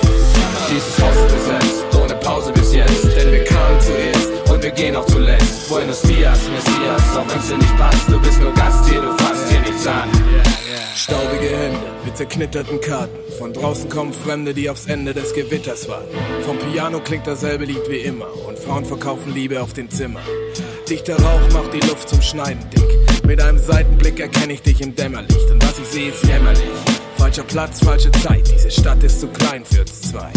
Dieses 0.69 0.99
Haus 1.01 1.17
ist 1.17 1.35
besetzt, 1.35 1.85
ohne 2.03 2.15
Pause 2.17 2.53
bis 2.53 2.75
jetzt, 2.75 3.05
denn 3.05 3.33
wir 3.33 3.45
kamen 3.45 3.81
zuerst 3.81 4.51
und 4.51 4.63
wir 4.63 4.71
gehen 4.71 4.97
auch 4.97 5.07
zuletzt. 5.07 5.69
Buenos 5.69 6.03
Dias, 6.03 6.41
Messias, 6.51 7.17
auch 7.17 7.25
wenn's 7.33 7.49
dir 7.49 7.59
nicht 7.59 7.79
passt, 7.79 8.09
du 8.09 8.21
bist 8.21 8.41
nur 8.41 8.53
Gast 8.55 8.89
hier, 8.89 9.01
du 9.01 9.13
fasst 9.23 9.49
hier 9.49 9.61
nichts 9.61 9.87
an. 9.87 10.58
Staubige 10.95 11.49
Hände 11.49 11.79
mit 12.05 12.17
zerknitterten 12.17 12.81
Karten. 12.81 13.17
Von 13.39 13.53
draußen 13.53 13.89
kommen 13.89 14.13
Fremde, 14.13 14.53
die 14.53 14.69
aufs 14.69 14.87
Ende 14.87 15.15
des 15.15 15.33
Gewitters 15.33 15.89
warten. 15.89 16.15
Vom 16.45 16.59
Piano 16.59 17.01
klingt 17.01 17.27
dasselbe 17.27 17.65
Lied 17.65 17.89
wie 17.89 17.99
immer. 17.99 18.27
Und 18.47 18.59
Frauen 18.59 18.85
verkaufen 18.85 19.33
Liebe 19.33 19.63
auf 19.63 19.73
den 19.73 19.91
Zimmer. 19.91 20.21
Dichter 20.89 21.17
Rauch 21.17 21.53
macht 21.53 21.73
die 21.73 21.87
Luft 21.87 22.09
zum 22.09 22.21
Schneiden 22.21 22.69
dick. 22.71 23.25
Mit 23.25 23.41
einem 23.41 23.59
Seitenblick 23.59 24.21
erkenne 24.21 24.55
ich 24.55 24.63
dich 24.63 24.81
im 24.81 24.95
Dämmerlicht. 24.95 25.51
Und 25.51 25.63
was 25.63 25.79
ich 25.79 25.87
sehe, 25.87 26.11
ist 26.11 26.25
jämmerlich. 26.25 26.63
Falscher 27.17 27.45
Platz, 27.45 27.81
falsche 27.81 28.11
Zeit. 28.13 28.51
Diese 28.53 28.71
Stadt 28.71 29.03
ist 29.03 29.21
zu 29.21 29.29
klein 29.29 29.65
für 29.65 29.81
uns 29.81 30.01
zwei. 30.03 30.31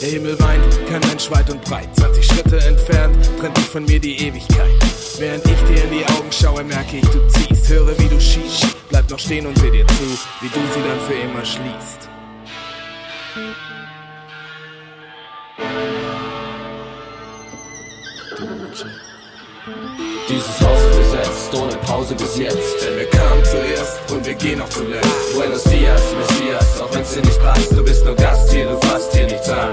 Der 0.00 0.10
Himmel 0.10 0.38
weint, 0.38 0.86
kein 0.88 1.00
Mensch 1.08 1.28
weit 1.30 1.50
und 1.50 1.60
breit. 1.64 1.88
20 1.96 2.24
Schritte 2.24 2.60
entfernt 2.60 3.16
trennt 3.40 3.56
dich 3.56 3.64
von 3.64 3.84
mir 3.84 3.98
die 3.98 4.16
Ewigkeit. 4.16 4.70
Während 5.18 5.44
ich 5.44 5.60
dir 5.64 5.82
in 5.82 5.90
die 5.90 6.06
Augen 6.06 6.30
schaue, 6.30 6.62
merke 6.62 6.98
ich, 6.98 7.08
du 7.08 7.26
ziehst. 7.26 7.68
Höre, 7.68 7.98
wie 7.98 8.08
du 8.08 8.20
schießt. 8.20 8.88
Bleib 8.90 9.10
noch 9.10 9.18
stehen 9.18 9.46
und 9.46 9.58
seh 9.58 9.70
dir 9.70 9.86
zu, 9.88 10.04
wie 10.40 10.48
du 10.48 10.60
sie 10.72 10.82
dann 10.86 11.00
für 11.00 11.14
immer 11.14 11.44
schließt. 11.44 12.08
Dieses 20.28 20.60
Haus 20.60 20.82
besetzt, 20.94 21.54
ohne 21.54 21.74
Pause 21.86 22.14
bis 22.14 22.36
jetzt. 22.36 22.84
Denn 22.84 22.98
wir 22.98 23.08
kamen 23.08 23.42
zuerst 23.44 23.96
und 24.12 24.26
wir 24.26 24.34
gehen 24.34 24.60
auch 24.60 24.68
zuletzt. 24.68 25.08
Buenos 25.34 25.64
Dias, 25.64 26.02
Messias, 26.20 26.80
auch 26.82 26.94
wenn's 26.94 27.14
dir 27.14 27.22
nicht 27.22 27.40
passt, 27.40 27.72
du 27.72 27.82
bist 27.82 28.04
nur 28.04 28.14
Gast 28.14 28.52
hier, 28.52 28.66
du 28.66 28.78
fasst 28.86 29.16
hier 29.16 29.24
nichts 29.24 29.48
an. 29.48 29.72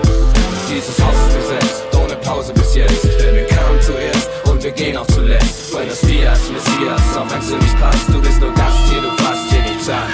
Dieses 0.71 0.97
Haus 1.03 1.19
besetzt, 1.35 1.83
ohne 1.99 2.15
Pause 2.23 2.53
bis 2.53 2.73
jetzt. 2.73 3.03
Denn 3.03 3.35
wir 3.35 3.45
kamen 3.47 3.81
zuerst 3.81 4.29
und 4.45 4.63
wir 4.63 4.71
gehen 4.71 4.95
auch 4.95 5.07
zuletzt. 5.07 5.73
Buenos 5.73 5.99
Dias, 5.99 6.39
Messias, 6.49 7.01
auch 7.17 7.29
wenn's 7.29 7.49
dir 7.49 7.57
nicht 7.57 7.79
passt, 7.81 8.07
du 8.07 8.21
bist 8.21 8.39
nur 8.39 8.53
Gast 8.53 8.79
hier, 8.89 9.01
du 9.01 9.11
fasst 9.23 9.51
hier 9.51 9.61
nichts 9.61 9.89
an. 9.89 10.07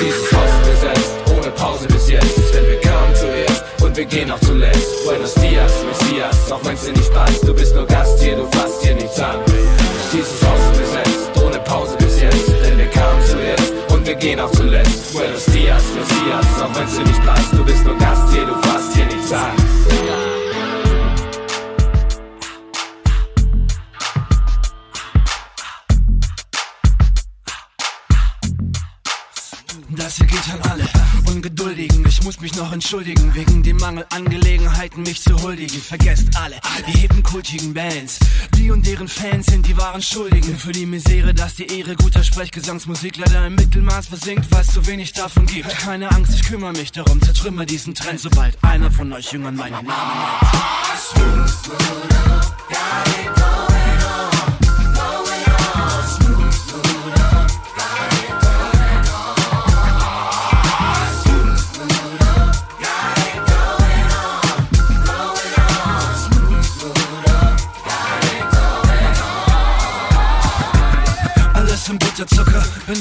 Dieses 0.00 0.32
Haus 0.32 0.54
besetzt, 0.66 1.12
ohne 1.38 1.50
Pause 1.52 1.86
bis 1.86 2.08
jetzt. 2.08 2.36
Denn 2.52 2.66
wir 2.66 2.80
kamen 2.80 3.14
zuerst 3.14 3.62
und 3.80 3.96
wir 3.96 4.06
gehen 4.06 4.32
auch 4.32 4.40
zuletzt. 4.40 5.04
Buenos 5.04 5.34
Dias, 5.34 5.72
Messias, 5.86 6.50
auch 6.50 6.64
wenn's 6.64 6.84
dir 6.84 6.92
nicht 6.92 7.14
passt, 7.14 7.46
du 7.46 7.54
bist 7.54 7.76
nur 7.76 7.86
Gast 7.86 8.20
hier, 8.20 8.34
du 8.34 8.44
fasst 8.50 8.82
hier 8.82 8.96
nichts 8.96 9.20
an. 9.20 9.47
Dieses 10.10 10.42
Haus 10.42 10.78
besetzt, 10.78 11.30
ohne 11.44 11.58
Pause 11.60 11.96
bis 11.98 12.20
jetzt. 12.20 12.48
Denn 12.64 12.78
wir 12.78 12.86
kamen 12.86 13.22
zuerst 13.26 13.72
und 13.90 14.06
wir 14.06 14.14
gehen 14.14 14.40
auch 14.40 14.50
zuletzt. 14.50 15.12
Buenos 15.12 15.44
Dias, 15.46 15.82
Messias, 15.94 16.62
auch 16.62 16.74
wenn's 16.74 16.96
dir 16.96 17.04
nicht 17.04 17.24
passt, 17.26 17.52
du 17.52 17.64
bist 17.64 17.84
nur 17.84 17.96
Gast 17.98 18.32
hier, 18.32 18.46
du 18.46 18.54
fasst 18.62 18.94
hier 18.94 19.06
nichts 19.06 19.32
an. 19.32 19.52
Das 29.90 30.16
hier 30.16 30.26
geht 30.26 30.52
an 30.52 30.70
alle 30.70 30.97
Ungeduldigen. 31.38 32.04
Ich 32.08 32.20
muss 32.24 32.40
mich 32.40 32.56
noch 32.56 32.72
entschuldigen 32.72 33.32
wegen 33.32 33.62
dem 33.62 33.76
Mangel 33.76 34.04
an 34.12 34.24
Gelegenheiten, 34.24 35.04
mich 35.04 35.22
zu 35.22 35.40
huldigen. 35.40 35.80
Vergesst 35.80 36.36
alle, 36.36 36.56
die 36.88 36.98
hippen 36.98 37.22
kultigen 37.22 37.72
Bands. 37.72 38.18
Die 38.56 38.72
und 38.72 38.84
deren 38.84 39.06
Fans 39.06 39.46
sind 39.46 39.64
die 39.64 39.76
wahren 39.76 40.02
Schuldigen 40.02 40.58
für 40.58 40.72
die 40.72 40.84
Misere, 40.84 41.32
dass 41.34 41.54
die 41.54 41.66
Ehre 41.66 41.94
guter 41.94 42.24
Sprechgesangsmusik 42.24 43.18
leider 43.18 43.46
im 43.46 43.54
Mittelmaß 43.54 44.08
versinkt, 44.08 44.46
weil 44.50 44.62
es 44.62 44.72
zu 44.72 44.84
wenig 44.88 45.12
davon 45.12 45.46
gibt. 45.46 45.68
Keine 45.68 46.10
Angst, 46.10 46.34
ich 46.34 46.42
kümmere 46.42 46.72
mich 46.72 46.90
darum, 46.90 47.22
zertrümmer 47.22 47.64
diesen 47.64 47.94
Trend, 47.94 48.18
sobald 48.18 48.58
einer 48.64 48.90
von 48.90 49.12
euch 49.12 49.30
Jüngern 49.30 49.54
meinen 49.54 49.74
Namen 49.74 49.90
Alles 49.90 51.14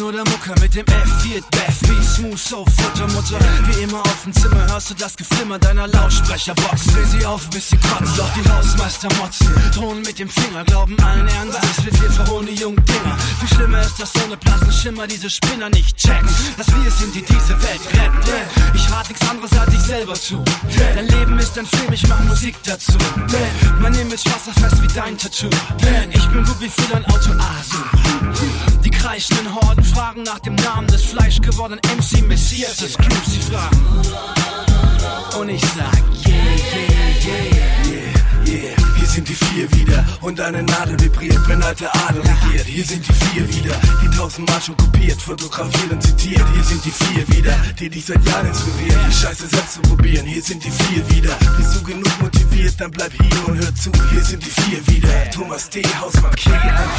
Nur 0.08 0.14
der 0.14 0.24
Mucker 0.32 0.56
mit 0.62 0.74
dem 0.74 0.86
F4 0.86 1.44
Beth 1.52 1.90
wie 1.90 2.02
Smooth 2.02 2.40
So 2.40 2.66
Futtermutter. 2.66 3.40
Wie 3.66 3.84
immer 3.84 4.00
auf 4.00 4.24
dem 4.24 4.32
Zimmer 4.32 4.66
hörst 4.72 4.90
du 4.90 4.94
das 4.94 5.18
Geflimmer 5.18 5.60
deiner 5.60 5.86
Lautsprecherbox. 5.86 6.86
Dreh 6.94 7.04
sie 7.04 7.26
auf, 7.26 7.50
bis 7.50 7.72
sie 7.72 7.78
kotzt, 7.78 8.18
doch 8.18 8.32
die 8.34 8.50
Hausmeister 8.50 9.10
motzen. 9.20 9.54
Drohen 9.76 10.02
mit 10.04 10.18
dem 10.18 10.30
Finger, 10.30 10.64
glauben 10.64 10.98
allen 11.02 11.28
Ernstes, 11.28 11.86
wie 11.86 12.02
wir 12.02 12.10
verholen 12.10 12.48
die 12.48 12.56
jungen 12.56 12.82
Dinger. 12.86 13.18
Wie 13.42 13.54
schlimmer 13.54 13.82
ist 13.82 14.00
das 14.00 14.14
ohne 14.24 14.38
blassen 14.38 14.72
Schimmer, 14.72 15.08
diese 15.08 15.30
Spinner 15.30 15.70
nicht 15.72 15.98
checken. 15.98 16.30
Dass 16.56 16.68
wir 16.68 16.88
es 16.88 17.00
sind, 17.00 17.14
die 17.14 17.24
diese 17.24 17.62
Welt 17.62 17.82
retten. 17.92 18.76
Ich 18.76 18.90
rat 18.90 19.10
nichts 19.10 19.30
anderes 19.30 19.52
als 19.60 19.74
ich 19.74 19.82
selber 19.82 20.14
zu. 20.14 20.42
Dein 20.96 21.10
Leben 21.10 21.38
ist 21.38 21.60
ein 21.60 21.66
Film, 21.66 21.92
ich 21.92 22.08
mach 22.08 22.22
Musik 22.22 22.56
dazu. 22.64 22.94
Mein 23.82 23.94
Image 23.96 24.26
wasserfest 24.26 24.82
wie 24.82 24.88
dein 24.88 25.18
Tattoo. 25.18 25.50
Ich 26.12 26.26
bin 26.28 26.46
gut 26.46 26.62
wie 26.62 26.70
für 26.70 26.94
dein 26.94 27.04
Auto 27.08 27.32
Asu. 27.32 28.87
Kreischenden 29.08 29.56
Horden 29.56 29.86
fragen 29.86 30.24
nach 30.24 30.40
dem 30.40 30.56
Namen 30.56 30.86
des 30.88 31.06
fleischgewordenen 31.06 31.80
MC 31.96 32.28
Messias 32.28 32.76
des 32.76 32.98
Groups. 32.98 33.32
Sie 33.32 33.40
fragen. 33.40 33.78
Und 35.40 35.48
ich 35.48 35.62
sag, 35.62 36.04
yeah, 36.28 36.36
yeah, 36.76 37.46
yeah. 37.86 38.04
Yeah, 38.46 38.77
hier 39.08 39.14
sind 39.14 39.30
die 39.30 39.36
vier 39.36 39.72
wieder 39.72 40.06
und 40.22 40.40
eine 40.42 40.62
Nadel 40.64 41.00
vibriert, 41.00 41.40
wenn 41.48 41.64
alte 41.64 41.90
Adel 42.08 42.22
regiert. 42.22 42.66
Hier 42.66 42.84
sind 42.84 43.08
die 43.08 43.14
vier 43.14 43.48
wieder, 43.48 43.74
die 44.04 44.10
tausendmal 44.18 44.62
schon 44.62 44.76
kopiert, 44.76 45.22
fotografiert 45.22 45.92
und 45.92 46.04
zitiert. 46.04 46.44
Hier 46.54 46.64
sind 46.64 46.84
die 46.84 46.92
vier 46.92 47.28
wieder, 47.30 47.56
die 47.80 47.90
dich 47.90 48.06
seit 48.06 48.24
Jahren 48.26 48.48
inspirieren, 48.48 49.00
die 49.08 49.16
Scheiße 49.16 49.48
selbst 49.48 49.76
zu 49.76 49.82
probieren. 49.82 50.26
Hier 50.26 50.42
sind 50.42 50.64
die 50.64 50.72
vier 50.72 51.10
wieder, 51.10 51.34
bist 51.58 51.76
du 51.76 51.84
genug 51.84 52.22
motiviert, 52.22 52.76
dann 52.80 52.92
bleib 52.92 53.14
hier 53.14 53.48
und 53.48 53.58
hör 53.58 53.74
zu. 53.76 53.92
Hier 54.12 54.24
sind 54.24 54.46
die 54.46 54.62
vier 54.62 54.86
wieder, 54.88 55.32
Thomas 55.32 55.70
D. 55.70 55.82
Hausmann 56.02 56.36
K. 56.36 56.52
an 56.52 56.90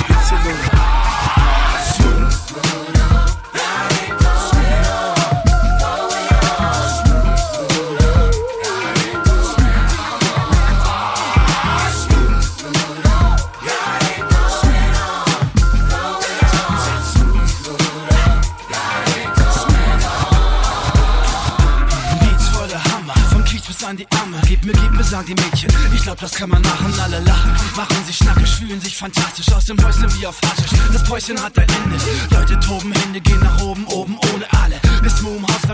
sagen 25.19 25.35
die 25.35 25.43
Mädchen. 25.43 25.71
Ich 25.95 26.03
glaub, 26.03 26.19
das 26.19 26.33
kann 26.33 26.49
man 26.49 26.63
machen, 26.63 26.95
alle 27.01 27.21
lachen. 27.21 27.53
Machen 27.77 28.05
sich 28.07 28.17
schnackig, 28.17 28.49
fühlen 28.49 28.81
sich 28.81 28.97
fantastisch. 28.97 29.53
Aus 29.53 29.65
dem 29.65 29.77
Häuschen 29.85 30.07
wie 30.19 30.27
auf 30.27 30.37
Haschisch. 30.43 30.79
Das 30.93 31.03
Päuschen 31.05 31.43
hat 31.43 31.59
ein 31.59 31.67
Ende. 31.83 31.97
Leute 32.31 32.61
toben, 32.61 32.93
Hände 32.93 33.21
gehen 33.21 33.41
nach 33.41 33.61
oben, 33.61 33.85
oben 33.87 34.17
ohne 34.33 34.47
alle. 34.63 34.77
Bis 35.03 35.21
Mo 35.23 35.37
im 35.37 35.47
Haus 35.47 35.69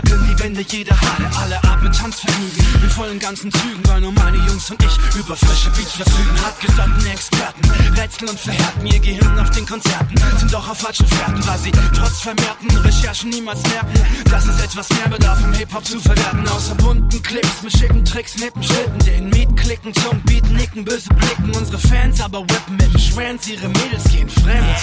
Wände, 0.45 0.63
jede 0.69 0.91
Halle. 0.91 1.27
Alle 1.41 1.57
atmen 1.63 1.91
Tanzvergnügen 1.91 2.83
in 2.83 2.89
vollen 2.91 3.17
ganzen 3.17 3.51
Zügen, 3.51 3.81
weil 3.87 3.99
nur 3.99 4.11
meine 4.11 4.37
Jungs 4.37 4.69
und 4.69 4.83
ich 4.83 5.15
über 5.15 5.35
frische 5.35 5.71
Beats 5.71 5.93
verfügen. 5.93 6.37
Hartgesottene 6.43 7.09
Experten, 7.11 7.61
rätseln 7.99 8.29
und 8.29 8.39
verhärten 8.39 8.85
ihr 8.85 8.99
Gehirn 8.99 9.39
auf 9.39 9.49
den 9.49 9.65
Konzerten. 9.65 10.15
Sind 10.37 10.53
doch 10.53 10.69
auf 10.69 10.77
falschen 10.77 11.07
Fährten, 11.07 11.47
weil 11.47 11.57
sie 11.57 11.71
trotz 11.71 12.21
vermehrten 12.21 12.69
Recherchen 12.77 13.31
niemals 13.31 13.63
merken, 13.63 13.93
dass 14.29 14.45
es 14.45 14.61
etwas 14.61 14.87
mehr 14.91 15.09
bedarf, 15.09 15.43
um 15.43 15.51
Hip-Hop 15.53 15.83
zu 15.83 15.99
verwerten. 15.99 16.47
Außer 16.47 16.75
bunten 16.75 17.23
Clips 17.23 17.63
mit 17.63 17.75
schicken 17.75 18.05
Tricks, 18.05 18.37
nippen 18.37 18.61
Schritten, 18.61 18.99
den 18.99 19.29
Miet 19.29 19.57
klicken, 19.57 19.95
zum 19.95 20.21
Beat 20.25 20.47
nicken, 20.51 20.85
böse 20.85 21.09
blicken. 21.09 21.55
Unsere 21.57 21.79
Fans 21.79 22.21
aber 22.21 22.41
whippen 22.41 22.77
im 22.79 22.99
Schwanz, 22.99 23.47
ihre 23.47 23.67
Mädels 23.67 24.03
gehen 24.11 24.29
fremd, 24.29 24.77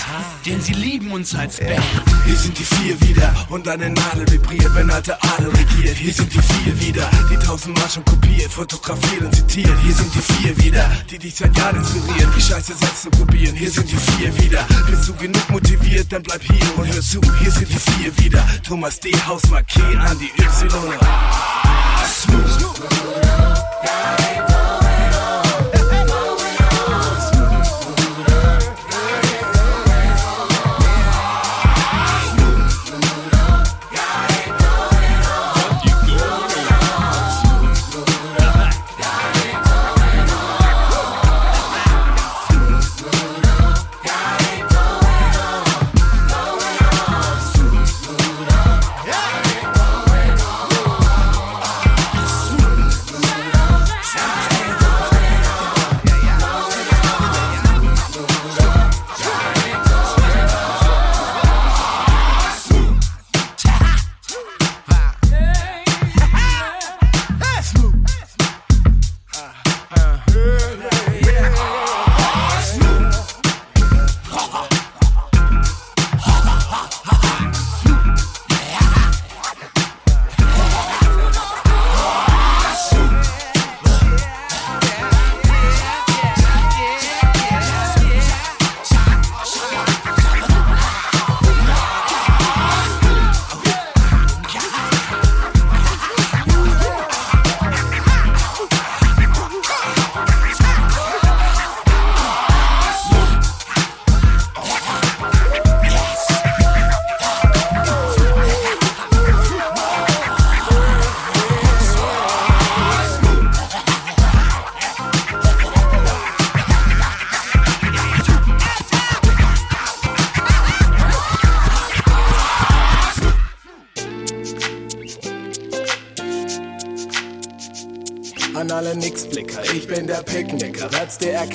denn 0.45 0.61
sie 0.61 0.73
lieben 0.73 1.13
uns 1.13 1.37
als 1.37 1.59
Band. 1.59 1.81
Hier 2.25 2.37
sind 2.37 2.59
die 2.59 2.65
vier 2.65 3.01
wieder 3.03 3.33
und 3.49 3.69
eine 3.69 3.91
Nadel 3.91 4.29
vibriert, 4.29 4.75
wenn 4.75 4.91
alte 4.91 5.17
Adel 5.23 5.51
regiert. 5.53 5.96
Hier 5.96 6.12
sind 6.12 6.32
die 6.32 6.42
vier 6.42 6.80
wieder, 6.80 7.09
die 7.30 7.36
tausendmal 7.36 7.90
schon 7.90 8.05
kopiert, 8.05 8.53
fotografiert 8.53 9.22
und 9.22 9.34
zitiert. 9.34 9.78
Hier 9.82 9.94
sind 9.94 10.14
die 10.14 10.20
vier 10.32 10.59
wieder, 10.59 10.90
die 11.11 11.18
dich 11.18 11.34
seit 11.34 11.57
Jahren 11.57 11.76
inspirieren, 11.76 12.32
die 12.36 12.40
Scheiße 12.40 12.74
selbst 12.74 13.03
zu 13.03 13.11
probieren. 13.11 13.55
Hier 13.55 13.70
sind 13.70 13.90
die 13.90 13.96
vier 13.96 14.36
wieder, 14.38 14.66
bist 14.90 15.09
du 15.09 15.14
genug 15.14 15.50
motiviert, 15.50 16.12
dann 16.12 16.22
bleib 16.22 16.42
hier 16.42 16.78
und 16.78 16.86
hör 16.92 17.00
zu. 17.00 17.20
Hier 17.40 17.50
sind 17.50 17.68
die 17.68 17.78
vier 17.78 18.18
wieder, 18.18 18.44
Thomas 18.66 19.00
D. 19.00 19.11
K. 19.11 19.38
an 19.98 20.18
die 20.18 20.30
Y. 20.40 20.70
Smooth. 22.07 23.72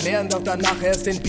Erklären, 0.07 0.29
doch 0.29 0.41
danach 0.41 0.81
erst 0.81 1.05
den 1.05 1.21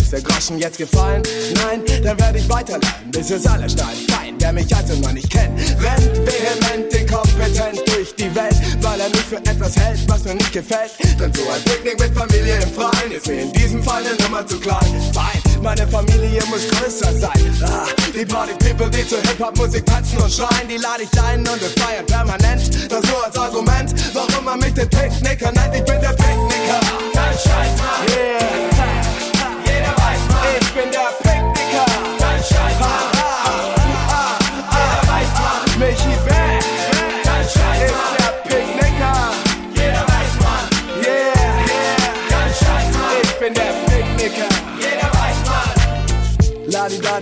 ist 0.00 0.12
der 0.12 0.22
Groschen 0.22 0.58
jetzt 0.58 0.78
gefallen? 0.78 1.22
Nein, 1.54 1.82
dann 2.02 2.18
werde 2.18 2.38
ich 2.38 2.48
weiterleihen, 2.48 3.10
bis 3.10 3.30
es 3.30 3.46
alle 3.46 3.68
schneiden. 3.68 4.06
Fein, 4.08 4.34
wer 4.38 4.52
mich 4.52 4.74
also 4.74 4.94
noch 4.96 5.12
nicht 5.12 5.30
kennt, 5.30 5.58
rennt 5.58 6.16
vehement 6.26 6.92
inkompetent 6.92 7.82
durch 7.86 8.14
die 8.16 8.34
Welt, 8.34 8.56
weil 8.80 9.00
er 9.00 9.08
mich 9.10 9.24
für 9.24 9.36
etwas 9.36 9.76
hält, 9.76 10.00
was 10.08 10.24
mir 10.24 10.34
nicht 10.34 10.52
gefällt. 10.52 10.92
Denn 11.18 11.32
so 11.34 11.42
ein 11.50 11.62
Picknick 11.64 12.00
mit 12.00 12.16
Familie 12.16 12.56
im 12.56 12.72
Freien 12.72 13.12
ist 13.12 13.26
mir 13.26 13.42
in 13.42 13.52
diesem 13.52 13.82
Fall 13.82 14.02
eine 14.04 14.16
Nummer 14.22 14.46
zu 14.46 14.58
klein. 14.58 14.88
Fein, 15.12 15.62
meine 15.62 15.86
Familie 15.86 16.42
muss 16.48 16.66
größer 16.68 17.12
sein. 17.18 17.60
Ah, 17.62 17.86
die 18.14 18.24
Party 18.24 18.54
People, 18.54 18.90
die 18.90 19.06
zur 19.06 19.20
Hip-Hop-Musik 19.20 19.84
tanzen 19.86 20.18
und 20.18 20.32
schreien, 20.32 20.68
die 20.68 20.78
lade 20.78 21.02
ich 21.02 21.20
ein 21.20 21.40
und 21.40 21.60
wir 21.60 21.82
feiern 21.82 22.06
permanent. 22.06 22.90
Das 22.90 23.02
nur 23.04 23.24
als 23.24 23.36
Argument, 23.36 23.94
warum 24.14 24.44
man 24.44 24.58
mich 24.60 24.74
den 24.74 24.88
Picknicker 24.88 25.52
nennt. 25.52 25.74
Ich 25.74 25.84
bin 25.84 26.00
der 26.00 26.14
Picknicker. 26.14 26.80
Kein 27.12 27.34
Scheiß, 27.34 27.76
Mann. 27.78 28.08
Yeah. 28.10 28.79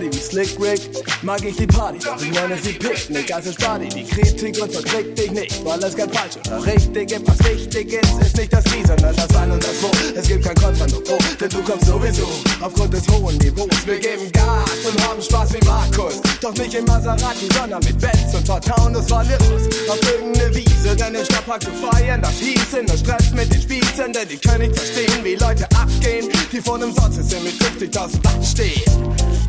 Ladi-Dadi 0.09 0.17
wie 0.17 0.21
Slick 0.21 0.59
Rick 0.59 0.81
mag 1.21 1.43
ich 1.43 1.55
die 1.55 1.67
Party, 1.67 1.99
ich 2.19 2.31
nenne 2.31 2.57
sie 2.61 2.73
Picknick. 2.73 3.33
Also 3.33 3.51
dir 3.51 3.79
die 3.79 4.03
Kritik 4.03 4.61
und 4.61 4.71
verkrieg 4.71 5.15
dich 5.15 5.31
nicht, 5.31 5.65
weil 5.65 5.79
es 5.83 5.95
kein 5.95 6.09
falsch 6.09 6.37
oder 6.45 6.65
richtig 6.65 7.09
gibt. 7.09 7.27
Was 7.27 7.39
wichtig 7.45 7.93
ist, 7.93 8.21
ist 8.21 8.37
nicht 8.37 8.53
das 8.53 8.63
Wie, 8.65 8.85
sondern 8.85 9.15
das 9.15 9.27
Wann 9.33 9.51
und 9.51 9.63
das 9.63 9.81
Wo. 9.81 9.91
Es 10.15 10.27
gibt 10.27 10.45
kein 10.45 10.55
Kontra, 10.55 10.87
nur 10.87 11.03
Pro, 11.03 11.17
denn 11.39 11.49
du 11.49 11.61
kommst 11.63 11.85
sowieso 11.85 12.27
aufgrund 12.61 12.93
des 12.93 13.07
hohen 13.09 13.37
Niveaus. 13.37 13.85
Wir 13.85 13.99
geben 13.99 14.31
Gas 14.31 14.69
und 14.87 15.07
haben 15.07 15.21
Spaß 15.21 15.53
wie 15.53 15.65
Markus. 15.65 16.21
Doch 16.41 16.53
nicht 16.53 16.73
im 16.73 16.85
Maserati, 16.85 17.47
sondern 17.57 17.83
mit 17.83 17.99
Benz 17.99 18.33
und 18.33 18.45
vertrauen 18.45 18.95
uns 18.95 19.09
Virus 19.09 19.89
auf 19.89 19.99
irgendeine 20.11 20.55
Wiese. 20.55 20.95
Denn 20.95 21.15
im 21.15 21.25
Stadtpark 21.25 21.63
zu 21.63 21.71
feiern, 21.71 22.21
das 22.21 22.33
hieß 22.39 22.79
in 22.79 22.85
der 22.85 22.97
Stress 22.97 23.31
mit 23.31 23.53
den 23.53 23.61
Spießen, 23.61 24.13
denn 24.13 24.27
die 24.27 24.37
können 24.37 24.69
nicht 24.69 24.75
verstehen, 24.75 25.23
wie 25.23 25.35
Leute 25.35 25.67
abgehen, 25.75 26.29
die 26.51 26.61
vor 26.61 26.75
einem 26.75 26.93
Sonnensystem 26.93 27.43
mit 27.43 27.53
50.000 27.53 28.23
Watt 28.23 28.45
stehen. 28.45 29.48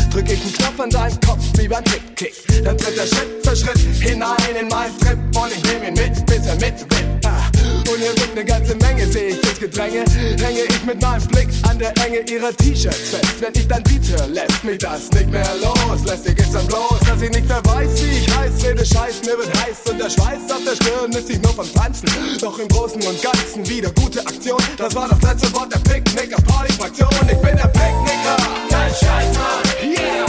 drück 0.25 0.39
ich 0.45 0.53
Knopf 0.53 0.79
an 0.79 0.91
seinen 0.91 1.19
Kopf 1.21 1.43
wie 1.57 1.67
beim 1.67 1.83
Kick-Kick. 1.83 2.33
Dann 2.63 2.77
tritt 2.77 2.97
er 2.97 3.07
Schritt 3.07 3.45
für 3.45 3.55
Schritt 3.55 3.79
hinein 4.01 4.55
in 4.59 4.67
meinen 4.67 4.97
Trip 4.99 5.17
und 5.35 5.51
ich 5.51 5.63
nehm 5.63 5.83
ihn 5.83 5.93
mit, 5.93 6.25
bis 6.25 6.45
er 6.45 6.55
mitwippt. 6.55 7.25
Ah, 7.25 7.49
Und 7.91 7.97
hier 7.97 8.11
sind 8.11 8.31
eine 8.31 8.45
ganze 8.45 8.75
Menge, 8.75 9.07
seh 9.07 9.29
ich 9.29 9.43
ins 9.43 9.59
Gedränge. 9.59 10.03
Hänge 10.39 10.61
ich 10.69 10.83
mit 10.85 11.01
meinem 11.01 11.27
Blick 11.27 11.49
an 11.67 11.79
der 11.79 11.93
Enge 12.05 12.19
ihrer 12.29 12.55
T-Shirts 12.55 13.09
fest. 13.11 13.35
Wenn 13.39 13.53
ich 13.53 13.67
dann 13.67 13.83
Beat 13.83 14.07
höre, 14.07 14.27
lässt 14.27 14.63
mich 14.63 14.77
das 14.77 15.09
nicht 15.11 15.29
mehr 15.29 15.49
los. 15.61 16.03
Lästig 16.05 16.39
ist 16.39 16.53
dann 16.53 16.67
bloß, 16.67 16.99
dass 17.07 17.21
ich 17.21 17.31
nicht 17.31 17.47
mehr 17.47 17.63
weiß, 17.65 17.89
wie 18.03 18.17
ich 18.17 18.35
heiß. 18.35 18.51
Rede 18.63 18.85
Scheiß, 18.85 19.21
mir 19.25 19.37
wird 19.37 19.51
heiß 19.57 19.89
und 19.89 19.99
der 19.99 20.09
Schweiß 20.09 20.51
auf 20.51 20.63
der 20.65 20.75
Stirn 20.75 21.11
ist 21.11 21.29
ich 21.29 21.41
nur 21.41 21.53
vom 21.53 21.73
Tanzen. 21.73 22.09
Doch 22.39 22.57
im 22.59 22.67
Großen 22.67 23.01
und 23.01 23.21
Ganzen 23.21 23.67
wieder 23.67 23.91
gute 23.93 24.19
Aktion. 24.21 24.61
Das 24.77 24.93
war 24.95 25.09
das 25.09 25.21
letzte 25.21 25.53
Wort 25.53 25.73
der 25.73 25.79
Picknicker 25.79 26.41
Party-Fraktion. 26.43 27.09
Ich 27.27 27.37
bin 27.37 27.55
der 27.55 27.67
Picknicker. 27.67 28.70
Scheiß, 28.93 29.37
Mann. 29.37 29.63
Yeah, 29.81 30.25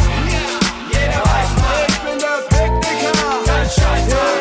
Jeder 0.91 1.21
weiß, 1.21 1.51
ich 1.89 1.99
bin 1.99 2.19
der. 4.09 4.32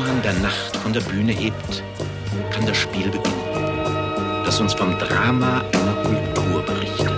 Vorhang 0.00 0.22
der 0.22 0.32
Nacht 0.32 0.74
von 0.78 0.94
der 0.94 1.02
Bühne 1.02 1.30
hebt, 1.30 1.82
kann 2.52 2.64
das 2.64 2.78
Spiel 2.78 3.10
beginnen, 3.10 4.42
das 4.46 4.58
uns 4.58 4.72
vom 4.72 4.98
Drama 4.98 5.62
einer 5.74 5.94
Kultur 6.02 6.62
berichtet. 6.62 7.09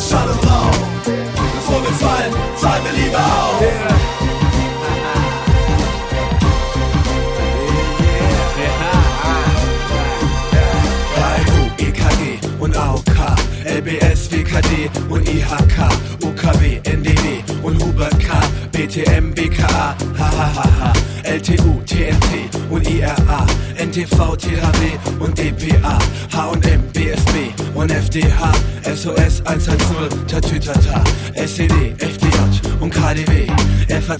eine 0.00 0.08
Schale 0.08 0.32
drauf. 0.42 0.78
Bevor 1.04 1.82
wir 1.82 1.92
fallen, 1.92 2.32
fallen 2.56 2.84
wir 2.84 3.04
lieber 3.04 3.18
auf. 3.18 3.60
HU, 11.16 11.84
EKG 11.84 12.38
und 12.60 12.76
AOK, 12.76 13.18
LBS, 13.64 14.30
WKD 14.30 14.90
und 15.08 15.28
IHK, 15.28 15.88
UKW, 16.24 16.80
NDW 16.84 17.42
und 17.62 17.82
Hubert 17.82 18.18
K, 18.20 18.40
BTM, 18.72 19.32
BKA, 19.34 19.94
hahaha, 20.18 20.92
LTU, 21.24 21.80
TNT 21.86 22.50
und 22.70 22.88
IRA, 22.88 23.46
NTV, 23.76 24.36
THW 24.36 24.98
und 25.18 25.38
DPA, 25.38 25.98
H&M, 26.32 26.82
BSB 26.92 27.52
und 27.74 27.90
FDH, 27.90 28.52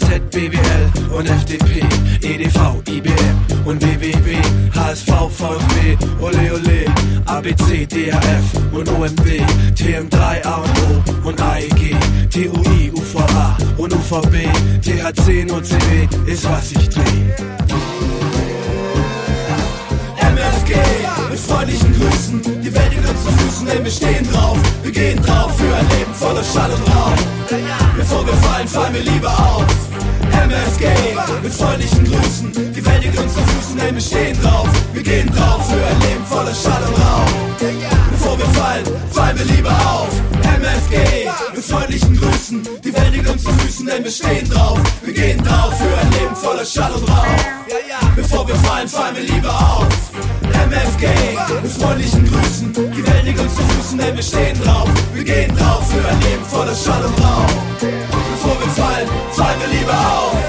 FAZ, 0.01 0.21
BWL 0.31 1.15
und 1.15 1.29
FDP, 1.29 1.83
EDV, 2.23 2.83
IBM 2.89 3.67
und 3.67 3.83
WWW, 3.83 4.37
HSV, 4.75 5.09
VfB, 5.31 5.97
Ole 6.21 6.55
Ole, 6.55 6.85
ABC, 7.27 7.87
DHF 7.87 8.73
und 8.73 8.89
OMB, 8.89 9.27
TM3, 9.77 10.45
A 10.45 10.55
und 10.57 11.25
O 11.25 11.29
und 11.29 11.41
AEG, 11.41 11.97
TUI, 12.31 12.93
UVA 12.95 13.57
und 13.77 13.93
UVB, 13.93 14.49
THC, 14.83 15.45
NOCW 15.45 16.09
ist 16.27 16.45
was 16.45 16.73
ich 16.73 16.89
dreh. 16.89 17.03
MFG 20.17 20.75
mit 21.31 21.39
freundlichen 21.39 21.93
Grüßen, 21.99 22.43
die 22.63 22.75
Welt 22.75 22.91
liegt 22.91 23.09
uns 23.09 23.25
zu 23.25 23.33
Füßen, 23.33 23.67
denn 23.67 23.85
wir 23.85 23.91
stehen 23.91 24.33
drauf, 24.33 24.59
wir 24.83 24.93
gehen 24.93 25.23
drauf 25.23 25.57
für 25.57 25.75
ein 25.75 25.89
Leben 25.89 26.15
voller 26.15 26.45
Schall 26.45 26.71
und 26.71 26.95
Rauch. 26.95 27.41
Bevor 27.97 28.27
wir 28.27 28.35
fallen, 28.35 28.69
fallen 28.69 28.95
wir 28.95 29.03
lieber 29.03 29.31
auf. 29.31 29.70
Mit 31.43 31.53
freundlichen 31.53 32.05
Grüßen, 32.05 32.53
die 32.75 32.85
Welt 32.85 33.03
liegt 33.03 33.19
uns 33.19 33.33
zu 33.33 33.41
Füßen, 33.41 33.79
denn 33.79 33.95
wir 33.95 34.03
stehen 34.03 34.43
drauf, 34.43 34.69
wir 34.93 35.03
gehen 35.03 35.31
drauf 35.35 35.69
für 35.69 35.87
ein 35.87 36.01
Leben 36.01 36.27
voller 36.27 36.55
Schall 36.55 36.83
und 36.83 36.99
Rauch. 36.99 37.51
Bevor 38.11 38.39
wir 38.39 38.47
fallen, 38.47 38.85
fallen 39.11 39.39
wir 39.39 39.45
lieber 39.47 39.71
auf. 39.71 40.09
MFG 40.43 41.31
mit 41.55 41.65
freundlichen 41.65 42.17
Grüßen, 42.17 42.69
die 42.85 42.95
Welt 42.95 43.13
liegt 43.13 43.29
uns 43.29 43.43
zu 43.43 43.51
Füßen, 43.53 43.87
denn 43.87 44.05
wir 44.05 44.11
stehen 44.11 44.49
drauf, 44.51 44.79
wir 45.03 45.15
gehen 45.15 45.43
drauf 45.43 45.73
für 45.79 45.99
ein 45.99 46.11
Leben 46.13 46.37
voller 46.37 46.65
Schall 46.65 46.93
und 46.93 47.09
Rauch. 47.09 47.25
Bevor 48.17 48.47
wir 48.47 48.57
fallen, 48.57 48.89
fallen 48.89 49.17
wir 49.17 49.23
lieber 49.23 49.51
auf. 49.51 49.87
MFG 50.43 51.07
mit 51.63 51.73
freundlichen 51.73 52.25
Grüßen, 52.31 52.73
die 52.75 53.07
Welt 53.07 53.25
liegt 53.25 53.41
uns 53.41 53.55
zu 53.55 53.63
Füßen, 53.63 53.99
denn 53.99 54.17
wir 54.17 54.23
stehen 54.23 54.61
drauf, 54.63 54.89
wir 55.15 55.25
gehen 55.25 55.57
drauf 55.57 55.91
für 55.91 56.07
ein 56.07 56.21
Leben 56.21 56.45
voller 56.45 56.75
Schall 56.75 57.05
und 57.05 57.19
Rauch. 57.25 57.51
Bevor 57.81 58.61
wir 58.61 58.73
fallen, 58.73 59.09
fallen 59.33 59.61
wir 59.61 59.79
lieber 59.79 59.93
auf. 59.93 60.40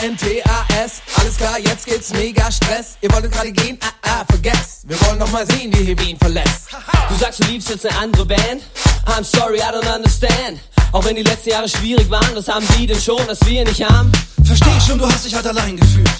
Zu 0.00 1.09
dem 1.36 1.46
A, 1.46 1.56
N, 1.56 1.62
T, 1.62 1.70
A, 1.70 1.74
S. 1.74 1.80
Alles 1.80 1.82
klar, 1.82 1.84
jetzt 1.84 1.86
geht's 1.86 2.12
mega 2.12 2.50
Stress. 2.50 2.96
Ihr 3.00 3.12
wolltet 3.12 3.32
gerade 3.32 3.52
gehen, 3.52 3.78
ah, 3.82 4.20
ah, 4.20 4.24
vergesst. 4.28 4.88
Wir 4.88 5.00
wollen 5.02 5.18
noch 5.18 5.30
mal 5.30 5.46
sehen, 5.46 5.72
wie 5.74 5.90
ihr 5.90 5.98
Wien 5.98 6.16
verlässt. 6.18 6.68
Du 7.08 7.14
sagst, 7.16 7.42
du 7.42 7.46
liebst 7.46 7.70
jetzt 7.70 7.86
eine 7.86 7.96
andere 7.98 8.26
Band? 8.26 8.62
I'm 9.06 9.24
sorry, 9.24 9.58
I 9.58 9.72
don't 9.72 9.94
understand. 9.94 10.60
Auch 10.92 11.04
wenn 11.04 11.14
die 11.14 11.22
letzten 11.22 11.50
Jahre 11.50 11.68
schwierig 11.68 12.10
waren, 12.10 12.34
was 12.34 12.48
haben 12.48 12.66
die 12.76 12.86
denn 12.86 13.00
schon, 13.00 13.20
was 13.28 13.38
wir 13.46 13.64
nicht 13.64 13.82
haben? 13.82 14.10
Versteh 14.44 14.80
schon, 14.84 14.98
du 14.98 15.06
hast 15.06 15.24
dich 15.24 15.34
halt 15.34 15.46
allein 15.46 15.76
gefühlt. 15.76 16.10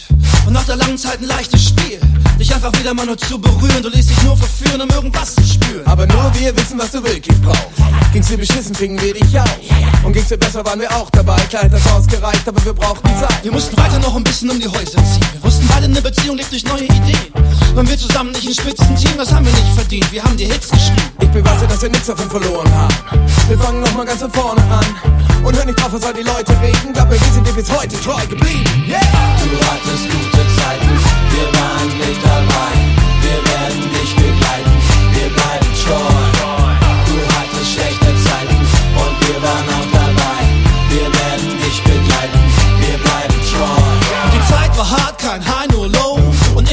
Und 0.47 0.53
nach 0.53 0.65
der 0.65 0.77
langen 0.77 0.97
Zeit 0.97 1.21
ein 1.21 1.27
leichtes 1.27 1.65
Spiel. 1.65 2.01
Dich 2.39 2.55
einfach 2.55 2.73
wieder 2.79 2.95
mal 2.95 3.05
nur 3.05 3.19
zu 3.19 3.39
berühren. 3.39 3.83
Du 3.83 3.89
ließ 3.89 4.07
dich 4.07 4.23
nur 4.23 4.37
verführen, 4.37 4.81
um 4.81 4.89
irgendwas 4.91 5.35
zu 5.35 5.45
spüren. 5.45 5.87
Aber 5.87 6.07
nur 6.07 6.33
wir 6.35 6.57
wissen, 6.57 6.79
was 6.79 6.93
du 6.93 7.03
wirklich 7.03 7.37
brauchst. 7.43 7.67
Ging's 8.13 8.29
dir 8.29 8.39
beschissen, 8.39 8.75
fingen 8.75 9.01
wir 9.01 9.13
dich 9.13 9.39
auf. 9.39 9.59
Und 10.05 10.13
ging's 10.13 10.29
dir 10.29 10.39
besser, 10.39 10.65
waren 10.65 10.81
wir 10.81 10.91
auch 10.91 11.11
dabei. 11.11 11.37
Klar 11.51 11.65
hat 11.65 11.73
das 11.73 11.87
ausgereicht, 11.93 12.49
aber 12.49 12.65
wir 12.65 12.73
brauchten 12.73 13.09
Zeit. 13.21 13.45
Wir 13.45 13.53
mussten 13.53 13.77
weiter 13.77 13.99
noch 13.99 14.17
ein 14.17 14.25
bisschen 14.25 14.49
um 14.51 14.59
die 14.59 14.69
Häuser 14.69 15.00
ziehen. 15.05 15.27
Wir 15.33 15.43
wussten 15.43 15.67
beide, 15.69 15.87
eine 15.87 16.03
Beziehung 16.03 16.37
lebt 16.37 16.53
durch 16.53 16.65
neue 16.65 16.85
Ideen. 16.85 17.19
Waren 17.75 17.89
wir 17.89 17.99
zusammen 17.99 18.33
nicht 18.33 18.47
ein 18.47 18.55
Spitzenteam, 18.55 19.17
das 19.17 19.33
haben 19.33 19.47
wir 19.47 19.53
nicht 19.53 19.73
verdient. 19.75 20.11
Wir 20.13 20.23
haben 20.23 20.37
die 20.37 20.47
Hits 20.47 20.71
geschrieben. 20.71 21.03
Ich 21.21 21.29
beweise, 21.29 21.67
dass 21.67 21.83
wir 21.83 21.91
nichts 21.91 22.07
davon 22.07 22.29
verloren 22.29 22.71
haben. 22.73 22.95
Wir 23.49 23.59
fangen 23.59 23.81
noch 23.81 23.95
mal 23.95 24.05
ganz 24.07 24.21
von 24.21 24.31
vorne 24.33 24.63
an. 24.63 24.87
Und 25.45 25.57
hör 25.57 25.65
nicht 25.65 25.81
drauf, 25.81 25.93
was 25.93 26.05
all 26.05 26.15
die 26.15 26.23
Leute 26.23 26.53
reden. 26.61 26.93
Glaub 26.93 27.09
mir, 27.09 27.21
wir 27.21 27.33
sind 27.33 27.47
dir 27.47 27.53
bis 27.53 27.71
heute 27.71 27.99
treu 28.01 28.21
geblieben. 28.27 28.65
Yeah! 28.87 29.01
Du 29.01 29.51
hattest 29.67 30.05
gute 30.11 30.45
Zeiten, 30.59 30.91
wir 31.33 31.49
waren 31.59 31.91
mit 31.99 32.19
dabei. 32.23 32.73
Wir 33.23 33.41
werden 33.53 33.83
dich 33.95 34.15
begleiten, 34.17 34.75
wir 35.15 35.29
bleiben 35.31 35.71
treu. 35.85 36.41
Du 37.07 37.17
hattest 37.35 37.73
schlechte 37.73 38.11
Zeiten 38.27 38.59
und 38.59 39.15
wir 39.29 39.43
waren 39.43 39.80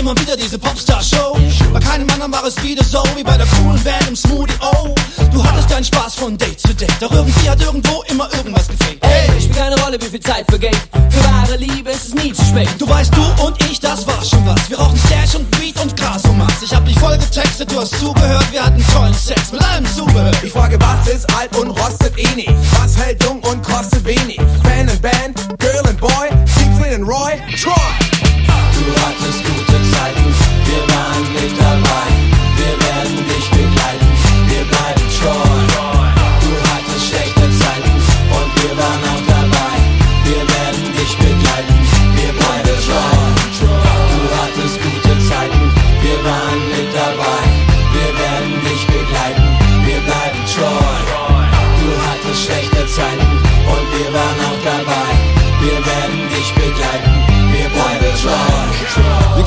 immer 0.08 0.22
wieder 0.22 0.38
diese 0.38 0.58
Popstar-Show. 0.58 1.38
Bei 1.74 1.80
keinem 1.80 2.10
anderen 2.10 2.32
war 2.32 2.46
es 2.46 2.62
wieder 2.64 2.84
so 2.84 3.04
wie 3.16 3.24
bei 3.24 3.36
der 3.36 3.46
coolen 3.48 3.84
Band 3.84 4.08
im 4.08 4.16
Smoothie 4.16 4.54
O. 4.62 4.96
Du 5.34 5.44
hattest 5.44 5.70
deinen 5.70 5.84
Spaß 5.84 6.16
von 6.16 6.38
Date 6.38 6.60
zu 6.62 6.74
Date. 6.74 6.94
Doch 7.02 7.12
irgendwie 7.12 7.50
hat 7.50 7.62
irgendwo 7.62 8.04
immer 8.10 8.30
irgendwas 8.34 8.70
gefehlt. 8.70 9.04
Ey, 9.04 9.42
spielt 9.42 9.58
keine 9.58 9.76
Rolle, 9.82 9.98
wie 10.00 10.06
viel 10.06 10.22
Zeit 10.22 10.46
vergeht. 10.48 10.78
Für 11.10 11.24
wahre 11.26 11.58
Liebe 11.58 11.92
ist 11.92 12.08
es 12.08 12.14
nie 12.14 12.32
zu 12.32 12.42
spät. 12.46 12.70
Du 12.78 12.88
weißt, 12.88 13.14
du 13.14 13.46
und 13.46 13.62
ich, 13.70 13.82
das 13.82 14.08
war 14.08 14.24
schon 14.24 14.46
was. 14.46 14.70
Wir 14.70 14.80
rauchen 14.80 14.98
Stash 15.08 15.36
und 15.36 15.52
Beat 15.52 15.78
und 15.82 15.98
Gras 15.98 16.24
und 16.24 16.38
Maß. 16.38 16.62
Ich 16.62 16.74
hab 16.74 16.86
dich 16.86 16.98
voll 17.00 17.18
getextet, 17.18 17.70
du 17.70 17.78
hast 17.82 18.00
zugehört. 18.00 18.46
Wir 18.52 18.64
hatten 18.64 18.86
tollen 18.94 19.14
Sex 19.14 19.52
mit 19.52 19.62
allem 19.62 19.86
Zubehör. 19.94 20.32
Ich 20.42 20.54
frage, 20.54 20.80
was 20.80 21.14
ist 21.14 21.36
alt 21.36 21.54
und 21.58 21.72
rostet 21.72 22.18
eh 22.18 22.36
nicht? 22.36 22.54
Was 22.80 22.96
hält 22.96 23.22
jung 23.24 23.42
und 23.42 23.62
kostet 23.62 24.06
wenig? 24.06 24.40
Fan 24.64 24.88
and 24.88 25.02
Band, 25.02 25.60
Girl 25.60 25.86
and 25.86 26.00
Boy, 26.00 26.30
Siegfried 26.46 26.94
and 26.94 27.06
Roy, 27.06 27.34
Troy. 27.62 28.07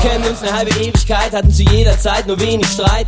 Kennen 0.01 0.25
uns 0.25 0.41
eine 0.41 0.53
halbe 0.53 0.71
Ewigkeit, 0.79 1.31
hatten 1.31 1.51
zu 1.51 1.63
jeder 1.63 1.97
Zeit 1.99 2.25
nur 2.25 2.39
wenig 2.39 2.67
Streit. 2.67 3.07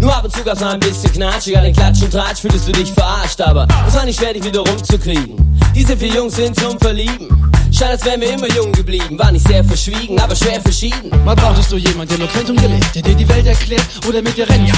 Nur 0.00 0.14
ab 0.14 0.24
und 0.24 0.32
zu 0.34 0.42
gab's 0.42 0.60
mal 0.60 0.74
ein 0.74 0.80
bisschen 0.80 1.12
Knatsch, 1.12 1.48
egal 1.48 1.64
den 1.64 1.74
Klatsch 1.74 2.02
und 2.02 2.12
Tratsch 2.12 2.40
fühltest 2.40 2.68
du 2.68 2.72
dich 2.72 2.92
verarscht, 2.92 3.40
aber 3.40 3.66
es 3.86 3.94
war 3.94 4.04
nicht 4.04 4.18
schwer, 4.18 4.32
dich 4.32 4.44
wieder 4.44 4.60
rumzukriegen. 4.60 5.58
Diese 5.74 5.96
vier 5.96 6.14
Jungs 6.14 6.36
sind 6.36 6.58
zum 6.58 6.78
Verlieben. 6.78 7.28
Scheint, 7.72 7.90
als 7.92 8.04
wären 8.04 8.20
wir 8.20 8.32
immer 8.32 8.48
jung 8.48 8.72
geblieben. 8.72 9.18
War 9.18 9.30
nicht 9.30 9.46
sehr 9.46 9.62
verschwiegen, 9.62 10.18
aber 10.18 10.34
schwer 10.34 10.60
verschieden. 10.60 11.10
Mal 11.24 11.36
brauchtest 11.36 11.70
du 11.70 11.76
jemanden, 11.76 12.16
der 12.16 12.50
und 12.50 12.60
gelebt, 12.60 12.94
der 12.94 13.02
dir 13.02 13.14
die 13.14 13.28
Welt 13.28 13.46
erklärt 13.46 13.84
oder 14.08 14.22
mit 14.22 14.36
dir 14.36 14.48
rennt. 14.48 14.72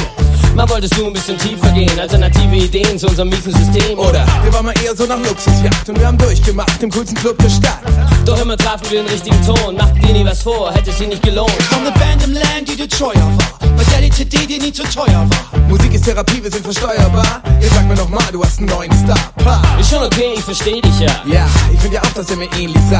Mal 0.54 0.68
wolltest 0.68 0.96
du 0.98 1.06
ein 1.06 1.12
bisschen 1.12 1.38
tiefer 1.38 1.70
gehen, 1.70 1.98
alternative 1.98 2.56
Ideen 2.56 2.98
zu 2.98 3.06
unserem 3.06 3.28
miesen 3.28 3.54
System. 3.54 3.98
Oder 3.98 4.26
wir 4.42 4.52
waren 4.52 4.66
mal 4.66 4.74
eher 4.84 4.94
so 4.96 5.06
nach 5.06 5.18
Luxusjacht 5.18 5.88
und 5.88 5.98
wir 5.98 6.06
haben 6.06 6.18
durchgemacht 6.18 6.82
im 6.82 6.90
coolsten 6.90 7.16
Club 7.16 7.38
der 7.38 7.50
Stadt. 7.50 7.80
Doch 8.24 8.40
immer 8.40 8.56
trafen 8.56 8.90
wir 8.90 9.02
den 9.02 9.10
richtigen 9.10 9.46
Ton, 9.46 9.76
machten 9.76 10.00
dir 10.00 10.12
nie 10.12 10.24
was 10.24 10.42
vor, 10.42 10.72
hätte 10.72 10.92
sie 10.92 11.06
nicht 11.06 11.22
gelohnt. 11.22 11.62
Von 11.70 11.84
der 11.84 11.92
Band 11.92 12.24
im 12.24 12.32
Land, 12.34 12.68
die 12.68 12.76
dir 12.76 12.88
treuer 12.88 13.14
war, 13.14 13.59
bei 13.80 13.90
der 13.92 14.00
die 14.02 14.10
CD 14.10 14.46
dir 14.46 14.58
nie 14.58 14.72
zu 14.72 14.82
teuer 14.82 15.26
war. 15.30 15.60
Musik 15.68 15.94
ist 15.94 16.04
Therapie, 16.04 16.42
wir 16.42 16.50
sind 16.50 16.62
versteuerbar. 16.62 17.42
Jetzt 17.60 17.74
sag 17.74 17.86
mir 17.88 17.94
noch 17.94 18.10
mal, 18.10 18.30
du 18.30 18.44
hast 18.44 18.58
einen 18.58 18.68
neuen 18.68 18.92
Star. 18.92 19.18
Pa. 19.42 19.62
Ist 19.80 19.90
schon 19.90 20.02
okay, 20.02 20.34
ich 20.36 20.44
versteh 20.44 20.80
dich 20.82 21.00
ja. 21.00 21.12
Ja, 21.24 21.46
ich 21.72 21.80
find 21.80 21.94
ja 21.94 22.02
auch, 22.02 22.12
dass 22.12 22.28
er 22.30 22.36
mir 22.36 22.48
ähnlich 22.58 22.82
sah. 22.90 22.98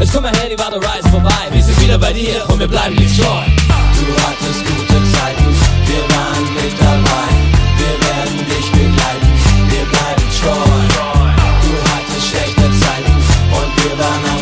Jetzt 0.00 0.12
komm 0.12 0.24
mal 0.24 0.34
her, 0.34 0.48
die 0.50 0.58
Warte 0.58 0.78
Rise 0.78 1.08
vorbei. 1.10 1.42
Wir 1.52 1.62
sind 1.62 1.80
wieder 1.80 1.98
bei 1.98 2.12
dir 2.12 2.44
und 2.48 2.58
wir 2.58 2.66
bleiben 2.66 2.96
dir 2.96 3.06
treu. 3.06 3.44
Du 3.98 4.06
hattest 4.24 4.60
gute 4.66 4.98
Zeiten, 5.14 5.48
wir 5.86 6.02
waren 6.10 6.44
mit 6.54 6.74
dabei. 6.80 7.28
Wir 7.78 7.94
werden 8.08 8.38
dich 8.50 8.66
begleiten, 8.72 9.30
wir 9.70 9.84
bleiben 9.86 10.26
treu. 10.40 10.66
Du 11.62 11.72
hattest 11.90 12.26
schlechte 12.26 12.66
Zeiten 12.82 13.14
und 13.58 13.70
wir 13.78 13.94
waren 14.02 14.24
auch 14.34 14.37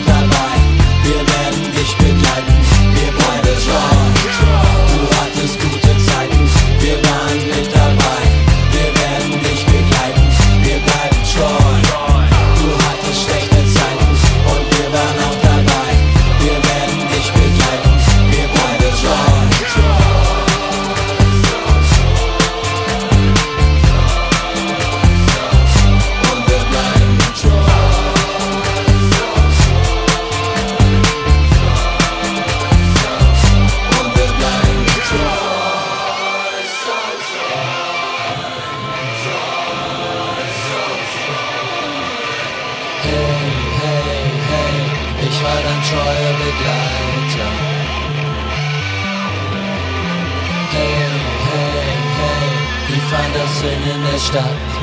Wahnsinn 53.67 53.91
in 53.91 54.03
der 54.03 54.19
Stadt. 54.19 54.76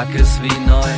Tag 0.00 0.14
ist 0.14 0.42
wie 0.42 0.60
neu. 0.66 0.92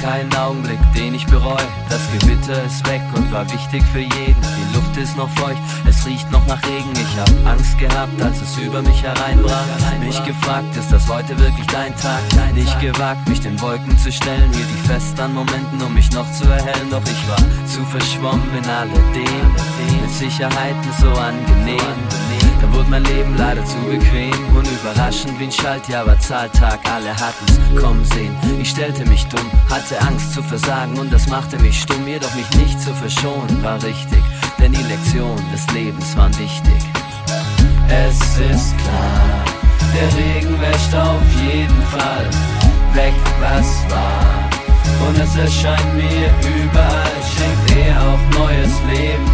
Kein 0.00 0.34
Augenblick, 0.34 0.78
den 0.94 1.14
ich 1.14 1.26
bereue. 1.26 1.68
Das 1.90 2.00
Gewitter 2.18 2.62
ist 2.64 2.86
weg 2.88 3.02
und 3.14 3.30
war 3.30 3.44
wichtig 3.52 3.82
für 3.92 4.00
jeden. 4.00 4.40
Die 4.40 4.74
Luft 4.74 4.96
ist 4.96 5.14
noch 5.14 5.28
feucht, 5.30 5.60
es 5.86 6.06
riecht 6.06 6.30
noch 6.30 6.46
nach 6.46 6.62
Regen. 6.62 6.90
Ich 6.94 7.20
hab 7.20 7.52
Angst 7.52 7.78
gehabt, 7.78 8.22
als 8.22 8.40
es 8.40 8.56
über 8.56 8.80
mich 8.80 9.02
hereinbrach. 9.02 9.66
Mich 10.00 10.24
gefragt, 10.24 10.74
ist 10.74 10.90
das 10.90 11.06
heute 11.06 11.38
wirklich 11.38 11.66
dein 11.66 11.94
Tag? 11.96 12.22
Nein, 12.34 12.54
Nicht 12.54 12.80
gewagt, 12.80 13.28
mich 13.28 13.40
den 13.40 13.60
Wolken 13.60 13.98
zu 13.98 14.10
stellen. 14.10 14.50
Hielt 14.54 14.70
die 14.70 14.88
fest 14.88 15.20
an 15.20 15.34
Momenten, 15.34 15.82
um 15.82 15.92
mich 15.92 16.10
noch 16.12 16.30
zu 16.32 16.44
erhellen. 16.44 16.88
Doch 16.90 17.02
ich 17.04 17.28
war 17.28 17.66
zu 17.66 17.84
verschwommen 17.84 18.56
in 18.56 18.70
alledem. 18.70 19.52
Mit 20.00 20.10
Sicherheiten 20.10 20.92
so 20.98 21.10
angenehm. 21.10 22.45
Da 22.60 22.72
wurde 22.72 22.88
mein 22.88 23.04
Leben 23.04 23.36
leider 23.36 23.64
zu 23.64 23.76
bequem 23.80 24.56
und 24.56 24.66
überraschend 24.66 25.38
wie 25.38 25.44
ein 25.44 25.52
Schaltjahr 25.52 26.06
war 26.06 26.18
Zahltag. 26.18 26.80
Alle 26.84 27.10
hatten's 27.10 27.80
kommen 27.80 28.04
sehen. 28.04 28.34
Ich 28.60 28.70
stellte 28.70 29.04
mich 29.06 29.26
dumm, 29.26 29.50
hatte 29.68 30.00
Angst 30.00 30.32
zu 30.32 30.42
versagen 30.42 30.98
und 30.98 31.12
das 31.12 31.26
machte 31.28 31.58
mich 31.58 31.82
stumm. 31.82 32.06
Jedoch 32.06 32.34
mich 32.34 32.50
nicht 32.56 32.80
zu 32.80 32.94
verschonen 32.94 33.62
war 33.62 33.82
richtig, 33.82 34.22
denn 34.58 34.72
die 34.72 34.82
Lektionen 34.84 35.44
des 35.52 35.66
Lebens 35.74 36.16
waren 36.16 36.36
wichtig. 36.38 36.80
Es 37.88 38.18
ist 38.38 38.76
klar, 38.78 39.44
der 39.94 40.08
Regen 40.18 40.60
wäscht 40.60 40.94
auf 40.94 41.22
jeden 41.40 41.82
Fall 41.82 42.28
weg, 42.94 43.14
was 43.40 43.90
war. 43.90 44.48
Und 45.06 45.18
es 45.18 45.36
erscheint 45.36 45.94
mir 45.94 46.30
überall, 46.40 47.16
schenkt 47.36 47.86
er 47.86 48.00
auch 48.00 48.38
neues 48.38 48.72
Leben, 48.88 49.30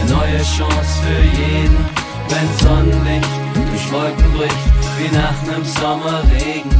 eine 0.00 0.10
neue 0.10 0.38
Chance 0.42 0.98
für 1.02 1.40
jeden 1.40 2.01
wenn 2.32 2.66
Sonnenlicht 2.66 3.28
durch 3.54 3.92
Wolken 3.92 4.32
bricht, 4.32 4.56
wie 4.98 5.14
nach 5.14 5.42
nem 5.46 5.64
Sommerregen. 5.64 6.70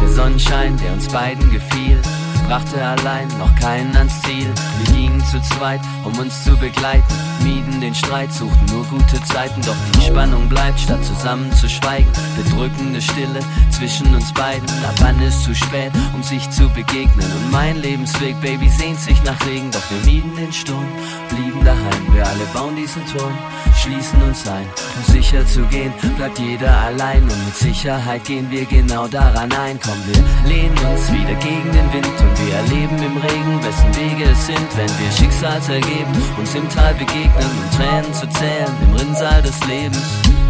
Der 0.00 0.08
Sonnenschein, 0.08 0.76
der 0.78 0.92
uns 0.92 1.08
beiden 1.08 1.50
gefiel, 1.50 2.00
brachte 2.48 2.82
allein 2.82 3.28
noch 3.38 3.54
keinen 3.56 3.94
ans 3.96 4.20
Ziel. 4.22 4.50
Wir 4.78 4.94
gingen 4.94 5.24
zu 5.26 5.40
zweit, 5.42 5.80
um 6.04 6.16
uns 6.18 6.44
zu 6.44 6.56
begleiten, 6.56 7.14
mieden 7.44 7.80
den 7.80 7.94
Streit, 7.94 8.32
suchten 8.32 8.66
nur 8.72 8.84
gute 8.86 9.22
Zeiten. 9.24 9.60
Doch 9.62 9.76
die 9.96 10.06
Spannung 10.06 10.48
bleibt, 10.48 10.80
statt 10.80 11.04
zusammen 11.04 11.52
zu 11.52 11.68
schweigen. 11.68 12.10
Bedrückende 12.36 13.00
Stille 13.00 13.40
zwischen 13.70 14.12
uns 14.14 14.32
beiden. 14.32 14.68
Ab 14.84 14.94
wann 15.00 15.20
ist 15.22 15.44
zu 15.44 15.54
spät, 15.54 15.92
um 16.14 16.22
sich 16.22 16.48
zu 16.50 16.68
begegnen? 16.70 17.30
Und 17.36 17.52
mein 17.52 17.76
Lebensweg, 17.76 18.40
Baby, 18.40 18.68
sehnt 18.68 18.98
sich 18.98 19.22
nach 19.22 19.38
Regen. 19.46 19.70
Doch 19.70 19.82
wir 19.90 20.12
mieden 20.12 20.34
den 20.36 20.52
Sturm, 20.52 20.86
blieben 21.28 21.64
daheim. 21.64 22.14
Wir 22.14 22.26
alle 22.26 22.46
bauen 22.52 22.74
diesen 22.76 23.04
Turm, 23.06 23.32
schließen 23.76 24.22
uns 24.22 24.48
ein. 24.48 24.66
Um 24.96 25.12
sicher 25.12 25.46
zu 25.46 25.62
gehen, 25.66 25.92
bleibt 26.16 26.38
jeder 26.38 26.76
allein. 26.78 27.22
Und 27.22 27.44
mit 27.44 27.56
Sicherheit 27.56 28.24
gehen 28.24 28.50
wir 28.50 28.64
genau 28.64 29.06
daran 29.06 29.52
ein. 29.52 29.78
Komm, 29.84 29.98
wir 30.06 30.50
lehnen 30.50 30.78
uns 30.78 31.12
wieder 31.12 31.34
gegen 31.34 31.70
den 31.72 31.92
Wind 31.92 32.06
und 32.06 32.46
wir 32.46 32.54
erleben 32.54 32.96
im 33.02 33.16
Regen, 33.18 33.62
wessen 33.62 33.94
Wege 33.96 34.30
es 34.30 34.46
sind, 34.46 34.76
wenn 34.76 34.88
wir 34.98 35.12
Schicksalsergeben 35.12 36.14
uns 36.38 36.54
im 36.54 36.68
Tal 36.70 36.94
begegnen 36.94 37.33
und 37.36 37.76
Tränen 37.76 38.12
zu 38.14 38.28
zählen 38.28 38.72
im 38.82 38.94
Rinnsal 38.94 39.42
des 39.42 39.58
Lebens. 39.66 40.02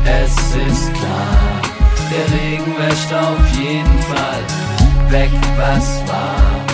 Es 0.05 0.33
ist 0.33 0.93
klar, 0.95 1.61
der 2.11 2.27
Regen 2.39 2.75
wäscht 2.79 3.13
auf 3.13 3.47
jeden 3.57 3.99
Fall 4.03 4.43
weg, 5.11 5.31
was 5.57 6.03
war. 6.09 6.65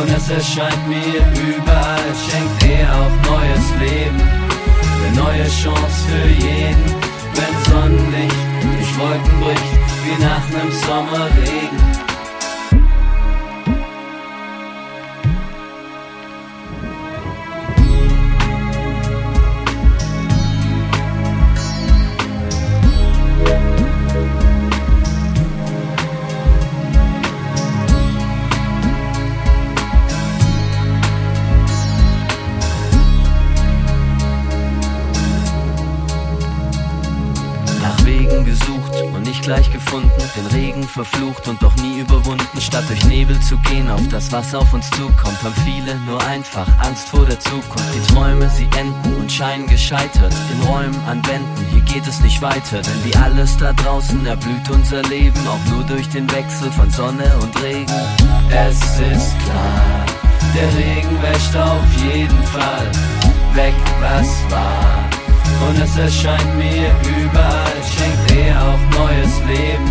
Und 0.00 0.08
es 0.16 0.30
erscheint 0.30 0.88
mir 0.88 1.20
überall, 1.34 2.08
schenkt 2.26 2.62
er 2.64 2.88
auch 2.94 3.30
neues 3.30 3.66
Leben, 3.80 4.20
eine 4.20 5.16
neue 5.16 5.44
Chance 5.48 5.98
für 6.08 6.28
jeden, 6.28 6.94
wenn 7.34 7.72
Sonnenlicht 7.72 8.36
durch 8.62 8.98
Wolken 8.98 9.40
bricht, 9.40 9.72
wie 10.04 10.22
nach 10.22 10.48
nem 10.50 10.72
Sommerregen. 10.72 11.78
Gesucht 38.60 38.92
und 39.14 39.22
nicht 39.22 39.42
gleich 39.42 39.70
gefunden, 39.72 40.10
den 40.36 40.46
Regen 40.46 40.82
verflucht 40.82 41.48
und 41.48 41.62
doch 41.62 41.74
nie 41.76 42.00
überwunden. 42.00 42.60
Statt 42.60 42.84
durch 42.88 43.04
Nebel 43.04 43.38
zu 43.40 43.58
gehen 43.58 43.90
auf 43.90 44.06
das, 44.08 44.32
was 44.32 44.54
auf 44.54 44.72
uns 44.72 44.90
zukommt, 44.90 45.42
haben 45.42 45.54
viele 45.64 45.96
nur 46.00 46.24
einfach 46.26 46.66
Angst 46.78 47.08
vor 47.08 47.26
der 47.26 47.38
Zukunft. 47.40 47.94
Die 47.94 48.12
Träume, 48.12 48.48
sie 48.50 48.68
enden 48.78 49.16
und 49.16 49.30
scheinen 49.30 49.66
gescheitert. 49.66 50.34
In 50.52 50.68
Räumen, 50.68 51.00
an 51.06 51.24
Wänden, 51.26 51.66
hier 51.70 51.80
geht 51.82 52.06
es 52.06 52.20
nicht 52.20 52.40
weiter. 52.42 52.82
Denn 52.82 53.04
wie 53.04 53.16
alles 53.16 53.56
da 53.56 53.72
draußen 53.72 54.24
erblüht 54.26 54.68
unser 54.70 55.02
Leben, 55.02 55.40
auch 55.48 55.72
nur 55.72 55.84
durch 55.84 56.08
den 56.08 56.30
Wechsel 56.30 56.70
von 56.72 56.90
Sonne 56.90 57.30
und 57.40 57.62
Regen. 57.62 57.92
Es 58.50 58.78
ist 58.78 59.38
klar, 59.44 60.06
der 60.54 60.68
Regen 60.78 61.22
wäscht 61.22 61.56
auf 61.56 62.12
jeden 62.12 62.42
Fall 62.44 62.90
weg, 63.54 63.74
was 64.00 64.28
war. 64.50 65.09
Und 65.68 65.78
es 65.82 65.96
erscheint 65.96 66.56
mir 66.56 66.90
überall, 67.18 67.78
schenkt 67.94 68.32
er 68.32 68.60
auch 68.60 68.98
neues 68.98 69.40
Leben. 69.46 69.90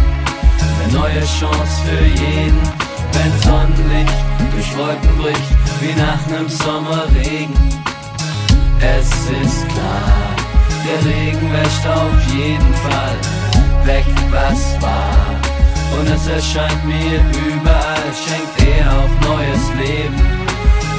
Eine 0.83 0.93
neue 0.93 1.21
Chance 1.39 1.81
für 1.85 2.05
jeden, 2.05 2.61
wenn 3.13 3.41
Sonnenlicht 3.43 4.13
durch 4.51 4.77
Wolken 4.77 5.17
bricht, 5.17 5.49
wie 5.81 5.93
nach 5.93 6.25
nem 6.27 6.49
Sommerregen. 6.49 7.53
Es 8.81 9.09
ist 9.09 9.67
klar, 9.69 10.35
der 10.85 11.11
Regen 11.11 11.53
wäscht 11.53 11.85
auf 11.87 12.33
jeden 12.33 12.73
Fall 12.75 13.17
weg, 13.85 14.05
was 14.31 14.81
war. 14.81 15.25
Und 15.97 16.07
es 16.07 16.27
erscheint 16.27 16.85
mir 16.85 17.19
überall, 17.47 18.09
schenkt 18.13 18.77
er 18.77 18.85
auch 18.91 19.27
neues 19.27 19.65
Leben. 19.77 20.15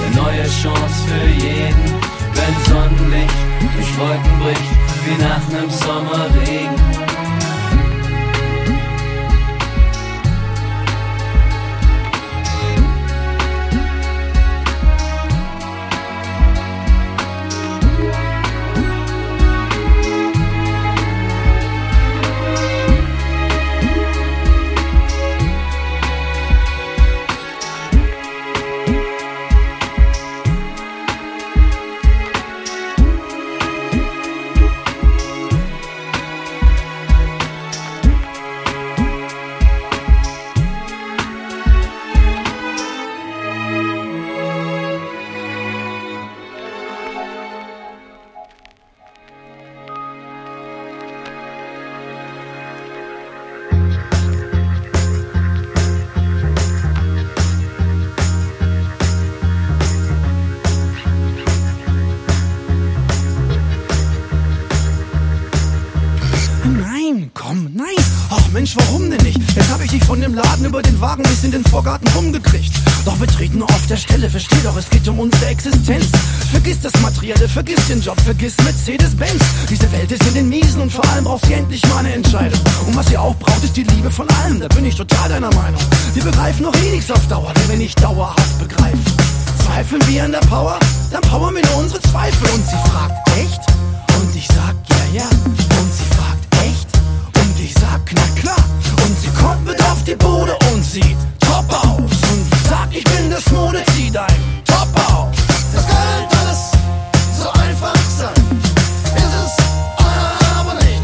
Eine 0.07 0.17
neue 0.17 0.45
Chance 0.45 0.99
für 1.07 1.29
jeden, 1.29 1.95
wenn 2.35 2.73
Sonnenlicht 2.73 3.50
durch 3.61 3.99
Wolken 3.99 4.39
bricht, 4.39 4.63
wie 5.05 5.23
nach 5.23 5.49
nem 5.49 5.71
Sommerregen. 5.71 7.10
Den 71.63 71.71
Vorgarten 71.71 72.09
rumgekriegt. 72.09 72.73
Doch 73.05 73.19
wir 73.21 73.27
treten 73.27 73.63
auf 73.63 73.87
der 73.89 73.97
Stelle, 73.97 74.31
versteh 74.31 74.57
doch, 74.63 74.77
es 74.77 74.89
geht 74.89 75.07
um 75.09 75.19
unsere 75.19 75.47
Existenz. 75.47 76.07
Vergiss 76.51 76.81
das 76.81 76.93
Materielle, 77.01 77.49
vergiss 77.49 77.87
den 77.87 78.01
Job, 78.01 78.21
vergiss 78.21 78.55
Mercedes-Benz. 78.65 79.43
Diese 79.69 79.91
Welt 79.93 80.11
ist 80.11 80.27
in 80.29 80.35
den 80.35 80.49
Miesen 80.49 80.81
und 80.83 80.93
vor 80.93 81.07
allem 81.11 81.25
braucht 81.25 81.45
sie 81.47 81.55
endlich 81.55 81.83
mal 81.89 81.99
eine 81.99 82.13
Entscheidung. 82.13 82.61
Und 82.87 82.97
was 82.97 83.07
sie 83.09 83.17
auch 83.17 83.35
braucht, 83.37 83.63
ist 83.65 83.77
die 83.77 83.83
Liebe 83.83 84.11
von 84.11 84.29
allem, 84.43 84.61
da 84.61 84.69
bin 84.69 84.85
ich 84.85 84.95
total 84.95 85.29
deiner 85.29 85.53
Meinung. 85.55 85.81
Wir 86.15 86.25
begreifen 86.25 86.65
doch 86.65 86.75
eh 86.77 86.91
nichts 86.91 87.11
auf 87.11 87.27
Dauer, 87.29 87.53
wenn 87.55 87.69
wir 87.69 87.77
nicht 87.77 88.03
dauerhaft 88.03 88.59
begreifen. 88.59 89.05
Zweifeln 89.65 90.03
wir 90.09 90.25
an 90.25 90.33
der 90.33 90.41
Power? 90.41 90.79
Dann 91.11 91.23
powern 91.23 91.55
wir 91.55 91.63
nur 91.67 91.77
unsere 91.77 92.01
Zweifel. 92.03 92.49
Und 92.51 92.65
sie 92.65 92.91
fragt, 92.91 93.29
echt? 93.39 93.61
Und 94.19 94.35
ich 94.35 94.47
sag, 94.49 94.75
ja, 94.89 95.21
ja. 95.21 95.25
Und 95.25 95.93
sie 95.93 96.05
fragt, 96.17 96.30
ich 97.65 97.75
sag, 97.75 98.01
na 98.15 98.41
klar. 98.41 98.65
Und 99.05 99.21
sie 99.21 99.29
kommt 99.29 99.65
mit 99.65 99.81
auf 99.83 100.03
die 100.05 100.15
Bude 100.15 100.57
und 100.73 100.83
sieht 100.83 101.17
top 101.41 101.67
aus. 101.71 102.11
Und 102.31 102.47
ich 102.53 102.69
sag, 102.69 102.89
ich 102.91 103.05
bin 103.05 103.31
das 103.31 103.51
Mode, 103.51 103.83
zieh 103.95 104.11
dein 104.11 104.63
Top 104.65 104.89
auf. 105.11 105.31
Das 105.73 105.85
könnte 105.87 106.37
alles 106.41 106.71
so 107.39 107.51
einfach 107.51 107.95
sein. 108.19 108.35
Ist 109.17 109.35
es 109.45 109.53
aber 110.57 110.75
nicht. 110.75 111.03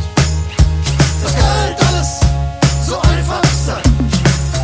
Das 1.23 1.33
könnte 1.33 1.87
alles 1.89 2.21
so 2.87 3.01
einfach 3.01 3.45
sein. 3.67 3.83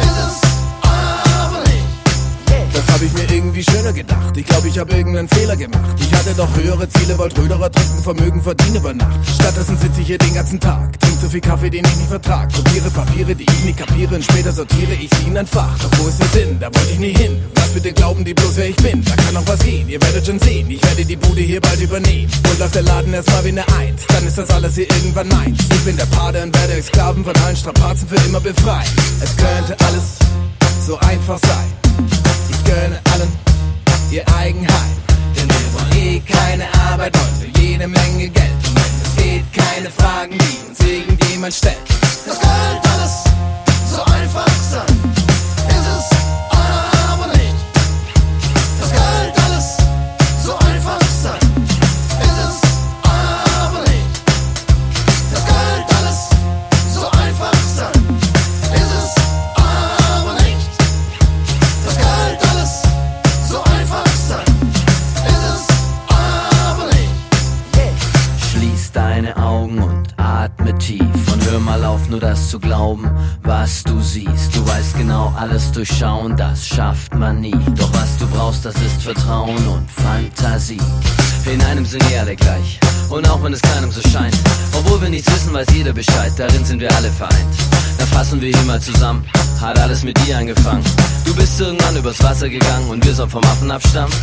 Ist 0.01 0.19
es 0.27 0.41
aber 0.83 1.61
nicht. 1.69 2.77
Das 2.77 2.95
hab 2.95 3.03
ich 3.03 3.13
mir 3.13 3.31
irgendwie 3.31 3.65
schöner 3.65 3.93
gedacht. 3.93 4.32
Ich 4.43 4.49
glaube, 4.49 4.67
ich 4.67 4.77
habe 4.77 4.93
irgendeinen 4.93 5.29
Fehler 5.29 5.55
gemacht. 5.55 5.95
Ich 6.01 6.13
hatte 6.13 6.35
doch 6.37 6.49
höhere 6.57 6.89
Ziele, 6.89 7.17
wollte 7.17 7.41
Röderer 7.41 7.71
trinken, 7.71 8.03
Vermögen 8.03 8.43
verdienen 8.43 8.75
über 8.75 8.93
Nacht. 8.93 9.17
Stattdessen 9.33 9.79
sitze 9.79 10.01
ich 10.01 10.09
hier 10.09 10.19
den 10.19 10.35
ganzen 10.35 10.59
Tag, 10.59 10.99
trink 10.99 11.17
so 11.23 11.29
viel 11.29 11.41
Kaffee, 11.41 11.71
den 11.71 11.85
ich 11.85 11.97
nicht 11.97 12.09
vertrag. 12.09 12.53
Kopiere 12.53 12.91
Papiere, 12.91 13.37
die 13.37 13.45
ich 13.45 13.65
nicht 13.65 13.79
kapiere, 13.79 14.17
und 14.17 14.25
später 14.25 14.51
sortiere 14.51 14.95
ich 14.95 15.09
sie 15.17 15.29
in 15.29 15.39
ein 15.39 15.47
Fach. 15.47 15.79
Doch 15.79 15.97
wo 15.97 16.09
ist 16.09 16.19
der 16.19 16.27
Sinn? 16.27 16.59
Da 16.59 16.67
wollte 16.75 16.91
ich 16.91 16.99
nie 16.99 17.17
hin. 17.17 17.41
Was 17.55 17.69
bitte 17.69 17.93
glauben 17.93 18.25
die 18.25 18.35
bloß, 18.35 18.57
wer 18.57 18.69
ich 18.69 18.77
bin? 18.77 19.05
Da 19.05 19.15
kann 19.15 19.35
noch 19.35 19.47
was 19.47 19.61
gehen, 19.61 19.89
ihr 19.89 20.03
werdet 20.03 20.27
schon 20.27 20.41
sehen. 20.41 20.69
Ich 20.69 20.83
werde 20.83 21.05
die 21.05 21.17
Bude 21.17 21.41
hier 21.41 21.61
bald 21.61 21.81
übernehmen. 21.81 22.29
Und 22.51 22.59
läuft 22.59 22.75
der 22.75 22.83
Laden 22.83 23.15
erstmal 23.15 23.45
wie 23.45 23.51
eine 23.51 23.69
Eins. 23.79 24.03
Dann 24.09 24.27
ist 24.27 24.39
das 24.39 24.51
alles 24.51 24.75
hier 24.75 24.91
irgendwann 24.91 25.29
meins. 25.29 25.61
Ich 25.71 25.85
bin 25.85 25.97
der 25.97 26.07
Pate 26.07 26.43
und 26.43 26.53
werde 26.59 26.83
Sklaven 26.83 27.25
von 27.25 27.37
allen 27.47 27.57
Strapazen 27.57 28.09
für 28.09 28.17
immer 28.27 28.41
befreien. 28.41 28.91
Es 29.23 29.37
könnte 29.37 29.77
alles 29.87 30.19
so 30.85 30.99
einfach 30.99 31.39
sein. 31.39 31.73
Ich 32.51 32.65
gönne 32.65 33.01
allen 33.13 33.31
ihr 34.13 34.25
Eigenheim. 34.37 34.93
Denn 35.35 35.49
wir 35.49 35.75
wollen 35.75 35.93
eh 35.97 36.21
keine 36.21 36.65
Arbeit 36.91 37.17
und 37.17 37.43
für 37.43 37.61
jede 37.61 37.89
Menge 37.89 38.29
Geld. 38.29 38.51
Und 38.67 38.75
wenn 38.77 38.83
es 39.03 39.17
geht, 39.17 39.45
keine 39.55 39.91
Fragen, 39.91 40.37
die 40.39 40.69
uns 40.69 40.81
irgendjemand 40.81 41.55
stellt. 41.55 41.79
Das 42.27 42.39
könnte 42.39 42.91
alles 42.91 43.25
so 43.91 44.03
einfach 44.05 44.47
sein. 44.71 44.92
Atme 70.63 70.79
tief 70.79 71.33
und 71.33 71.51
hör 71.51 71.59
mal 71.59 71.85
auf, 71.85 72.09
nur 72.09 72.21
das 72.21 72.51
zu 72.51 72.59
glauben, 72.61 73.11
was 73.43 73.83
du 73.83 74.01
siehst. 74.01 74.55
Du 74.55 74.67
weißt 74.67 74.97
genau, 74.97 75.33
alles 75.37 75.73
durchschauen, 75.73 76.37
das 76.37 76.67
schafft 76.67 77.15
man 77.15 77.41
nie. 77.41 77.55
Doch 77.77 77.93
was 77.93 78.17
du 78.19 78.27
brauchst, 78.29 78.65
das 78.65 78.75
ist 78.77 79.03
Vertrauen 79.03 79.67
und 79.67 79.91
Fantasie. 79.91 80.79
In 81.53 81.61
einem 81.63 81.85
sind 81.85 82.09
wir 82.09 82.21
alle 82.21 82.37
gleich. 82.37 82.79
Und 83.09 83.29
auch 83.29 83.43
wenn 83.43 83.53
es 83.53 83.61
keinem 83.61 83.91
so 83.91 84.01
scheint, 84.09 84.37
obwohl 84.73 85.03
wir 85.03 85.09
nichts 85.09 85.31
wissen, 85.33 85.53
weiß 85.53 85.67
jeder 85.75 85.93
Bescheid, 85.93 86.33
darin 86.37 86.65
sind 86.65 86.81
wir 86.81 86.95
alle 86.97 87.11
vereint. 87.11 87.55
Dann 87.99 88.09
fassen 88.09 88.41
wir 88.41 88.49
hier 88.49 88.67
mal 88.67 88.81
zusammen, 88.81 89.25
hat 89.61 89.79
alles 89.79 90.05
mit 90.05 90.17
dir 90.25 90.39
angefangen. 90.39 90.85
Du 91.25 91.35
bist 91.35 91.61
irgendwann 91.61 91.97
übers 91.97 92.23
Wasser 92.23 92.49
gegangen 92.49 92.89
und 92.89 93.05
wir 93.05 93.15
sollen 93.15 93.31
vom 93.31 93.45
Affen 93.45 93.71
abstammen. 93.71 94.15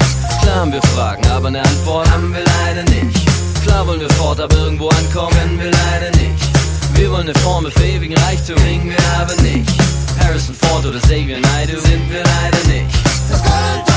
Klar 0.41 0.61
haben 0.61 0.71
wir 0.71 0.81
Fragen, 0.81 1.25
aber 1.27 1.49
eine 1.49 1.61
Antwort 1.61 2.09
haben 2.11 2.33
wir 2.33 2.43
leider 2.63 2.83
nicht. 2.83 3.48
Klar 3.63 3.87
wollen 3.87 3.99
wir 3.99 4.09
fort, 4.11 4.39
aber 4.39 4.55
irgendwo 4.55 4.89
ankommen 4.89 5.31
können 5.31 5.59
wir 5.59 5.71
leider 5.71 6.11
nicht. 6.17 6.43
Wir 6.93 7.11
wollen 7.11 7.29
eine 7.29 7.39
Formel 7.39 7.71
für 7.71 7.83
ewigen 7.83 8.17
Reichtum, 8.17 8.55
kriegen 8.55 8.89
wir 8.89 8.97
aber 9.19 9.35
nicht. 9.41 9.69
Harrison 10.19 10.55
Ford 10.55 10.85
oder 10.85 10.99
Xavier 10.99 11.39
Naidoo 11.39 11.79
sind 11.79 12.09
wir 12.11 12.23
leider 12.23 12.67
nicht. 12.67 13.88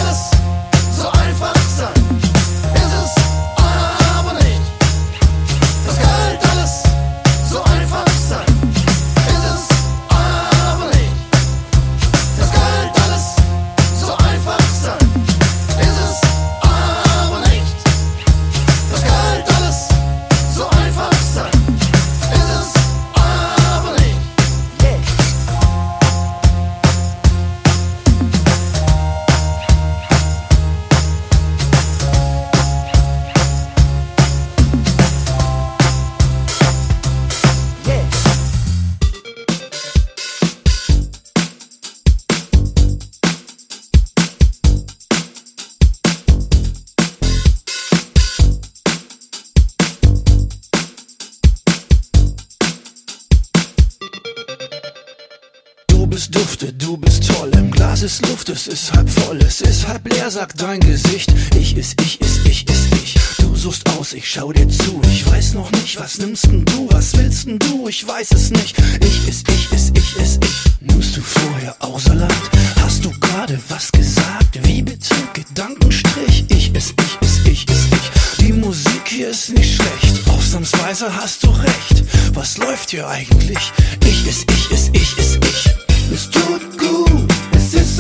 Du 56.23 56.29
bist 56.29 56.35
dufte, 56.37 56.73
du 56.75 56.97
bist 56.97 57.27
toll. 57.27 57.51
Im 57.55 57.70
Glas 57.73 58.03
ist 58.03 58.25
Luft, 58.29 58.49
es 58.49 58.68
ist 58.68 58.92
halb 58.92 59.11
voll, 59.11 59.38
es 59.38 59.61
ist 59.61 59.88
halb 59.88 60.07
leer, 60.13 60.30
sagt 60.30 60.63
dein 60.63 60.79
Gesicht. 60.79 61.34
Ich 61.57 61.76
ist, 61.76 62.01
ich 62.01 62.21
ist, 62.21 62.46
ich 62.46 62.68
ist 62.68 62.95
ich. 63.03 63.14
Du 63.38 63.57
suchst 63.57 63.88
aus, 63.91 64.13
ich 64.13 64.30
schau 64.30 64.53
dir 64.53 64.68
zu. 64.68 65.01
Ich 65.11 65.29
weiß 65.29 65.55
noch 65.55 65.72
nicht, 65.72 65.99
was 65.99 66.18
nimmst 66.18 66.46
denn 66.46 66.64
du? 66.64 66.87
Was 66.92 67.17
willst 67.17 67.46
denn 67.49 67.59
du? 67.59 67.88
Ich 67.88 68.07
weiß 68.07 68.30
es 68.33 68.51
nicht. 68.51 68.76
Ich 69.01 69.29
ist, 69.29 69.49
ich 69.49 69.72
ist, 69.72 69.99
ich 69.99 70.17
ist 70.17 70.45
ich. 70.45 70.72
Nimmst 70.80 71.17
du 71.17 71.22
vorher 71.22 71.75
auch 71.80 71.99
Salat? 71.99 72.33
Hast 72.80 73.05
du 73.05 73.11
gerade 73.18 73.59
was 73.68 73.91
gesagt? 73.91 74.61
Wie 74.63 74.83
bitte? 74.83 75.17
Gedankenstrich. 75.33 76.45
Ich 76.51 76.72
ist, 76.72 76.95
ich 77.01 77.18
ist, 77.21 77.49
ich 77.49 77.68
ist 77.68 77.87
ich. 77.91 78.46
Die 78.46 78.53
Musik 78.53 79.03
hier 79.07 79.30
ist 79.30 79.51
nicht 79.51 79.75
schlecht. 79.75 80.29
Ausnahmsweise 80.29 81.13
hast 81.17 81.42
du 81.42 81.49
recht. 81.49 82.05
Was 82.33 82.59
läuft 82.59 82.91
hier 82.91 83.09
eigentlich? 83.09 83.72
Ich 84.05 84.26
ist, 84.26 84.49
ich 84.53 84.71
ist, 84.71 84.91
ich 84.95 85.18
ist 85.18 85.45
ich. 85.45 85.71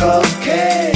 Es 0.02 0.08
tut 0.08 0.10
gut, 0.10 0.18
es 0.18 0.26
ist 0.26 0.36
okay. 0.36 0.91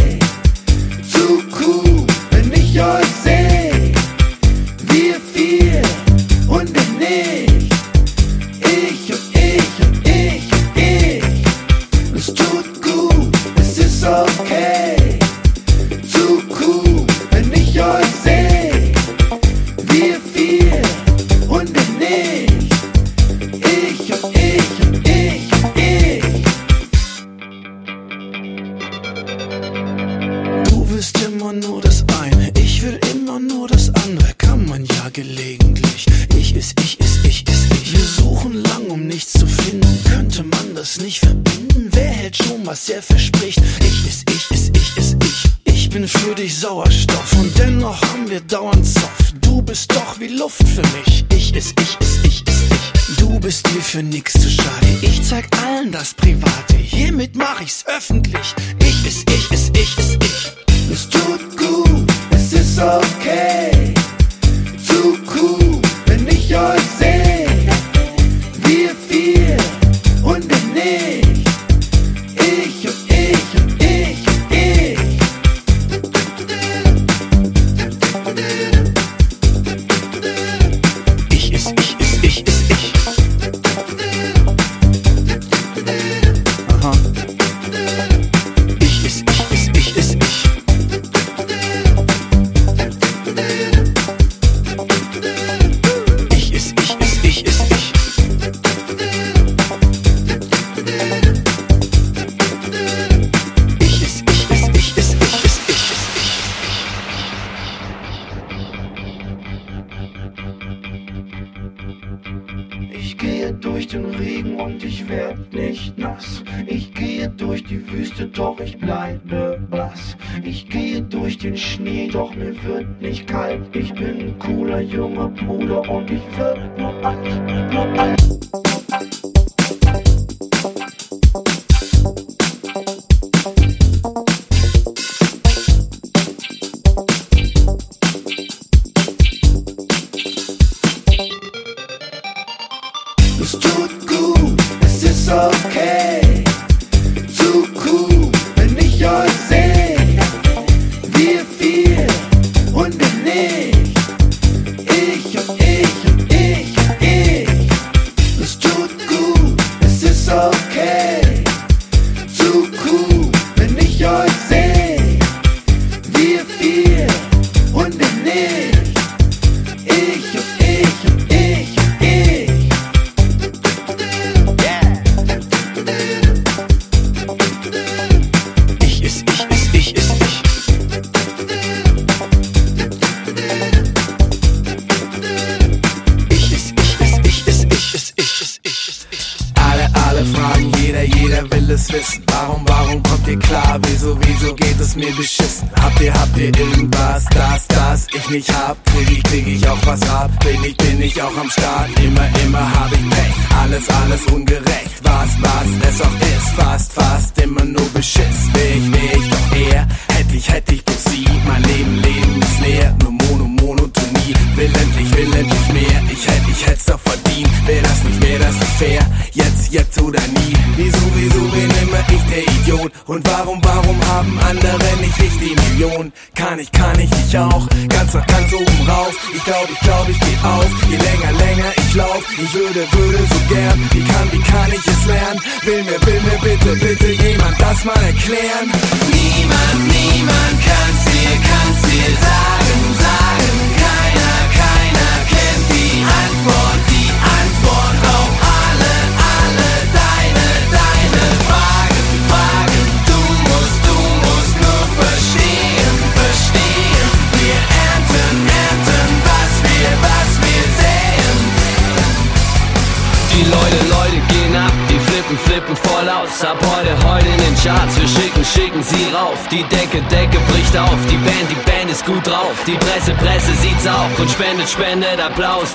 ich 123.73 123.95
bin 123.95 124.21
ein 124.21 124.39
cooler 124.39 124.81
junger 124.81 125.29
Bruder 125.29 125.89
und 125.89 126.11
ich 126.11 126.23
will 126.37 126.71
nur 126.77 127.07
eins, 127.07 127.73
nur 127.73 128.01
eins. 128.01 128.36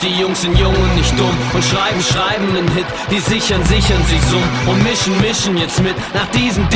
die 0.02 0.20
Jungs 0.20 0.42
sind 0.42 0.58
jung 0.58 0.74
und 0.74 0.96
nicht 0.96 1.12
dumm 1.20 1.36
und 1.54 1.64
schreiben, 1.64 2.02
schreiben 2.02 2.50
einen 2.50 2.68
Hit. 2.72 2.86
Die 3.12 3.20
sichern, 3.20 3.64
sichern 3.66 4.04
sich 4.06 4.22
so 4.30 4.38
und 4.70 4.84
mischen, 4.84 5.20
mischen 5.22 5.58
jetzt 5.58 5.82
mit. 5.82 5.96
Nach 6.14 6.28
diesem 6.28 6.68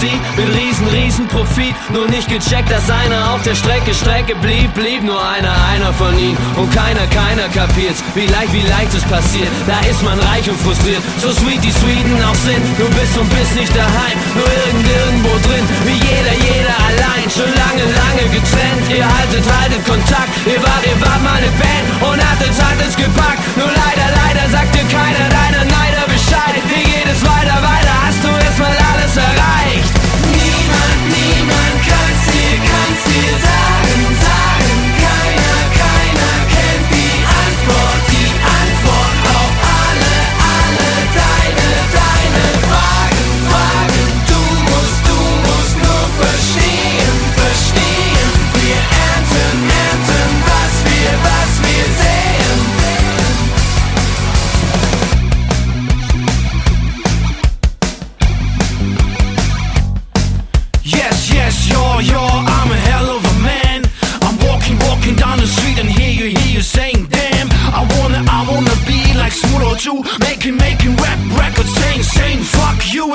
zieht 0.00 0.20
mit 0.36 0.48
riesen, 0.54 0.86
riesen 0.88 1.26
Profit. 1.28 1.74
Nur 1.92 2.08
nicht 2.08 2.28
gecheckt, 2.28 2.70
dass 2.70 2.90
einer 2.90 3.32
auf 3.32 3.42
der 3.42 3.54
Strecke, 3.54 3.94
Strecke 3.94 4.34
blieb, 4.36 4.74
blieb 4.74 5.02
nur 5.02 5.20
einer, 5.22 5.54
einer 5.72 5.92
von 5.94 6.18
ihnen. 6.18 6.36
Und 6.56 6.72
keiner, 6.74 7.06
keiner 7.06 7.48
kapiert's, 7.48 8.02
wie 8.14 8.26
leicht, 8.26 8.52
wie 8.52 8.66
leicht 8.66 8.92
es 8.94 9.04
passiert. 9.04 9.48
Da 9.66 9.78
ist 9.88 10.02
man 10.02 10.18
reich 10.18 10.48
und 10.50 10.58
frustriert, 10.60 11.02
so 11.18 11.30
sweet 11.30 11.62
die 11.62 11.72
Sweden 11.72 12.18
auch 12.24 12.40
sind. 12.42 12.62
Du 12.78 12.86
bist 12.98 13.16
und 13.16 13.28
bist 13.30 13.54
nicht 13.54 13.74
daheim, 13.74 14.16
nur 14.34 14.48
irgend, 14.66 14.86
irgendwo 14.86 15.32
drin, 15.46 15.64
wie 15.86 15.98
jeder, 16.02 16.34
jeder 16.42 16.76
allein. 16.90 17.26
Schon 17.30 17.50
lange, 17.62 17.84
lange 18.02 18.24
getrennt, 18.34 18.84
ihr 18.90 19.06
haltet, 19.06 19.44
haltet 19.46 19.82
Kontakt. 19.86 20.30
Ihr 20.46 20.60
wart, 20.62 20.84
ihr 20.84 20.98
wart 21.00 21.22
meine 21.22 21.50
Band 21.56 21.86
und 22.02 22.18
hattet, 22.20 22.54
hattet's 22.58 22.96
gepackt. 22.96 23.40
Nur 23.56 23.70
leider, 23.70 24.08
leider 24.12 24.50
sagt 24.50 24.64
sagte 24.64 24.78
keiner 24.96 25.28
deiner 25.28 25.64
Neider 25.64 26.06
Bescheid. 26.08 26.63
Weiter, 26.74 27.62
weiter, 27.62 28.06
hast 28.06 28.24
du 28.24 28.28
erstmal 28.28 28.76
alles 28.76 29.16
erreicht. 29.16 29.94
Niemand, 30.32 31.00
niemand 31.08 31.76
kann's 31.86 32.26
dir, 32.32 32.58
kann's 32.58 33.04
dir 33.04 33.38
sagen. 33.38 33.63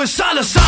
with 0.00 0.08
solace. 0.08 0.59